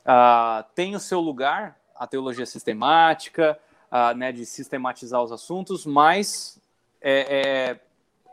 [0.04, 3.58] Uh, tem o seu lugar a teologia sistemática,
[3.90, 6.60] uh, né, de sistematizar os assuntos, mas
[7.00, 7.80] é, é,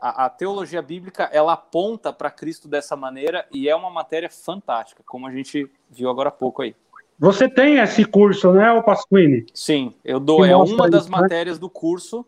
[0.00, 5.02] a, a, teologia bíblica ela aponta para Cristo dessa maneira e é uma matéria fantástica,
[5.06, 6.76] como a gente viu agora há pouco aí.
[7.24, 9.46] Você tem esse curso, né, o Pasquini?
[9.54, 10.44] Sim, eu dou.
[10.44, 11.16] é uma das né?
[11.18, 12.22] matérias do curso.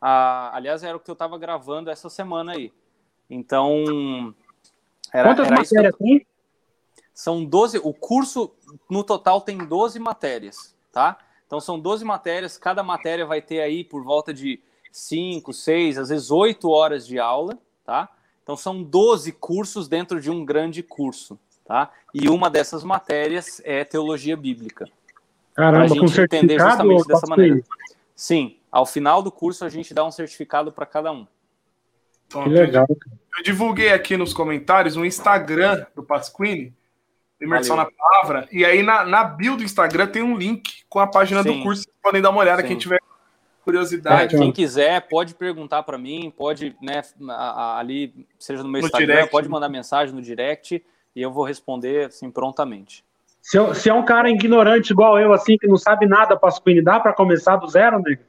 [0.00, 2.72] Ah, aliás, era o que eu estava gravando essa semana aí.
[3.28, 4.34] Então.
[5.12, 6.26] Era, Quantas era matérias tem?
[7.14, 7.78] São 12.
[7.78, 8.50] O curso,
[8.90, 11.18] no total, tem 12 matérias, tá?
[11.46, 12.58] Então, são 12 matérias.
[12.58, 14.60] Cada matéria vai ter aí por volta de
[14.90, 18.08] 5, 6, às vezes 8 horas de aula, tá?
[18.42, 21.38] Então, são 12 cursos dentro de um grande curso,
[21.70, 21.88] tá?
[22.12, 24.88] E uma dessas matérias é teologia bíblica.
[25.54, 27.62] Caramba, pra gente entender justamente dessa maneira.
[28.12, 31.28] Sim, ao final do curso a gente dá um certificado para cada um.
[32.28, 32.88] Que legal.
[32.88, 36.74] Eu divulguei aqui nos comentários o Instagram do Pasquini,
[37.40, 37.92] Imersão Valeu.
[37.92, 41.40] na Palavra, e aí na, na bio do Instagram tem um link com a página
[41.44, 41.56] Sim.
[41.56, 42.68] do curso, vocês podem dar uma olhada, Sim.
[42.68, 43.00] quem tiver
[43.64, 44.34] curiosidade.
[44.34, 47.00] É, quem quiser pode perguntar para mim, pode, né,
[47.76, 49.30] ali, seja no meu no Instagram, direct.
[49.30, 50.84] pode mandar mensagem no direct
[51.14, 53.04] e eu vou responder assim prontamente.
[53.40, 57.00] Se, se é um cara ignorante igual eu, assim, que não sabe nada, Pasquini, dá
[57.00, 58.22] para começar do zero, nego?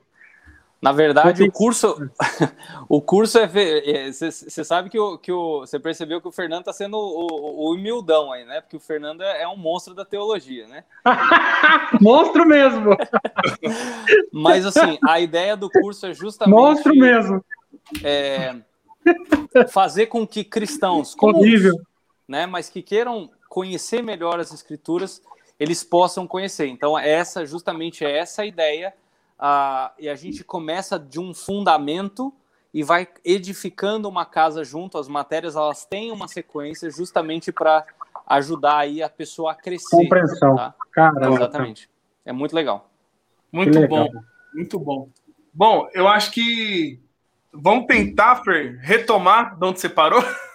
[0.82, 2.10] Na verdade, o curso,
[2.90, 4.12] o curso é.
[4.12, 5.60] Você é, sabe que o, que o.
[5.60, 8.62] Você percebeu que o Fernando está sendo o, o, humildão aí, né?
[8.62, 10.84] Porque o Fernando é, é um monstro da teologia, né?
[12.02, 12.98] monstro mesmo!
[14.34, 16.56] Mas assim, a ideia do curso é justamente.
[16.56, 17.46] Monstro mesmo!
[18.04, 18.56] É,
[19.70, 21.62] fazer com que cristãos, comuns,
[22.32, 25.22] né, mas que queiram conhecer melhor as escrituras,
[25.60, 26.68] eles possam conhecer.
[26.68, 28.94] Então, essa justamente é essa a ideia
[29.38, 32.34] uh, e a gente começa de um fundamento
[32.74, 34.98] e vai edificando uma casa junto.
[34.98, 37.86] As matérias elas têm uma sequência justamente para
[38.26, 39.98] ajudar aí a pessoa a crescer.
[39.98, 40.56] Compreensão.
[40.56, 40.74] Tá?
[40.94, 41.36] Caramba.
[41.36, 41.90] Exatamente.
[42.24, 42.90] É muito legal.
[43.52, 44.06] Muito legal.
[44.06, 44.22] bom.
[44.54, 45.10] Muito bom.
[45.54, 46.98] Bom, eu acho que
[47.52, 50.24] vamos tentar, Fer, retomar de onde você parou.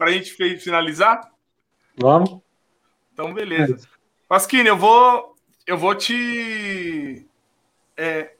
[0.00, 1.30] para a gente finalizar?
[1.94, 2.40] Vamos.
[3.12, 3.78] Então, beleza.
[4.26, 5.36] Pasquini, eu vou
[5.66, 7.26] eu vou te.
[7.94, 8.30] É...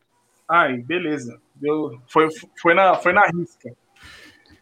[0.48, 1.38] Ai, beleza.
[1.54, 2.00] Deu...
[2.08, 2.28] Foi,
[2.58, 3.76] foi, na, foi na risca.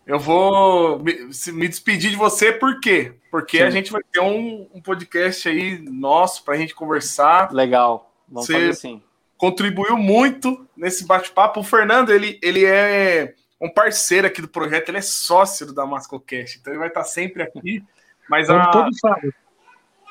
[0.04, 3.14] Eu vou me, me despedir de você, por quê?
[3.30, 3.62] Porque Sim.
[3.62, 7.52] a gente vai ter um, um podcast aí nosso para a gente conversar.
[7.52, 8.12] Legal.
[8.28, 9.02] Vamos você fazer assim.
[9.36, 11.60] Contribuiu muito nesse bate-papo.
[11.60, 16.18] O Fernando, ele, ele é um parceiro aqui do projeto, ele é sócio do Damasco
[16.20, 17.82] Cast, então ele vai estar sempre aqui.
[18.28, 19.32] Mas a, todos sabem.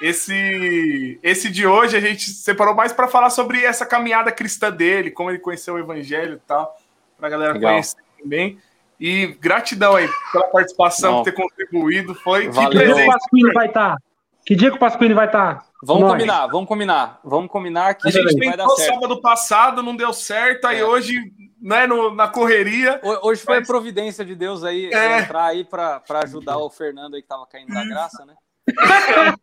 [0.02, 5.10] Esse, esse de hoje a gente separou mais para falar sobre essa caminhada cristã dele,
[5.10, 6.76] como ele conheceu o evangelho e tal,
[7.18, 7.72] para a galera Legal.
[7.72, 8.60] conhecer também.
[8.99, 11.18] E gratidão aí pela participação, Não.
[11.24, 12.15] por ter contribuído.
[12.15, 12.72] Foi Valeu.
[12.72, 12.95] que presente.
[12.95, 13.90] Que dia que o Pasquini vai estar?
[13.90, 13.98] Tá?
[14.45, 15.56] Que dia que o Pasquini vai estar?
[15.56, 15.65] Tá?
[15.84, 16.11] Vamos Nós.
[16.11, 17.19] combinar, vamos combinar.
[17.24, 20.86] Vamos combinar que a gente tentou sábado passado, não deu certo, aí é.
[20.86, 21.15] hoje,
[21.61, 22.99] né, no, na correria.
[23.21, 23.69] Hoje foi mas...
[23.69, 25.19] a providência de Deus aí é.
[25.19, 28.35] entrar aí para ajudar o Fernando aí que tava caindo da graça, né?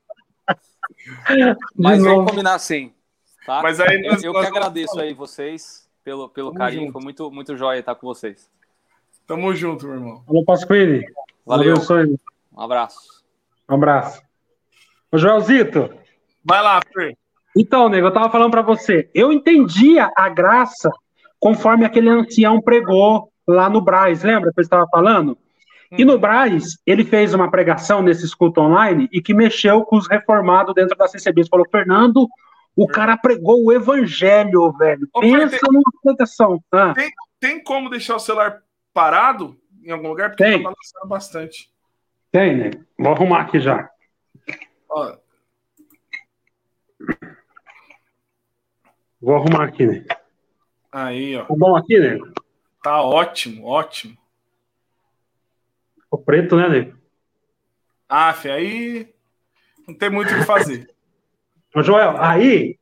[1.77, 2.93] Mas vamos combinar sim.
[3.45, 3.63] Tá?
[3.63, 6.87] Mas aí nós, eu, eu que agradeço aí vocês pelo, pelo carinho.
[6.87, 6.93] Junto.
[6.93, 8.51] Foi muito, muito jóia estar com vocês.
[9.27, 10.25] Tamo junto, meu irmão.
[10.29, 11.05] Alô, Pasquini.
[11.45, 11.77] Valeu.
[11.77, 12.19] Valeu
[12.53, 13.25] um abraço.
[13.69, 14.23] Um abraço.
[15.11, 15.91] Ô, Joelzito.
[16.45, 17.17] Vai lá, Fer.
[17.57, 19.11] Então, nego, eu tava falando para você.
[19.15, 20.91] Eu entendia a graça
[21.45, 24.23] conforme aquele ancião pregou lá no Braz.
[24.23, 25.37] Lembra que eu estava falando?
[25.93, 30.09] E no Braz, ele fez uma pregação nesse escuto online e que mexeu com os
[30.09, 31.43] reformados dentro da CCB.
[31.43, 32.27] Ele falou, Fernando,
[32.75, 35.07] o cara pregou o evangelho, velho.
[35.13, 36.65] Ô, Pensa tem, numa proteção.
[36.73, 36.95] Ah.
[36.95, 38.63] Tem, tem como deixar o celular
[38.95, 39.55] parado
[39.85, 40.31] em algum lugar?
[40.31, 40.63] Porque tem.
[40.63, 41.71] tá balançando bastante.
[42.33, 42.71] Tem, né?
[42.99, 43.91] Vou arrumar aqui já.
[44.89, 45.15] Ó.
[49.21, 50.07] Vou arrumar aqui, né?
[50.95, 51.45] Aí, ó.
[51.45, 52.21] Tá bom aqui, né?
[52.81, 54.17] Tá ótimo, ótimo.
[56.09, 56.97] O preto, né, nego?
[58.09, 59.09] Ah, Fê, aí
[59.89, 60.89] não tem muito o que fazer.
[61.75, 62.79] Ô, Joel, aí.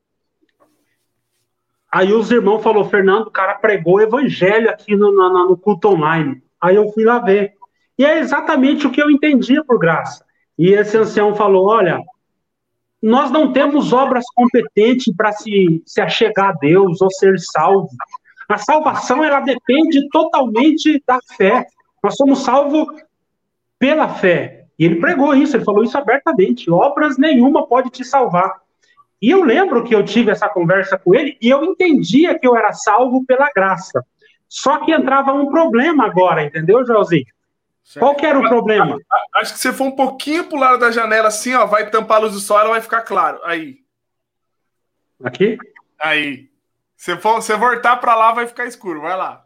[1.90, 5.88] Aí os irmãos falaram, Fernando, o cara pregou o evangelho aqui no, no, no culto
[5.88, 6.42] online.
[6.60, 7.54] Aí eu fui lá ver.
[7.98, 10.22] E é exatamente o que eu entendia por graça.
[10.58, 11.98] E esse ancião falou: olha,
[13.02, 17.88] nós não temos obras competentes para se, se achegar a Deus ou ser salvo.
[18.48, 21.66] A salvação ela depende totalmente da fé.
[22.02, 22.86] Nós somos salvos
[23.78, 24.66] pela fé.
[24.78, 28.62] E ele pregou isso, ele falou isso abertamente: obras nenhuma pode te salvar.
[29.20, 32.56] E eu lembro que eu tive essa conversa com ele e eu entendia que eu
[32.56, 34.04] era salvo pela graça.
[34.48, 37.24] Só que entrava um problema agora, entendeu, Joelzinho?
[37.98, 38.98] Qual que era o problema?
[39.34, 42.20] Acho que se for um pouquinho pro lado da janela, assim, ó, vai tampar a
[42.20, 43.40] luz do sol, ela vai ficar claro.
[43.44, 43.78] Aí.
[45.22, 45.58] Aqui?
[46.00, 46.48] Aí.
[46.96, 49.00] Se for, você voltar para lá, vai ficar escuro.
[49.00, 49.44] Vai lá.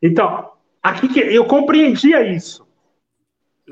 [0.00, 0.52] Então,
[0.82, 2.66] aqui que eu compreendia isso.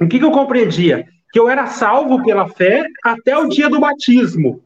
[0.00, 1.06] O que, que eu compreendia?
[1.32, 4.64] Que eu era salvo pela fé até o dia do batismo.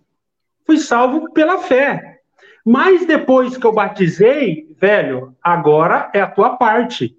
[0.64, 2.20] Fui salvo pela fé.
[2.64, 7.16] Mas depois que eu batizei, velho, agora é a tua parte.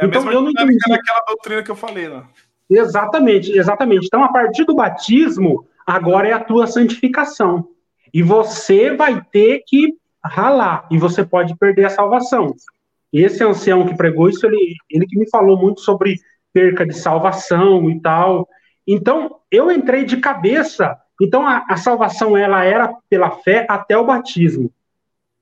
[0.00, 2.24] É então eu não entendi aquela doutrina que eu falei, né?
[2.70, 4.06] Exatamente, exatamente.
[4.06, 7.68] Então, a partir do batismo, agora é a tua santificação.
[8.14, 9.94] E você vai ter que
[10.24, 12.54] ralar, e você pode perder a salvação.
[13.12, 16.16] Esse ancião que pregou isso, ele, ele que me falou muito sobre
[16.52, 18.48] perca de salvação e tal.
[18.86, 20.96] Então, eu entrei de cabeça.
[21.20, 24.72] Então, a, a salvação, ela era pela fé até o batismo.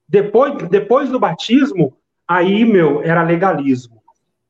[0.08, 1.94] Depois, depois do batismo,
[2.26, 3.97] aí, meu, era legalismo.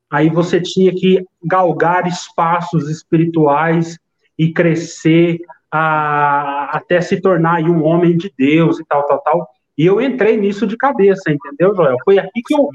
[0.09, 3.97] Aí você tinha que galgar espaços espirituais
[4.37, 5.39] e crescer
[5.71, 9.49] a, até se tornar um homem de Deus e tal, tal, tal.
[9.77, 11.97] E eu entrei nisso de cabeça, entendeu, Joel?
[12.03, 12.69] Foi aqui que eu.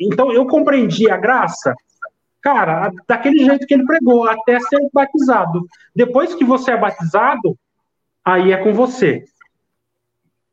[0.00, 1.74] Então eu compreendi a graça,
[2.40, 5.66] cara, daquele jeito que ele pregou, até ser batizado.
[5.94, 7.58] Depois que você é batizado,
[8.24, 9.24] aí é com você.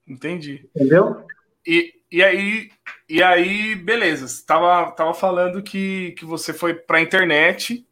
[0.08, 0.68] Entendi.
[0.76, 1.24] Entendeu?
[1.66, 2.72] E, e aí,
[3.10, 4.28] e aí, beleza.
[4.28, 7.86] Você tava, tava falando que, que você foi para a internet,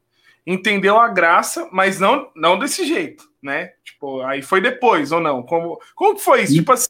[0.45, 3.73] entendeu a graça, mas não, não desse jeito, né?
[3.83, 5.43] Tipo, aí foi depois ou não?
[5.43, 6.53] Como, como que foi isso?
[6.53, 6.89] Tipo assim,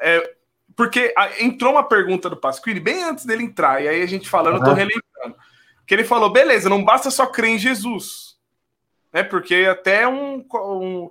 [0.00, 0.34] é,
[0.76, 4.54] porque entrou uma pergunta do Pasquini bem antes dele entrar, e aí a gente falando,
[4.54, 4.60] uhum.
[4.60, 5.36] eu tô relembrando.
[5.86, 8.36] Que ele falou: beleza, não basta só crer em Jesus,
[9.12, 9.22] né?
[9.22, 11.10] Porque até um, um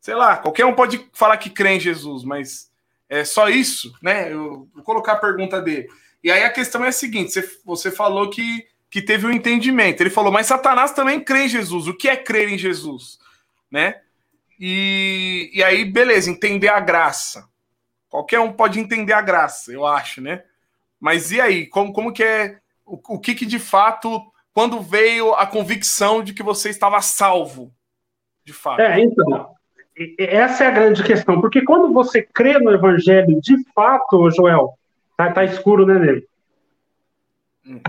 [0.00, 2.70] sei lá, qualquer um pode falar que crê em Jesus, mas
[3.08, 4.32] é só isso, né?
[4.32, 5.88] Eu vou colocar a pergunta dele.
[6.22, 10.02] E aí a questão é a seguinte: você, falou que, que teve um entendimento.
[10.02, 11.86] Ele falou, mas Satanás também crê em Jesus.
[11.86, 13.18] O que é crer em Jesus?
[13.70, 14.00] Né?
[14.58, 17.48] E, e aí, beleza, entender a graça.
[18.08, 20.42] Qualquer um pode entender a graça, eu acho, né?
[20.98, 21.66] Mas e aí?
[21.66, 22.58] Como, como que é.
[22.84, 24.32] O, o que, que de fato.
[24.52, 27.74] Quando veio a convicção de que você estava salvo?
[28.42, 28.80] De fato.
[28.80, 29.55] É, então
[30.18, 34.78] essa é a grande questão, porque quando você crê no evangelho de fato, Joel,
[35.16, 36.28] tá, tá escuro, né, nele?
[37.66, 37.80] Hum.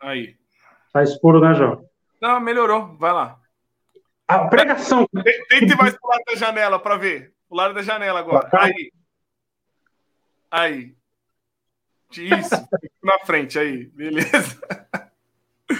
[0.00, 0.34] Aí.
[0.92, 1.84] Tá escuro, né, Joel?
[2.20, 3.38] Não, melhorou, vai lá.
[4.26, 5.06] A pregação.
[5.48, 7.32] Tente mais pro lado da janela para ver.
[7.48, 8.48] O lado da janela agora.
[8.52, 8.92] Aí.
[10.50, 10.96] Aí.
[12.12, 12.68] Isso,
[13.02, 14.58] na frente aí, beleza.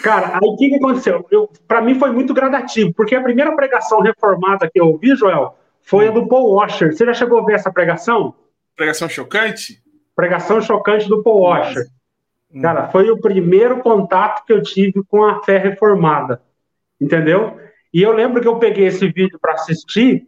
[0.02, 1.26] Cara, aí o que, que aconteceu?
[1.66, 6.08] Para mim foi muito gradativo, porque a primeira pregação reformada que eu ouvi, Joel, foi
[6.08, 6.92] a do Paul Washer.
[6.94, 8.34] Você já chegou a ver essa pregação?
[8.74, 9.82] Pregação chocante?
[10.14, 11.86] Pregação chocante do Paul Washer.
[12.60, 16.40] Cara, foi o primeiro contato que eu tive com a fé reformada.
[17.00, 17.58] Entendeu?
[17.92, 20.26] E eu lembro que eu peguei esse vídeo para assistir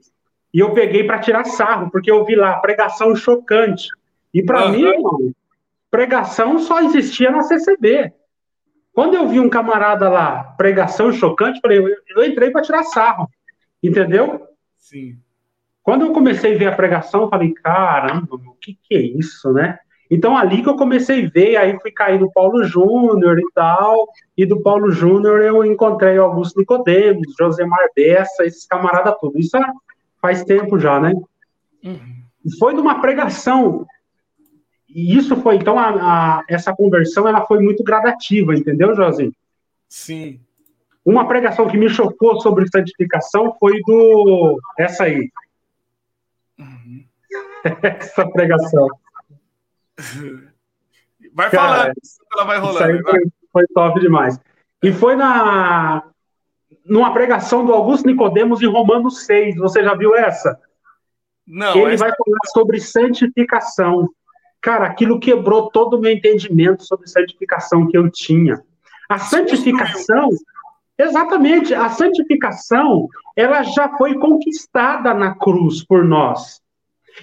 [0.53, 3.89] e eu peguei para tirar sarro, porque eu vi lá pregação chocante.
[4.33, 4.73] E para uhum.
[4.73, 5.33] mim, irmão,
[5.91, 8.13] pregação só existia na CCB.
[8.93, 13.29] Quando eu vi um camarada lá, pregação chocante, falei, eu, eu entrei para tirar sarro,
[13.83, 14.47] entendeu?
[14.77, 15.19] Sim.
[15.83, 19.53] Quando eu comecei a ver a pregação, eu falei, caramba, o que, que é isso,
[19.53, 19.79] né?
[20.11, 24.09] Então, ali que eu comecei a ver, aí fui cair no Paulo Júnior e tal,
[24.37, 29.39] e do Paulo Júnior eu encontrei Augusto Nicodemos, Josemar Bessa, esses camaradas todos.
[29.39, 29.59] Isso
[30.21, 31.13] faz tempo já, né?
[31.85, 31.99] Uhum.
[32.59, 33.87] Foi numa pregação
[34.89, 39.33] e isso foi, então, a, a, essa conversão ela foi muito gradativa, entendeu, Josinho?
[39.89, 40.41] Sim.
[41.05, 44.61] Uma pregação que me chocou sobre santificação foi do.
[44.79, 45.31] Essa aí.
[46.59, 47.05] Uhum.
[47.83, 48.89] essa pregação.
[51.35, 51.93] Vai falando,
[52.33, 53.03] ela vai rolando.
[53.05, 53.21] Foi,
[53.53, 54.41] foi top demais.
[54.83, 56.03] E foi na
[56.85, 59.57] numa pregação do Augusto Nicodemos em Romanos 6.
[59.57, 60.59] Você já viu essa?
[61.47, 61.77] Não.
[61.77, 62.05] Ele essa...
[62.05, 64.09] vai falar sobre santificação.
[64.61, 68.63] Cara, aquilo quebrou todo o meu entendimento sobre santificação que eu tinha.
[69.09, 70.29] A santificação,
[70.99, 76.61] exatamente, a santificação, ela já foi conquistada na cruz por nós.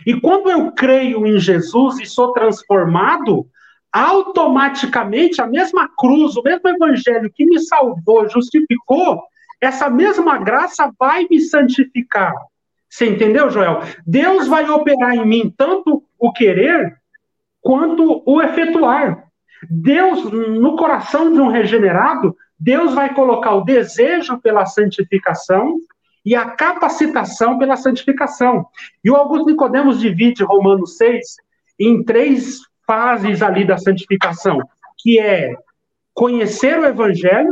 [0.06, 3.48] E quando eu creio em Jesus e sou transformado,
[3.92, 9.24] automaticamente a mesma cruz, o mesmo evangelho que me salvou, justificou,
[9.62, 12.34] essa mesma graça vai me santificar.
[12.90, 13.82] Você entendeu, Joel?
[14.06, 16.98] Deus vai operar em mim tanto o querer
[17.66, 19.28] quanto o efetuar.
[19.68, 25.76] Deus, no coração de um regenerado, Deus vai colocar o desejo pela santificação
[26.24, 28.68] e a capacitação pela santificação.
[29.04, 31.38] E o Augusto Nicodemos divide Romanos 6
[31.80, 34.60] em três fases ali da santificação,
[35.00, 35.56] que é
[36.14, 37.52] conhecer o evangelho,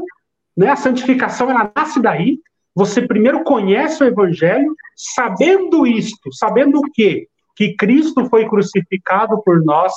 [0.55, 0.69] né?
[0.69, 2.37] A santificação ela nasce daí.
[2.75, 7.27] Você primeiro conhece o evangelho, sabendo isto, sabendo o quê?
[7.55, 9.93] Que Cristo foi crucificado por nós,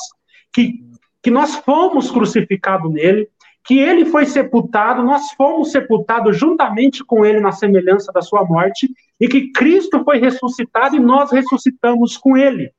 [0.52, 0.80] que,
[1.22, 3.28] que nós fomos crucificados nele,
[3.66, 8.88] que ele foi sepultado, nós fomos sepultados juntamente com ele na semelhança da sua morte,
[9.20, 12.70] e que Cristo foi ressuscitado e nós ressuscitamos com ele.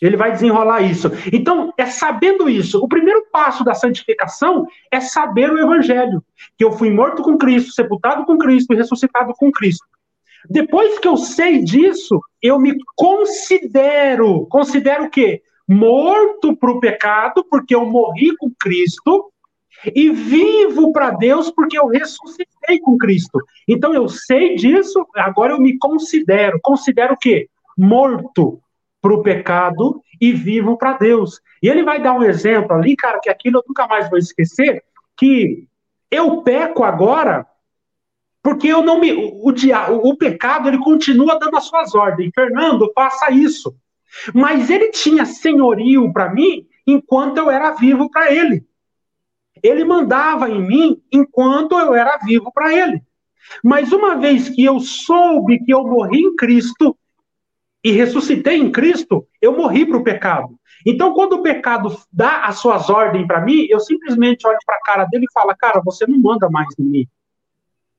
[0.00, 1.10] Ele vai desenrolar isso.
[1.32, 2.78] Então, é sabendo isso.
[2.78, 6.22] O primeiro passo da santificação é saber o evangelho,
[6.56, 9.86] que eu fui morto com Cristo, sepultado com Cristo e ressuscitado com Cristo.
[10.48, 15.42] Depois que eu sei disso, eu me considero, considero o quê?
[15.68, 19.32] Morto para o pecado, porque eu morri com Cristo,
[19.94, 23.38] e vivo para Deus porque eu ressuscitei com Cristo.
[23.68, 26.58] Então eu sei disso, agora eu me considero.
[26.62, 27.48] Considero o quê?
[27.76, 28.60] Morto
[29.00, 31.40] para o pecado e vivo para Deus.
[31.62, 34.82] E ele vai dar um exemplo ali, cara, que aquilo eu nunca mais vou esquecer,
[35.16, 35.68] que
[36.10, 37.46] eu peco agora
[38.46, 42.30] porque eu não me o, o, o pecado ele continua dando as suas ordens.
[42.32, 43.74] Fernando, faça isso.
[44.32, 48.64] Mas ele tinha senhorio para mim enquanto eu era vivo para ele.
[49.60, 53.02] Ele mandava em mim enquanto eu era vivo para ele.
[53.64, 56.96] Mas uma vez que eu soube que eu morri em Cristo,
[57.82, 60.56] e ressuscitei em Cristo, eu morri para o pecado.
[60.86, 64.82] Então, quando o pecado dá as suas ordens para mim, eu simplesmente olho para a
[64.82, 67.08] cara dele e falo: Cara, você não manda mais em mim.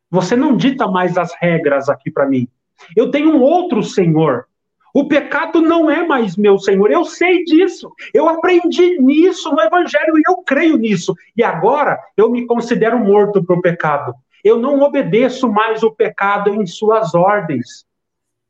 [0.09, 2.47] Você não dita mais as regras aqui para mim.
[2.95, 4.45] Eu tenho um outro Senhor.
[4.93, 6.89] O pecado não é mais meu Senhor.
[6.89, 7.91] Eu sei disso.
[8.13, 11.13] Eu aprendi nisso no Evangelho e eu creio nisso.
[11.35, 14.13] E agora eu me considero morto para o pecado.
[14.43, 17.85] Eu não obedeço mais o pecado em suas ordens.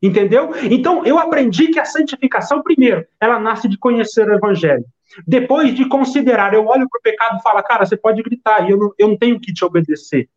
[0.02, 0.52] Entendeu?
[0.70, 4.86] Então, eu aprendi que a santificação, primeiro, ela nasce de conhecer o evangelho.
[5.26, 8.78] Depois de considerar, eu olho para o pecado e falo, cara, você pode gritar, eu
[8.78, 10.30] não, eu não tenho que te obedecer.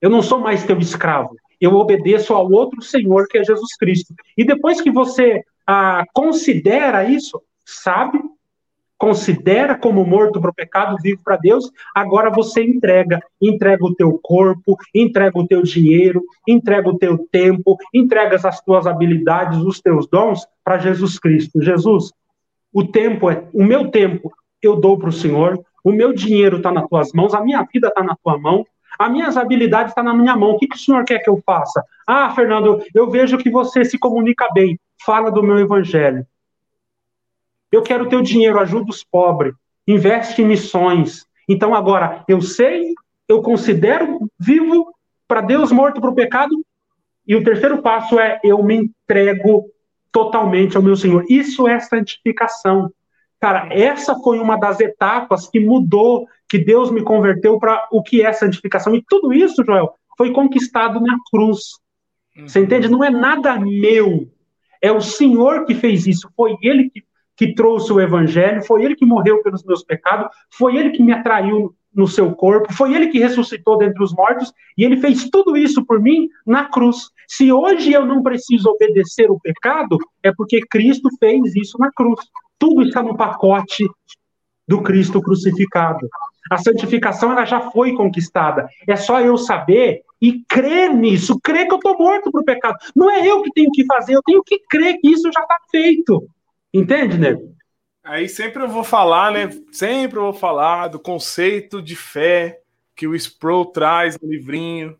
[0.00, 1.36] Eu não sou mais teu escravo.
[1.60, 4.14] Eu obedeço ao outro Senhor, que é Jesus Cristo.
[4.36, 8.18] E depois que você ah, considera isso, sabe
[9.00, 14.20] considera como morto para o pecado, vivo para Deus, agora você entrega, entrega o teu
[14.22, 20.06] corpo, entrega o teu dinheiro, entrega o teu tempo, entrega as tuas habilidades, os teus
[20.06, 21.62] dons para Jesus Cristo.
[21.62, 22.12] Jesus,
[22.70, 26.70] o tempo é, o meu tempo eu dou para o Senhor, o meu dinheiro está
[26.70, 28.66] nas tuas mãos, a minha vida está na tua mão,
[29.00, 30.50] as minhas habilidades estão tá na minha mão.
[30.50, 31.82] O que, que o senhor quer que eu faça?
[32.06, 34.78] Ah, Fernando, eu vejo que você se comunica bem.
[35.06, 36.26] Fala do meu evangelho.
[37.72, 39.54] Eu quero teu dinheiro, ajuda os pobres,
[39.88, 41.24] investe em missões.
[41.48, 42.92] Então agora, eu sei,
[43.26, 44.92] eu considero vivo
[45.26, 46.54] para Deus morto para o pecado.
[47.26, 49.64] E o terceiro passo é eu me entrego
[50.12, 51.24] totalmente ao meu Senhor.
[51.26, 52.92] Isso é santificação.
[53.40, 58.22] Cara, essa foi uma das etapas que mudou, que Deus me converteu para o que
[58.22, 58.94] é santificação.
[58.94, 61.60] E tudo isso, Joel, foi conquistado na cruz.
[62.36, 62.64] Você uhum.
[62.66, 62.88] entende?
[62.88, 64.28] Não é nada meu.
[64.82, 66.28] É o Senhor que fez isso.
[66.36, 67.04] Foi Ele que
[67.40, 71.10] que trouxe o evangelho, foi ele que morreu pelos meus pecados, foi ele que me
[71.10, 75.56] atraiu no seu corpo, foi ele que ressuscitou dentre os mortos, e ele fez tudo
[75.56, 77.08] isso por mim na cruz.
[77.26, 82.20] Se hoje eu não preciso obedecer o pecado, é porque Cristo fez isso na cruz.
[82.58, 83.88] Tudo está no pacote
[84.68, 86.06] do Cristo crucificado.
[86.50, 88.68] A santificação ela já foi conquistada.
[88.86, 92.76] É só eu saber e crer nisso, crer que eu estou morto para o pecado.
[92.94, 95.56] Não é eu que tenho que fazer, eu tenho que crer que isso já está
[95.70, 96.28] feito.
[96.72, 97.54] Entende, nego?
[98.04, 99.50] Aí sempre eu vou falar, né?
[99.72, 102.60] Sempre eu vou falar do conceito de fé
[102.96, 104.98] que o Sproul traz no livrinho.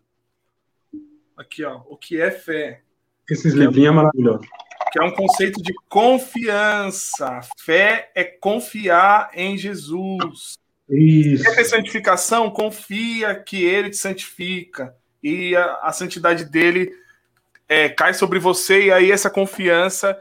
[1.36, 1.80] Aqui, ó.
[1.88, 2.82] O que é fé?
[3.28, 4.46] Esses livrinhos é maravilhosos.
[4.92, 7.40] Que é um conceito de confiança.
[7.58, 10.59] Fé é confiar em Jesus.
[10.90, 11.44] Isso.
[11.44, 12.50] Quer ter santificação?
[12.50, 14.94] Confia que ele te santifica.
[15.22, 16.92] E a, a santidade dele
[17.68, 20.18] é, cai sobre você, e aí essa confiança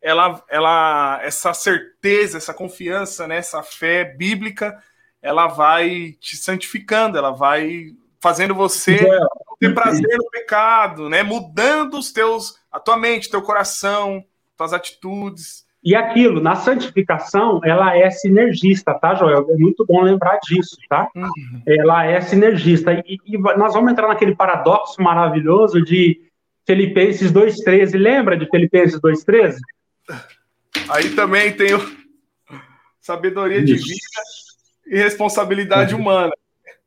[0.00, 4.80] ela, ela, essa certeza, essa confiança, né, essa fé bíblica,
[5.20, 8.98] ela vai te santificando, ela vai fazendo você
[9.58, 14.24] ter prazer no pecado, né, mudando os teus, a tua mente, teu coração,
[14.56, 15.66] tuas atitudes.
[15.82, 19.46] E aquilo, na santificação, ela é sinergista, tá, Joel?
[19.48, 21.08] É muito bom lembrar disso, tá?
[21.14, 21.62] Uhum.
[21.66, 22.92] Ela é sinergista.
[22.92, 26.20] E, e, nós vamos entrar naquele paradoxo maravilhoso de
[26.66, 27.96] Filipenses 2,13.
[27.96, 29.56] Lembra de Filipenses 2,13?
[30.88, 31.80] Aí também tem o
[33.00, 33.84] sabedoria Isso.
[33.84, 33.98] divina
[34.86, 36.00] e responsabilidade uhum.
[36.00, 36.32] humana.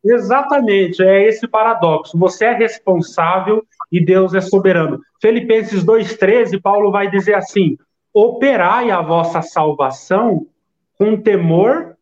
[0.04, 2.18] Exatamente, é esse paradoxo.
[2.18, 5.00] Você é responsável e Deus é soberano.
[5.22, 7.78] Filipenses 2,13, Paulo vai dizer assim:
[8.14, 10.48] operai a vossa salvação
[10.98, 11.96] com temor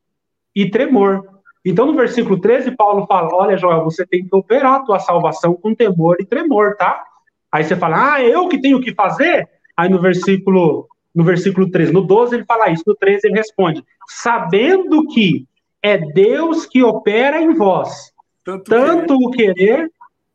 [0.56, 1.26] e tremor.
[1.66, 5.54] Então, no versículo 13, Paulo fala: Olha, Joel, você tem que operar a tua salvação
[5.54, 7.04] com temor e tremor, tá?
[7.52, 9.48] Aí você fala: Ah, eu que tenho que fazer?
[9.76, 13.84] Aí no versículo, no versículo 13, no 12 ele fala isso, no 13 ele responde:
[14.08, 15.46] Sabendo que
[15.82, 18.12] é Deus que opera em vós,
[18.44, 19.92] tanto, tanto o querer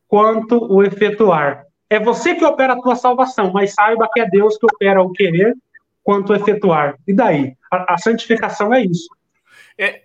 [0.08, 1.64] quanto o efetuar.
[1.90, 5.12] É você que opera a tua salvação, mas saiba que é Deus que opera o
[5.12, 5.54] querer
[6.04, 6.96] quanto efetuar.
[7.08, 7.56] E daí?
[7.72, 9.08] A, a santificação é isso.
[9.76, 10.02] É,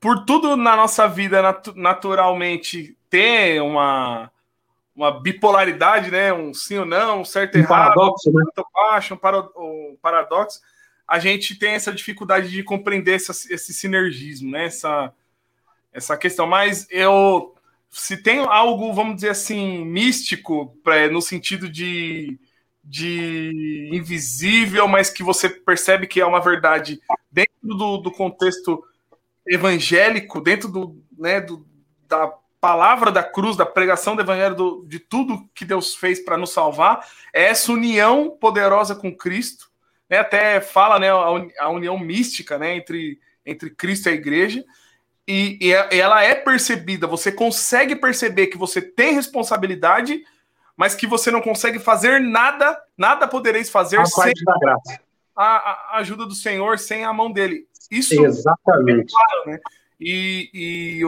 [0.00, 4.32] por tudo na nossa vida nat naturalmente ter uma,
[4.96, 6.32] uma bipolaridade, né?
[6.32, 8.44] Um sim ou não, um certo um errado, paradoxo, né?
[8.74, 10.60] baixo, um, para, um paradoxo,
[11.06, 14.64] a gente tem essa dificuldade de compreender essa, esse sinergismo, né?
[14.64, 15.12] Essa,
[15.92, 16.46] essa questão.
[16.46, 17.54] Mas eu
[17.92, 22.40] se tem algo, vamos dizer assim, místico, pra, no sentido de,
[22.84, 27.00] de invisível, mas que você percebe que é uma verdade
[27.30, 28.82] dentro do, do contexto
[29.46, 31.66] evangélico, dentro do, né, do,
[32.08, 36.36] da palavra da cruz, da pregação do evangelho, do, de tudo que Deus fez para
[36.36, 39.70] nos salvar, é essa união poderosa com Cristo.
[40.08, 41.08] Né, até fala né,
[41.58, 44.64] a, união mística né, entre, entre Cristo e a igreja
[45.26, 50.22] e, e, é, ela é percebida, você consegue perceber que você tem responsabilidade,
[50.82, 54.32] mas que você não consegue fazer nada, nada podereis fazer a sem
[55.36, 57.68] a, a, ajuda do Senhor, sem a mão dele.
[57.88, 59.14] Isso Exatamente.
[59.14, 59.60] É claro, né?
[60.00, 61.02] E, e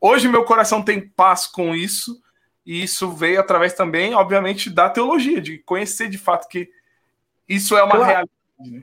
[0.00, 2.22] hoje meu coração tem paz com isso,
[2.64, 6.66] e isso veio através também, obviamente, da teologia, de conhecer de fato que
[7.46, 8.06] isso é uma claro.
[8.06, 8.30] realidade.
[8.60, 8.82] Né?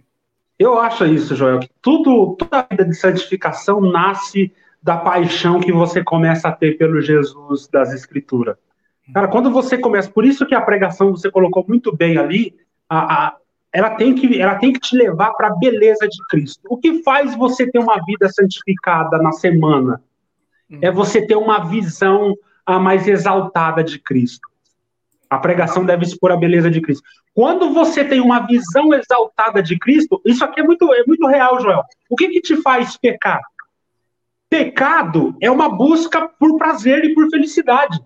[0.59, 5.71] Eu acho isso, Joel, que tudo, toda a vida de santificação nasce da paixão que
[5.71, 8.57] você começa a ter pelo Jesus das Escrituras.
[9.11, 12.55] Cara, quando você começa, por isso que a pregação você colocou muito bem ali,
[12.87, 13.35] a, a,
[13.71, 16.61] ela, tem que, ela tem que te levar para a beleza de Cristo.
[16.69, 20.01] O que faz você ter uma vida santificada na semana?
[20.81, 22.35] É você ter uma visão
[22.65, 24.47] a mais exaltada de Cristo.
[25.29, 27.03] A pregação deve expor a beleza de Cristo.
[27.33, 31.59] Quando você tem uma visão exaltada de Cristo, isso aqui é muito, é muito real,
[31.59, 31.83] Joel.
[32.09, 33.41] O que, que te faz pecar?
[34.49, 37.99] Pecado é uma busca por prazer e por felicidade.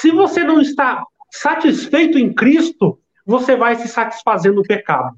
[0.00, 5.16] Se você não está satisfeito em Cristo, você vai se satisfazer no pecado.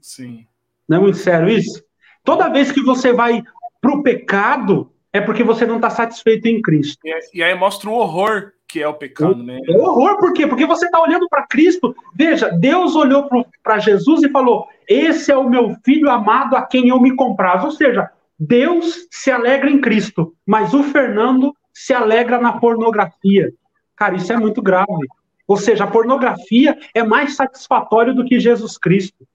[0.00, 0.46] Sim.
[0.88, 1.82] Não é muito sério isso?
[2.24, 3.42] Toda vez que você vai
[3.80, 7.00] para o pecado, é porque você não está satisfeito em Cristo.
[7.34, 9.60] E, aí mostra o horror que é o pecado, né?
[9.68, 10.46] É horror, por quê?
[10.46, 11.94] Porque você está olhando para Cristo.
[12.14, 13.28] Veja, Deus olhou
[13.62, 17.66] para Jesus e falou: Esse é o meu filho amado a quem eu me comprazo.
[17.66, 23.52] Ou seja, Deus se alegra em Cristo, mas o Fernando se alegra na pornografia.
[23.96, 25.08] Cara, isso é muito grave.
[25.46, 29.26] Ou seja, a pornografia é mais satisfatório do que Jesus Cristo.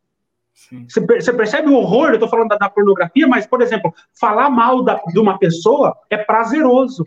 [0.90, 2.10] Você percebe o horror?
[2.10, 5.96] Eu estou falando da, da, pornografia, mas, por exemplo, falar mal da, de uma pessoa
[6.10, 7.06] é prazeroso.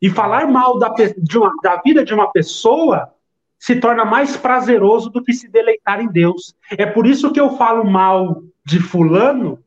[0.00, 0.92] E falar mal da,
[1.34, 3.12] uma, da vida de uma pessoa
[3.58, 6.54] se torna mais prazeroso do que se deleitar em Deus.
[6.70, 9.62] É por isso que eu falo mal de Fulano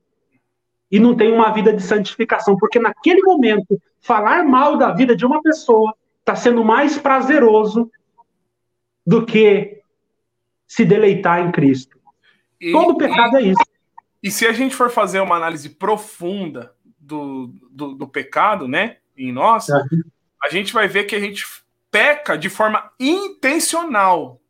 [0.91, 5.25] e não tenho uma vida de santificação, porque naquele momento, falar mal da vida de
[5.25, 5.93] uma pessoa
[6.27, 7.89] está sendo mais prazeroso
[9.05, 9.81] do que
[10.67, 11.97] se deleitar em Cristo.
[12.59, 13.63] E, Todo pecado e, é isso.
[14.21, 19.31] E se a gente for fazer uma análise profunda do, do, do pecado, né, em
[19.31, 19.81] nós, é
[20.43, 21.45] a gente vai ver que a gente
[21.89, 24.41] peca de forma intencional.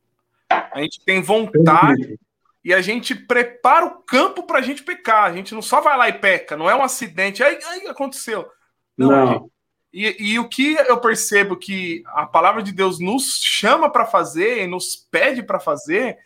[0.49, 2.19] A gente tem vontade
[2.63, 5.25] e a gente prepara o campo para a gente pecar.
[5.25, 7.43] A gente não só vai lá e peca, não é um acidente.
[7.43, 8.49] Aí, aí aconteceu.
[8.97, 9.09] Não.
[9.09, 9.51] não.
[9.93, 14.64] E, e, o que eu percebo que a palavra de Deus nos chama para fazer
[14.64, 16.18] e nos pede para fazer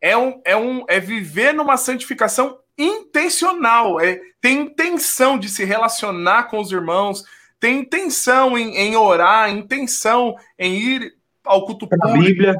[0.00, 6.44] é, um, é, um, é viver numa santificação intencional, é ter intenção de se relacionar
[6.44, 7.24] com os irmãos,
[7.58, 11.14] tem intenção em, em orar, intenção em ir
[11.44, 12.54] ao culto público, Bíblia.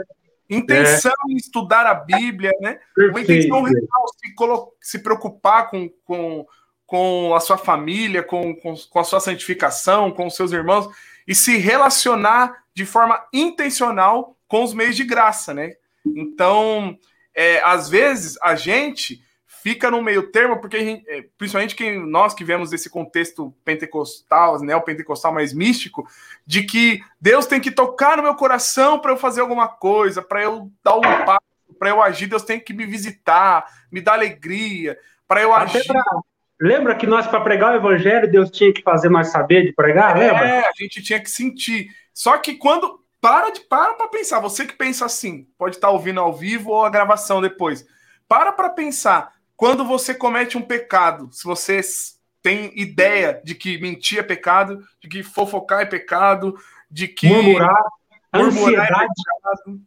[0.49, 1.33] intenção é.
[1.33, 2.79] em estudar a Bíblia, né?
[2.95, 3.11] Perfeito.
[3.11, 6.47] Uma intenção real, se, se preocupar com, com,
[6.87, 10.89] com a sua família, com, com, com a sua santificação, com os seus irmãos,
[11.27, 15.73] e se relacionar de forma intencional com os meios de graça, né?
[16.05, 16.97] Então,
[17.35, 19.21] é, às vezes, a gente
[19.67, 24.61] fica no meio termo, porque gente, é, principalmente quem, nós que vemos desse contexto pentecostal,
[24.61, 26.09] neopentecostal mais místico,
[26.47, 30.41] de que Deus tem que tocar no meu coração para eu fazer alguma coisa, para
[30.41, 31.41] eu dar um passo,
[31.81, 34.97] para eu agir, Deus tem que me visitar, me dar alegria,
[35.27, 35.89] para eu Até agir.
[35.89, 36.03] Pra...
[36.61, 40.17] Lembra que nós, para pregar o evangelho, Deus tinha que fazer nós saber de pregar?
[40.17, 40.61] É, lembra?
[40.61, 41.89] a gente tinha que sentir.
[42.15, 43.05] Só que quando.
[43.19, 44.39] Para de para para pensar.
[44.41, 47.85] Você que pensa assim, pode estar ouvindo ao vivo ou a gravação depois.
[48.29, 51.81] Para para pensar quando você comete um pecado, se você
[52.43, 56.57] tem ideia de que mentir é pecado, de que fofocar é pecado,
[56.91, 57.83] de que murmurar,
[58.33, 59.81] murmurar é ansiedade, é pecado,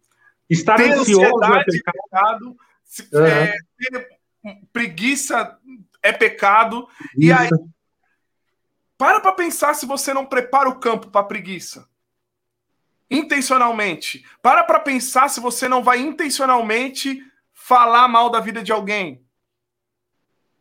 [0.49, 3.25] estar ansioso é pecado, se, uhum.
[3.25, 4.07] é, ter
[4.73, 5.57] preguiça
[6.01, 6.87] é pecado.
[7.15, 7.25] Isso.
[7.25, 7.49] E aí,
[8.97, 11.87] para para pensar se você não prepara o campo para preguiça.
[13.09, 14.25] Intencionalmente.
[14.41, 17.23] Para para pensar se você não vai intencionalmente
[17.53, 19.23] falar mal da vida de alguém.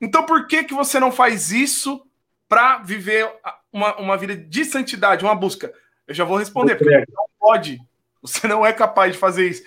[0.00, 2.06] Então por que, que você não faz isso
[2.48, 3.30] para viver
[3.72, 5.72] uma, uma vida de santidade, uma busca?
[6.06, 7.78] Eu já vou responder, porque você não pode.
[8.22, 9.62] Você não é capaz de fazer isso.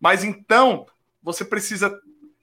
[0.00, 0.86] Mas então,
[1.22, 2.00] você precisa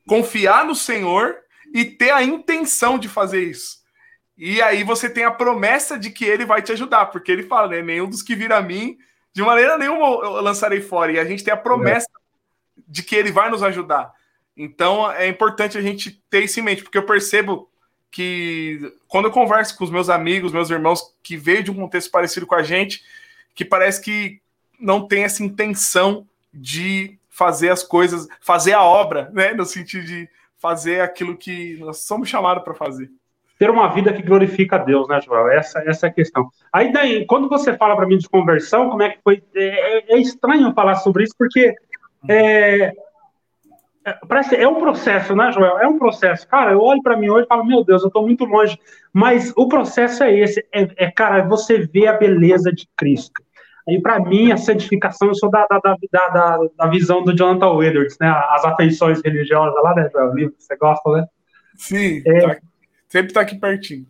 [0.07, 1.37] confiar no Senhor
[1.73, 3.79] e ter a intenção de fazer isso.
[4.37, 7.67] E aí você tem a promessa de que ele vai te ajudar, porque ele fala,
[7.67, 7.81] né?
[7.81, 8.97] Nenhum dos que vir a mim,
[9.33, 11.11] de maneira nenhuma eu lançarei fora.
[11.11, 12.81] E a gente tem a promessa é.
[12.87, 14.13] de que ele vai nos ajudar.
[14.55, 17.69] Então é importante a gente ter isso em mente, porque eu percebo
[18.11, 22.09] que quando eu converso com os meus amigos, meus irmãos que veio de um contexto
[22.09, 23.03] parecido com a gente,
[23.53, 24.41] que parece que
[24.79, 29.53] não tem essa intenção de fazer as coisas, fazer a obra, né?
[29.53, 30.29] No sentido de
[30.59, 33.09] fazer aquilo que nós somos chamados para fazer.
[33.57, 35.49] Ter uma vida que glorifica a Deus, né, Joel?
[35.49, 36.49] Essa, essa é a questão.
[36.71, 39.43] Aí daí, quando você fala para mim de conversão, como é que foi?
[39.53, 41.73] É, é, é estranho falar sobre isso, porque
[42.29, 42.93] é,
[44.05, 45.77] é, parece, é um processo, né, Joel?
[45.79, 46.47] É um processo.
[46.47, 48.79] Cara, eu olho para mim hoje e falo, meu Deus, eu estou muito longe.
[49.11, 50.65] Mas o processo é esse.
[50.73, 53.41] É, é cara, você vê a beleza de Cristo.
[53.87, 58.17] E para mim, a santificação, eu sou da, da, da, da, visão do Jonathan Edwards,
[58.19, 58.29] né?
[58.49, 60.33] As afeições religiosas lá, né, Joel?
[60.33, 61.25] Livro que você gosta, né?
[61.75, 62.57] Sim, é, tá,
[63.07, 64.05] sempre está aqui pertinho.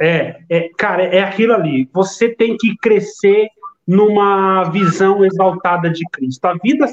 [0.00, 1.88] É, é, cara, é aquilo ali.
[1.92, 3.48] Você tem que crescer
[3.86, 6.44] numa visão exaltada de Cristo.
[6.44, 6.86] A vida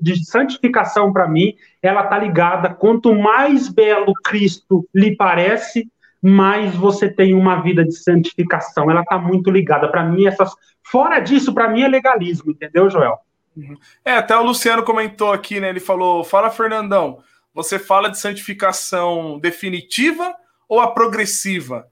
[0.00, 2.74] de santificação, para mim, ela tá ligada.
[2.74, 5.88] Quanto mais belo Cristo lhe parece,
[6.20, 8.90] mais você tem uma vida de santificação.
[8.90, 9.88] Ela tá muito ligada.
[9.88, 10.52] Para mim, essas.
[10.92, 13.18] Fora disso, para mim é legalismo, entendeu, Joel?
[13.56, 13.78] Uhum.
[14.04, 15.70] É, até o Luciano comentou aqui, né?
[15.70, 17.20] Ele falou: fala, Fernandão,
[17.54, 20.34] você fala de santificação definitiva
[20.68, 21.86] ou a progressiva?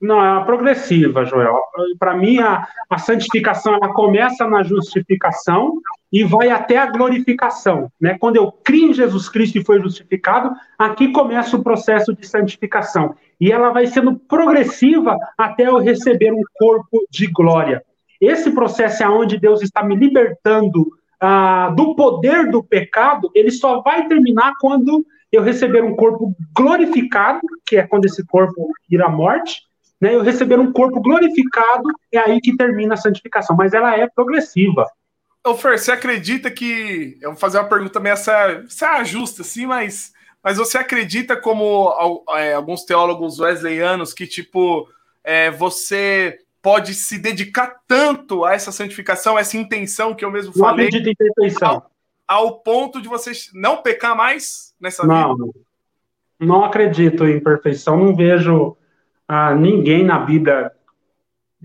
[0.00, 1.60] Não, é uma progressiva, Joel.
[1.98, 5.80] Para mim, a, a santificação ela começa na justificação
[6.12, 7.90] e vai até a glorificação.
[8.00, 8.16] Né?
[8.20, 13.16] Quando eu criei em Jesus Cristo e foi justificado, aqui começa o processo de santificação.
[13.40, 17.82] E ela vai sendo progressiva até eu receber um corpo de glória.
[18.22, 20.86] Esse processo é onde Deus está me libertando
[21.20, 27.40] ah, do poder do pecado, ele só vai terminar quando eu receber um corpo glorificado,
[27.66, 29.62] que é quando esse corpo ir à morte,
[30.00, 34.08] né, eu receber um corpo glorificado, é aí que termina a santificação, mas ela é
[34.08, 34.86] progressiva.
[35.44, 37.18] Ô Fer, você acredita que.
[37.20, 40.12] Eu vou fazer uma pergunta meio essa, essa justa, assim, mas,
[40.42, 44.88] mas você acredita, como é, alguns teólogos wesleyanos, que, tipo,
[45.24, 50.64] é, você pode se dedicar tanto a essa santificação, essa intenção que eu mesmo não
[50.64, 50.86] falei.
[50.86, 51.82] Acredito em perfeição.
[52.26, 55.52] Ao, ao, ponto de você não pecar mais nessa não, vida?
[56.38, 58.76] Não, não acredito em perfeição, não vejo
[59.26, 60.70] ah, ninguém na Bíblia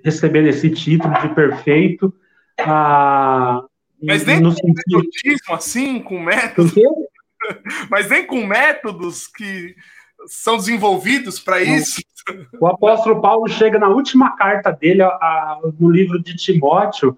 [0.03, 2.13] recebendo esse título de perfeito.
[2.59, 3.63] Ah,
[4.01, 4.81] Mas nem no com sentido...
[4.87, 6.73] metodismo assim, com métodos.
[7.89, 9.75] Mas nem com métodos que
[10.25, 12.01] são desenvolvidos para isso.
[12.59, 17.17] O apóstolo Paulo chega na última carta dele, a, a, no livro de Timóteo,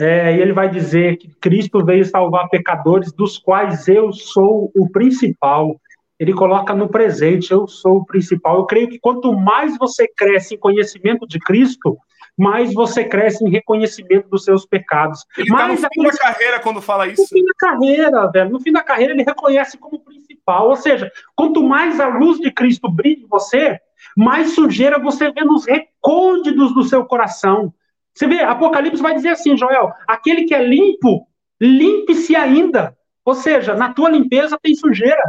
[0.00, 4.88] é, e ele vai dizer que Cristo veio salvar pecadores, dos quais eu sou o
[4.90, 5.80] principal
[6.18, 8.58] ele coloca no presente, eu sou o principal.
[8.58, 11.96] Eu creio que quanto mais você cresce em conhecimento de Cristo,
[12.36, 15.24] mais você cresce em reconhecimento dos seus pecados.
[15.36, 17.22] Ele tá no fim da carreira quando fala isso.
[17.22, 18.50] No fim da carreira, velho.
[18.50, 20.68] No fim da carreira ele reconhece como principal.
[20.68, 23.80] Ou seja, quanto mais a luz de Cristo brilha em você,
[24.16, 27.72] mais sujeira você vê nos recônditos do seu coração.
[28.14, 31.26] Você vê, Apocalipse vai dizer assim, Joel, aquele que é limpo,
[31.60, 32.96] limpe-se ainda.
[33.24, 35.22] Ou seja, na tua limpeza tem sujeira.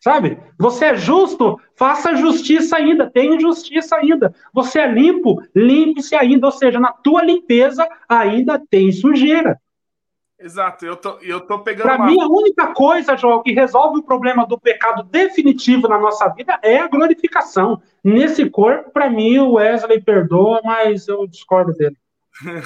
[0.00, 0.38] Sabe?
[0.58, 4.34] Você é justo, faça justiça ainda, tenha justiça ainda.
[4.52, 6.46] Você é limpo, limpe-se ainda.
[6.46, 9.60] Ou seja, na tua limpeza ainda tem sujeira.
[10.40, 11.88] Exato, eu tô, eu tô pegando.
[11.88, 12.06] Para uma...
[12.06, 16.58] mim, a única coisa, João, que resolve o problema do pecado definitivo na nossa vida
[16.62, 17.82] é a glorificação.
[18.04, 21.96] Nesse corpo, para mim, o Wesley perdoa, mas eu discordo dele.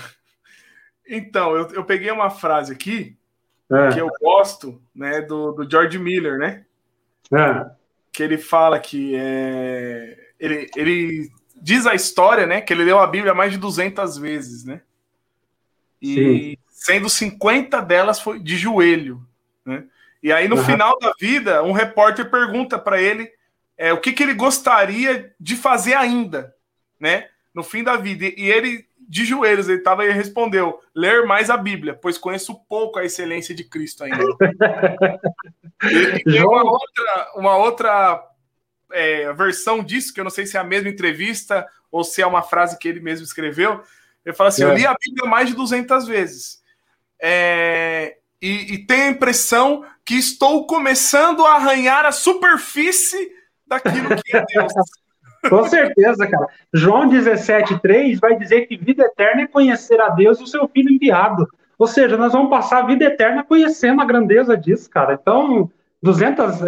[1.08, 3.16] então, eu, eu peguei uma frase aqui
[3.70, 3.88] é.
[3.94, 6.66] que eu gosto, né, do, do George Miller, né?
[7.32, 7.70] É.
[8.12, 13.06] Que ele fala que é, ele, ele diz a história, né, que ele leu a
[13.06, 14.82] Bíblia mais de 200 vezes, né?
[16.02, 16.61] E Sim.
[16.82, 19.24] Sendo 50 delas foi de joelho,
[19.64, 19.84] né?
[20.20, 20.64] E aí, no uhum.
[20.64, 23.30] final da vida, um repórter pergunta para ele
[23.76, 26.54] é, o que, que ele gostaria de fazer ainda,
[26.98, 27.28] né?
[27.54, 28.24] No fim da vida.
[28.24, 32.98] E ele, de joelhos, ele estava e respondeu: ler mais a Bíblia, pois conheço pouco
[32.98, 34.22] a excelência de Cristo ainda.
[35.82, 38.24] e tem uma outra, uma outra
[38.92, 42.26] é, versão disso, que eu não sei se é a mesma entrevista ou se é
[42.26, 43.82] uma frase que ele mesmo escreveu.
[44.24, 44.66] Ele fala assim: é.
[44.66, 46.61] Eu li a Bíblia mais de 200 vezes.
[47.22, 53.30] É, e, e tenho a impressão que estou começando a arranhar a superfície
[53.66, 54.72] daquilo que é Deus.
[55.48, 56.46] Com certeza, cara.
[56.72, 60.90] João 17,3 vai dizer que vida eterna é conhecer a Deus e o seu Filho
[60.90, 61.46] enviado.
[61.78, 65.18] Ou seja, nós vamos passar a vida eterna conhecendo a grandeza disso, cara.
[65.20, 65.70] Então,
[66.02, 66.60] 200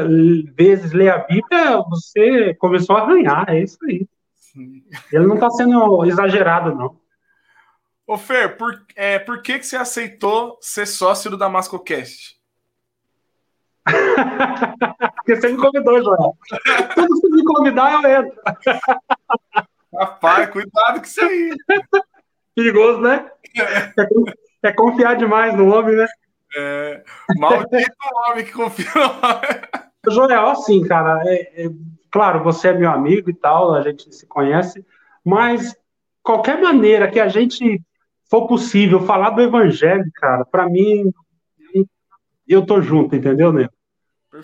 [0.57, 4.07] vezes ler a Bíblia, você começou a arranhar, é isso aí.
[5.13, 6.97] Ele não está sendo exagerado, não.
[8.07, 12.39] Ô Fer, por, é, por que, que você aceitou ser sócio do Damasco Cast?
[15.17, 16.37] Porque você me convidou, João.
[16.95, 18.43] Tudo que me convidar, eu entro.
[19.95, 21.57] Rapaz, cuidado com isso aí.
[22.55, 23.31] Perigoso, né?
[23.57, 26.07] É, é confiar demais no homem, né?
[26.57, 27.03] É,
[27.39, 27.97] maldito
[28.29, 29.85] homem que confia no homem.
[30.11, 31.71] Joel, assim, cara, é, é,
[32.11, 34.85] claro, você é meu amigo e tal, a gente se conhece,
[35.25, 35.75] mas
[36.23, 37.83] qualquer maneira que a gente
[38.35, 41.13] for possível falar do evangelho, cara, para mim,
[42.49, 43.69] eu tô junto, entendeu, né?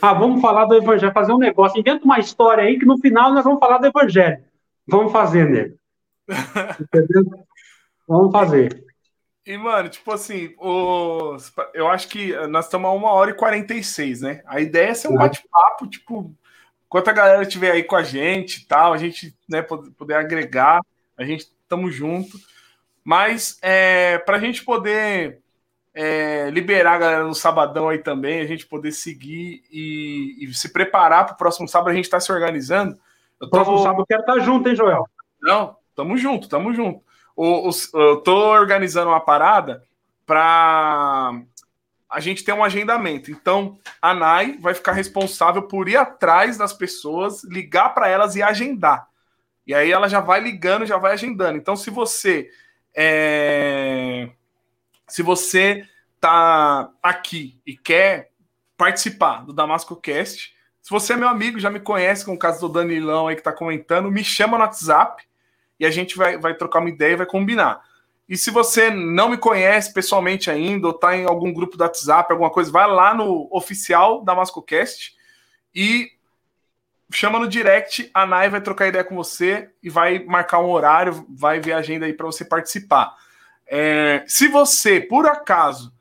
[0.01, 3.35] Ah, vamos falar do evangelho, fazer um negócio, inventa uma história aí que no final
[3.35, 4.45] nós vamos falar do evangelho.
[4.87, 5.77] Vamos fazer, nego.
[6.81, 7.25] Entendeu?
[8.07, 8.85] Vamos fazer.
[9.45, 14.21] E, mano, tipo assim, os, eu acho que nós estamos a uma hora e 46,
[14.21, 14.43] né?
[14.47, 15.25] A ideia é ser um tá.
[15.25, 16.33] bate-papo, tipo,
[16.87, 20.81] enquanto a galera estiver aí com a gente e tal, a gente né, poder agregar,
[21.19, 22.39] a gente estamos junto.
[23.05, 25.41] Mas é, para a gente poder
[25.95, 30.73] é, liberar a galera no sabadão aí também, a gente poder seguir e, e se
[30.73, 32.99] preparar para o próximo sábado, a gente está se organizando.
[33.41, 33.57] Eu tô...
[33.57, 35.07] Próximo sábado eu quero estar tá junto, hein, Joel?
[35.41, 37.03] Não, tamo junto, tamo junto
[37.43, 39.83] o, o, eu tô organizando uma parada
[40.27, 41.41] para
[42.11, 43.31] a gente ter um agendamento.
[43.31, 48.43] Então, a NAI vai ficar responsável por ir atrás das pessoas, ligar para elas e
[48.43, 49.09] agendar.
[49.67, 51.57] E aí ela já vai ligando, já vai agendando.
[51.57, 52.51] Então, se você
[52.95, 54.31] é...
[55.09, 55.87] se você
[56.21, 58.31] tá aqui e quer
[58.77, 62.61] participar do Damasco Cast, se você é meu amigo, já me conhece, com o caso
[62.61, 65.23] do Danilão aí que tá comentando, me chama no WhatsApp
[65.79, 67.83] e a gente vai, vai trocar uma ideia e vai combinar.
[68.29, 72.33] E se você não me conhece pessoalmente ainda, ou está em algum grupo do WhatsApp,
[72.33, 75.15] alguma coisa, vai lá no oficial da MascoCast
[75.75, 76.13] e
[77.13, 81.27] chama no direct, a Nai vai trocar ideia com você e vai marcar um horário,
[81.29, 83.15] vai ver a agenda aí para você participar.
[83.67, 85.93] É, se você, por acaso,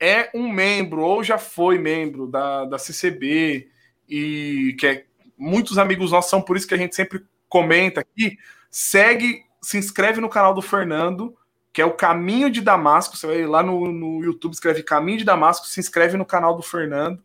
[0.00, 3.68] é um membro ou já foi membro da, da CCB
[4.08, 5.04] e que é,
[5.36, 8.38] muitos amigos nossos são por isso que a gente sempre comenta aqui,
[8.70, 11.36] Segue, se inscreve no canal do Fernando,
[11.72, 13.16] que é o Caminho de Damasco.
[13.16, 16.62] Você vai lá no, no YouTube, escreve Caminho de Damasco, se inscreve no canal do
[16.62, 17.22] Fernando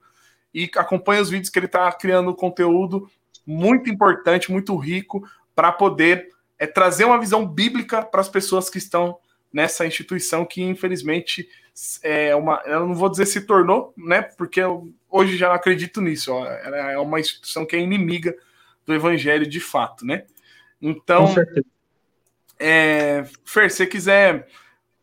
[0.54, 3.10] e acompanha os vídeos que ele está criando conteúdo
[3.50, 8.78] muito importante, muito rico, para poder é, trazer uma visão bíblica para as pessoas que
[8.78, 9.18] estão
[9.52, 11.50] nessa instituição que, infelizmente,
[12.04, 12.62] é uma.
[12.66, 14.22] Eu não vou dizer se tornou, né?
[14.22, 16.32] Porque eu, hoje já não acredito nisso.
[16.32, 18.36] Ó, é uma instituição que é inimiga
[18.86, 20.26] do evangelho de fato, né?
[20.80, 21.34] Então,
[22.60, 24.48] é, Fer, se quiser,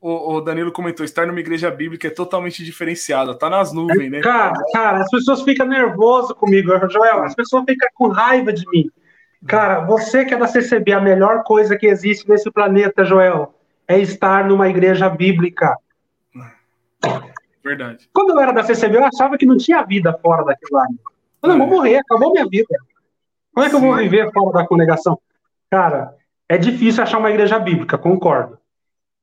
[0.08, 4.20] o, o, Danilo comentou, estar numa igreja bíblica é totalmente diferenciada, tá nas nuvens, né?
[4.20, 8.88] Cara, cara, as pessoas ficam nervosas comigo, Joel, as pessoas ficam com raiva de mim.
[9.48, 13.52] Cara, você que é da CCB, a melhor coisa que existe nesse planeta, Joel,
[13.88, 15.76] é estar numa igreja bíblica.
[17.64, 18.08] Verdade.
[18.12, 20.86] Quando eu era da CCB, eu achava que não tinha vida fora daquilo lá.
[21.42, 22.78] Eu não, vou morrer, acabou minha vida.
[23.52, 23.82] Como é que Sim.
[23.82, 25.18] eu vou viver fora da congregação?
[25.68, 26.14] Cara,
[26.48, 28.56] é difícil achar uma igreja bíblica, concordo.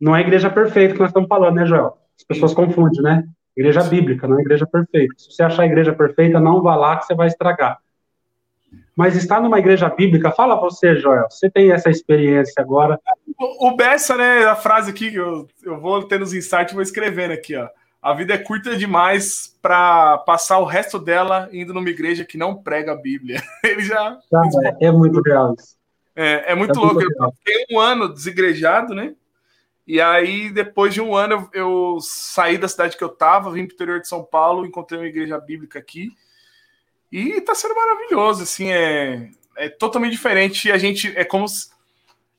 [0.03, 1.97] Não é igreja perfeita que nós estamos falando, né, Joel?
[2.17, 3.23] As pessoas confundem, né?
[3.55, 5.13] Igreja bíblica, não é igreja perfeita.
[5.17, 7.79] Se você achar a igreja perfeita, não vá lá que você vai estragar.
[8.93, 12.99] Mas estar numa igreja bíblica, fala você, Joel, você tem essa experiência agora.
[13.39, 16.83] O, o Bessa, né, a frase aqui, eu, eu vou ter nos insights e vou
[16.83, 17.69] escrevendo aqui, ó.
[18.01, 22.61] A vida é curta demais para passar o resto dela indo numa igreja que não
[22.61, 23.41] prega a Bíblia.
[23.63, 24.19] Ele já.
[24.65, 25.77] é, é muito real isso.
[26.13, 26.95] É, é muito é louco.
[26.95, 29.13] Muito eu fiquei um ano desigrejado, né?
[29.85, 33.65] E aí, depois de um ano, eu, eu, saí da cidade que eu tava, vim
[33.65, 36.15] pro interior de São Paulo, encontrei uma igreja bíblica aqui.
[37.11, 40.71] E tá sendo maravilhoso, assim, é, é totalmente diferente.
[40.71, 41.69] A gente é como se,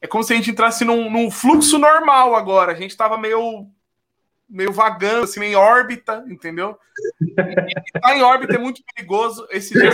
[0.00, 2.72] é como se a gente entrasse num, num fluxo normal agora.
[2.72, 3.66] A gente tava meio
[4.48, 6.78] meio vagando, assim, em órbita, entendeu?
[7.20, 7.34] E,
[8.00, 9.46] tá em órbita é muito perigoso.
[9.50, 9.90] Esse dia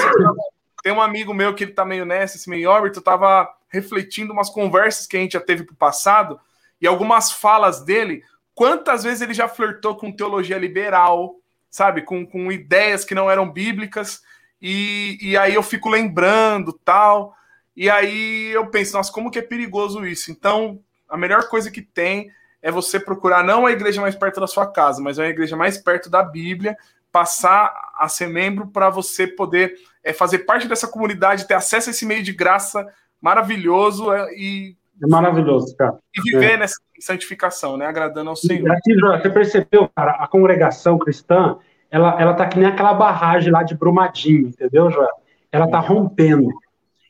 [0.82, 3.48] tem um amigo meu que ele tá meio nessa, assim, meio em órbita, eu tava
[3.68, 6.40] refletindo umas conversas que a gente já teve pro passado
[6.80, 8.22] e algumas falas dele.
[8.54, 11.36] Quantas vezes ele já flertou com teologia liberal,
[11.70, 12.02] sabe?
[12.02, 14.22] Com, com ideias que não eram bíblicas,
[14.60, 17.34] e, e aí eu fico lembrando tal.
[17.76, 20.30] E aí eu penso, nossa, como que é perigoso isso?
[20.30, 22.30] Então, a melhor coisa que tem
[22.62, 25.78] é você procurar não a igreja mais perto da sua casa, mas a igreja mais
[25.78, 26.76] perto da Bíblia,
[27.10, 29.74] passar a ser membro para você poder
[30.04, 32.86] é, fazer parte dessa comunidade, ter acesso a esse meio de graça
[33.20, 35.98] maravilhoso é, e é maravilhoso, cara.
[36.16, 36.56] E viver é.
[36.58, 37.86] nessa santificação, né?
[37.86, 38.70] Agradando ao Senhor.
[38.70, 41.56] Aqui, você percebeu, cara, a congregação cristã,
[41.90, 45.08] ela, ela tá que nem aquela barragem lá de Brumadinho, entendeu, Joel?
[45.50, 46.48] Ela tá rompendo.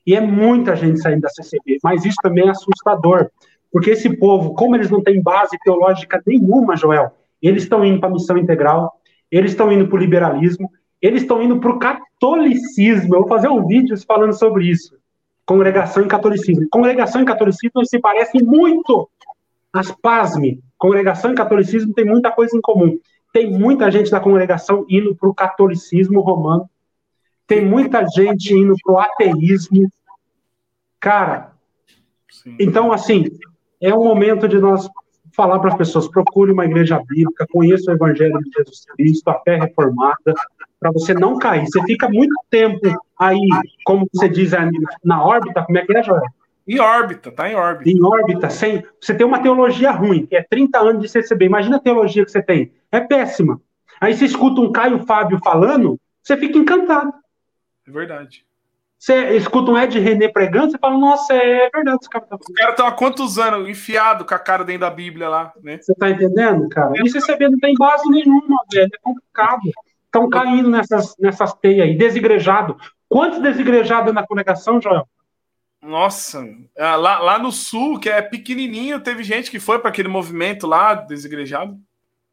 [0.06, 3.28] E é muita gente saindo da CCB, mas isso também é assustador,
[3.70, 7.12] porque esse povo, como eles não têm base teológica nenhuma, Joel,
[7.42, 8.92] eles estão indo para a missão integral,
[9.30, 13.14] eles estão indo para o liberalismo, eles estão indo para o catolicismo.
[13.14, 14.99] Eu vou fazer um vídeo falando sobre isso.
[15.50, 16.68] Congregação e catolicismo.
[16.70, 19.10] Congregação e catolicismo se parecem muito.
[19.74, 22.96] Mas pasme, congregação e catolicismo tem muita coisa em comum.
[23.32, 26.70] Tem muita gente da congregação indo para o catolicismo romano.
[27.48, 29.90] Tem muita gente indo para o ateísmo.
[31.00, 31.50] Cara,
[32.30, 32.54] Sim.
[32.60, 33.24] então, assim,
[33.80, 34.88] é um momento de nós
[35.32, 39.40] falar para as pessoas: procure uma igreja bíblica, conheça o Evangelho de Jesus Cristo, a
[39.40, 40.32] fé reformada,
[40.80, 41.66] para você não cair.
[41.66, 42.80] Você fica muito tempo
[43.18, 43.46] aí,
[43.84, 44.52] como você diz,
[45.04, 46.22] na órbita, como é que é, Joel?
[46.66, 47.90] Em órbita, tá em órbita.
[47.90, 48.82] Em órbita, sem.
[49.00, 51.44] Você tem uma teologia ruim, que é 30 anos de CCB.
[51.44, 52.72] Imagina a teologia que você tem.
[52.90, 53.60] É péssima.
[54.00, 57.12] Aí você escuta um Caio Fábio falando, você fica encantado.
[57.86, 58.44] É verdade.
[58.98, 62.54] Você escuta um Ed René pregando, você fala, nossa, é verdade, esse cara tá Os
[62.54, 65.78] caras estão há quantos anos enfiado com a cara dentro da Bíblia lá, né?
[65.80, 66.92] Você tá entendendo, cara?
[66.96, 68.90] E CCB não tem base nenhuma, velho.
[68.92, 69.62] É complicado.
[70.10, 72.76] Estão caindo nessas, nessas teias aí, desigrejado.
[73.08, 75.06] Quantos desigrejados na congregação, Joel?
[75.80, 76.44] Nossa,
[76.76, 80.66] é, lá, lá no sul, que é pequenininho, teve gente que foi para aquele movimento
[80.66, 81.78] lá, desigrejado.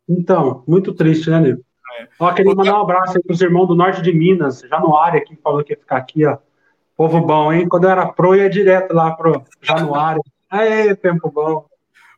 [0.10, 1.62] Então, muito triste, né, Nego?
[2.00, 2.08] É.
[2.20, 5.64] Ó, queria mandar um abraço aí pros irmãos do norte de Minas, Januário aqui, falou
[5.64, 6.38] que ia ficar aqui, ó.
[6.96, 7.70] Povo bom, hein?
[7.70, 10.22] Quando eu era pro, ia direto lá pro Januário.
[10.50, 11.68] Aê, tempo bom.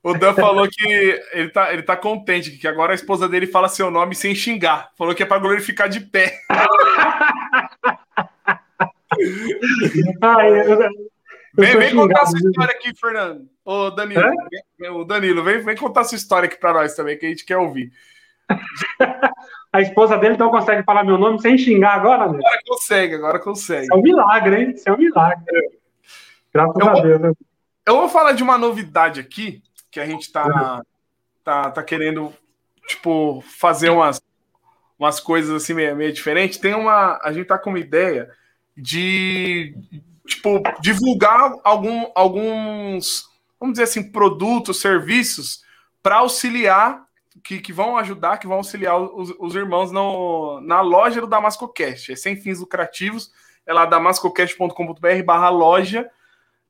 [0.02, 3.68] O Dan falou que ele tá, ele tá contente, que agora a esposa dele fala
[3.68, 4.92] seu nome sem xingar.
[4.98, 6.40] Falou que é pra glorificar de pé.
[10.22, 10.92] Ai, eu, eu
[11.54, 13.50] vem, vem contar sua história aqui, Fernando.
[13.66, 14.24] Ô, Danilo.
[14.82, 14.90] É?
[14.90, 17.58] O Danilo, vem, vem contar sua história aqui pra nós também, que a gente quer
[17.58, 17.92] ouvir.
[19.72, 22.40] A esposa dele então consegue falar meu nome sem xingar agora, né?
[22.40, 23.84] Agora consegue, agora consegue.
[23.84, 24.72] Isso é um milagre, hein?
[24.72, 25.44] Isso é um milagre.
[25.48, 25.62] É.
[26.52, 27.22] Graças eu a Deus.
[27.22, 27.38] Vou,
[27.86, 30.82] eu vou falar de uma novidade aqui, que a gente tá,
[31.44, 32.34] tá, tá querendo,
[32.88, 34.22] tipo, fazer umas,
[34.98, 36.58] umas coisas assim meio, meio diferentes.
[36.58, 37.20] Tem uma.
[37.24, 38.30] A gente tá com uma ideia
[38.76, 39.76] de,
[40.26, 43.30] tipo, divulgar algum, alguns,
[43.60, 45.64] vamos dizer assim, produtos, serviços
[46.02, 47.08] para auxiliar
[47.44, 52.12] que, que vão ajudar, que vão auxiliar os, os irmãos no, na loja do DamascoCast.
[52.12, 53.32] É sem fins lucrativos,
[53.66, 56.10] é lá damascocast.com.br barra loja.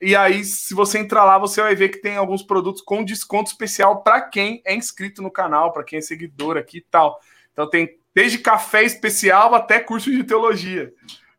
[0.01, 3.51] E aí, se você entrar lá, você vai ver que tem alguns produtos com desconto
[3.51, 7.19] especial para quem é inscrito no canal, para quem é seguidor aqui e tal.
[7.51, 10.93] Então tem desde café especial até curso de teologia.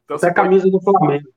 [0.05, 0.73] Então, até a camisa pode...
[0.73, 1.28] do Flamengo.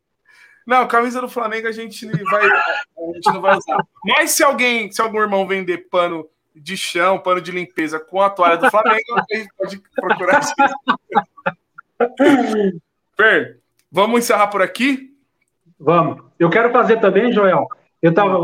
[0.65, 3.85] Não, camisa do Flamengo a gente vai, a gente não vai usar.
[4.03, 8.29] Mas se alguém, se algum irmão vender pano de chão, pano de limpeza com a
[8.29, 9.01] toalha do Flamengo,
[9.57, 10.41] pode procurar.
[13.15, 13.59] Fer,
[13.91, 15.12] vamos encerrar por aqui?
[15.83, 16.23] Vamos.
[16.39, 17.67] Eu quero fazer também, Joel.
[18.01, 18.39] Eu estava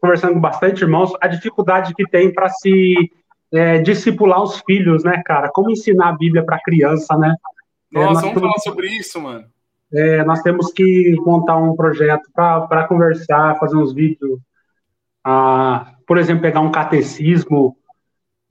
[0.00, 3.10] conversando com bastante irmãos, a dificuldade que tem para se
[3.52, 5.48] é, discipular os filhos, né, cara?
[5.52, 7.34] Como ensinar a Bíblia para criança, né?
[7.94, 9.44] É, Nossa, é, vamos falar sobre isso, mano.
[9.92, 14.40] É, nós temos que montar um projeto para conversar, fazer uns vídeos.
[15.22, 17.76] Ah, por exemplo, pegar um catecismo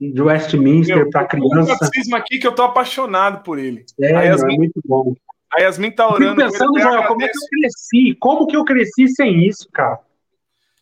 [0.00, 1.60] de Westminster para criança.
[1.60, 3.84] Um catecismo aqui que eu tô apaixonado por ele.
[4.00, 5.14] É, Yasmin, é muito bom.
[5.54, 6.40] A Yasmin tá orando.
[6.40, 8.16] Eu pensando, Joel, como é que eu cresci?
[8.18, 10.00] Como que eu cresci sem isso, cara?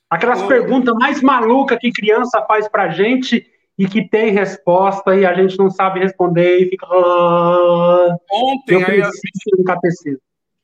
[0.08, 3.46] Aquelas perguntas mais malucas que criança faz pra gente
[3.78, 6.86] e que tem resposta e a gente não sabe responder e fica.
[6.86, 10.20] Ah, Ontem eu cresci sem catecismo.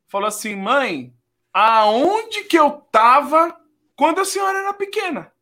[0.09, 1.13] Falou assim, mãe,
[1.53, 3.57] aonde que eu tava
[3.97, 5.33] quando a senhora era pequena?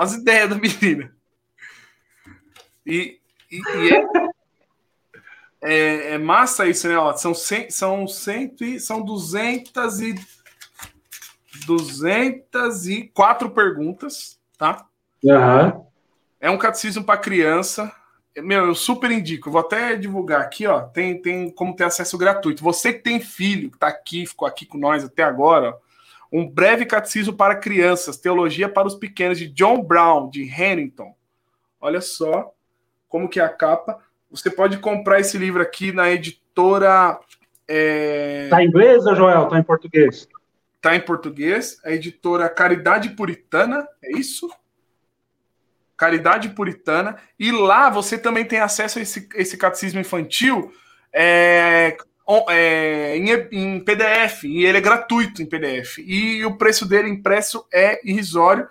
[0.00, 1.14] as ideias da menina.
[2.86, 3.20] E,
[3.50, 4.06] e, e é,
[5.62, 6.96] é, é, massa isso, né?
[6.96, 10.14] Ó, são, cem, são, cento e, são 200 e,
[11.66, 14.86] 204 perguntas, tá?
[15.22, 15.86] Uhum.
[16.40, 17.92] É um catecismo para criança.
[18.38, 19.50] Meu, eu super indico.
[19.50, 20.80] Vou até divulgar aqui, ó.
[20.80, 22.62] Tem, tem como ter acesso gratuito.
[22.62, 25.78] Você que tem filho, que está aqui, ficou aqui com nós até agora, ó,
[26.32, 31.14] um breve catecismo para crianças, teologia para os pequenos, de John Brown, de Hamilton.
[31.80, 32.54] Olha só
[33.08, 33.98] como que é a capa.
[34.30, 37.18] Você pode comprar esse livro aqui na editora.
[37.66, 38.48] É...
[38.48, 39.48] Tá em inglês, Joel?
[39.48, 40.28] Tá em português?
[40.80, 41.80] Tá em português.
[41.84, 44.48] A editora Caridade Puritana, é isso?
[45.96, 47.16] Caridade Puritana.
[47.38, 50.72] E lá você também tem acesso a esse, esse catecismo infantil
[51.12, 51.96] é,
[52.48, 54.44] é, em, em, PDF.
[54.44, 55.98] E ele é gratuito em PDF.
[55.98, 58.68] E o preço dele impresso é irrisório.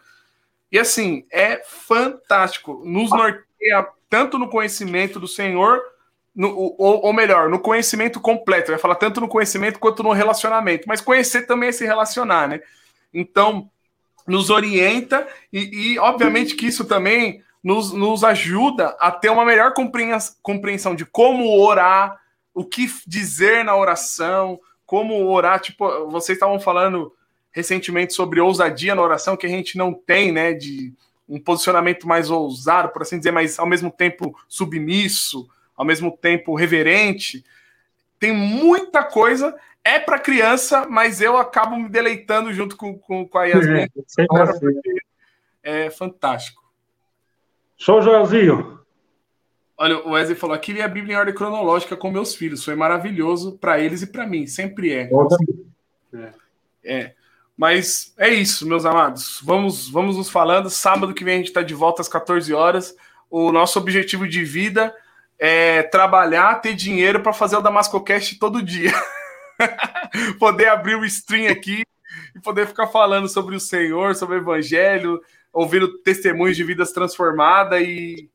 [0.72, 2.82] E assim, é fantástico.
[2.86, 5.82] Nos norteia tanto no conhecimento do Senhor,
[6.36, 8.72] no, ou, ou, melhor, no conhecimento completo.
[8.72, 10.88] Ia falar tanto no conhecimento quanto no relacionamento.
[10.88, 12.62] Mas conhecer também é se relacionar, né?
[13.14, 13.70] Então,
[14.28, 19.74] nos orienta e, e obviamente, que isso também nos, nos ajuda a ter uma melhor
[20.42, 22.20] compreensão de como orar,
[22.54, 25.60] o que dizer na oração, como orar.
[25.60, 27.14] Tipo, vocês estavam falando
[27.52, 30.54] recentemente sobre ousadia na oração, que a gente não tem, né?
[30.54, 30.94] De
[31.30, 35.48] um posicionamento mais ousado, por assim dizer, mas ao mesmo tempo submisso,
[35.78, 37.46] ao mesmo tempo reverente.
[38.20, 43.38] Tem muita coisa é para criança, mas eu acabo me deleitando junto com, com, com
[43.38, 43.88] a Yasmin.
[45.64, 46.62] É, é fantástico.
[47.78, 48.80] Show, Joelzinho.
[49.78, 52.66] Olha, o Wesley falou aqui li a Bíblia em ordem cronológica com meus filhos.
[52.66, 54.46] Foi maravilhoso para eles e para mim.
[54.46, 55.10] Sempre é.
[56.14, 56.34] É.
[56.84, 57.16] é.
[57.60, 59.42] Mas é isso, meus amados.
[59.44, 60.70] Vamos, vamos nos falando.
[60.70, 62.96] Sábado que vem a gente está de volta às 14 horas.
[63.30, 64.96] O nosso objetivo de vida
[65.38, 68.94] é trabalhar, ter dinheiro para fazer o DamascoCast todo dia.
[70.40, 71.84] poder abrir o stream aqui
[72.34, 75.20] e poder ficar falando sobre o Senhor, sobre o Evangelho,
[75.52, 78.30] ouvindo testemunhos de vidas transformadas e,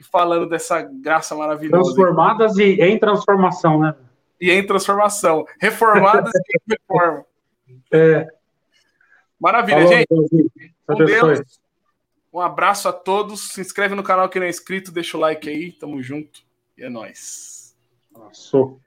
[0.00, 1.94] e falando dessa graça maravilhosa.
[1.94, 3.94] Transformadas e em transformação, né?
[4.40, 5.46] E em transformação.
[5.60, 7.24] Reformadas e em reforma.
[7.90, 8.26] É.
[9.40, 10.74] Maravilha, Falou, gente.
[10.88, 11.60] Um, Deus,
[12.32, 13.48] um abraço a todos.
[13.48, 15.72] Se inscreve no canal que não é inscrito, deixa o like aí.
[15.72, 16.42] Tamo junto.
[16.76, 17.76] E é nóis.
[18.12, 18.80] Passou.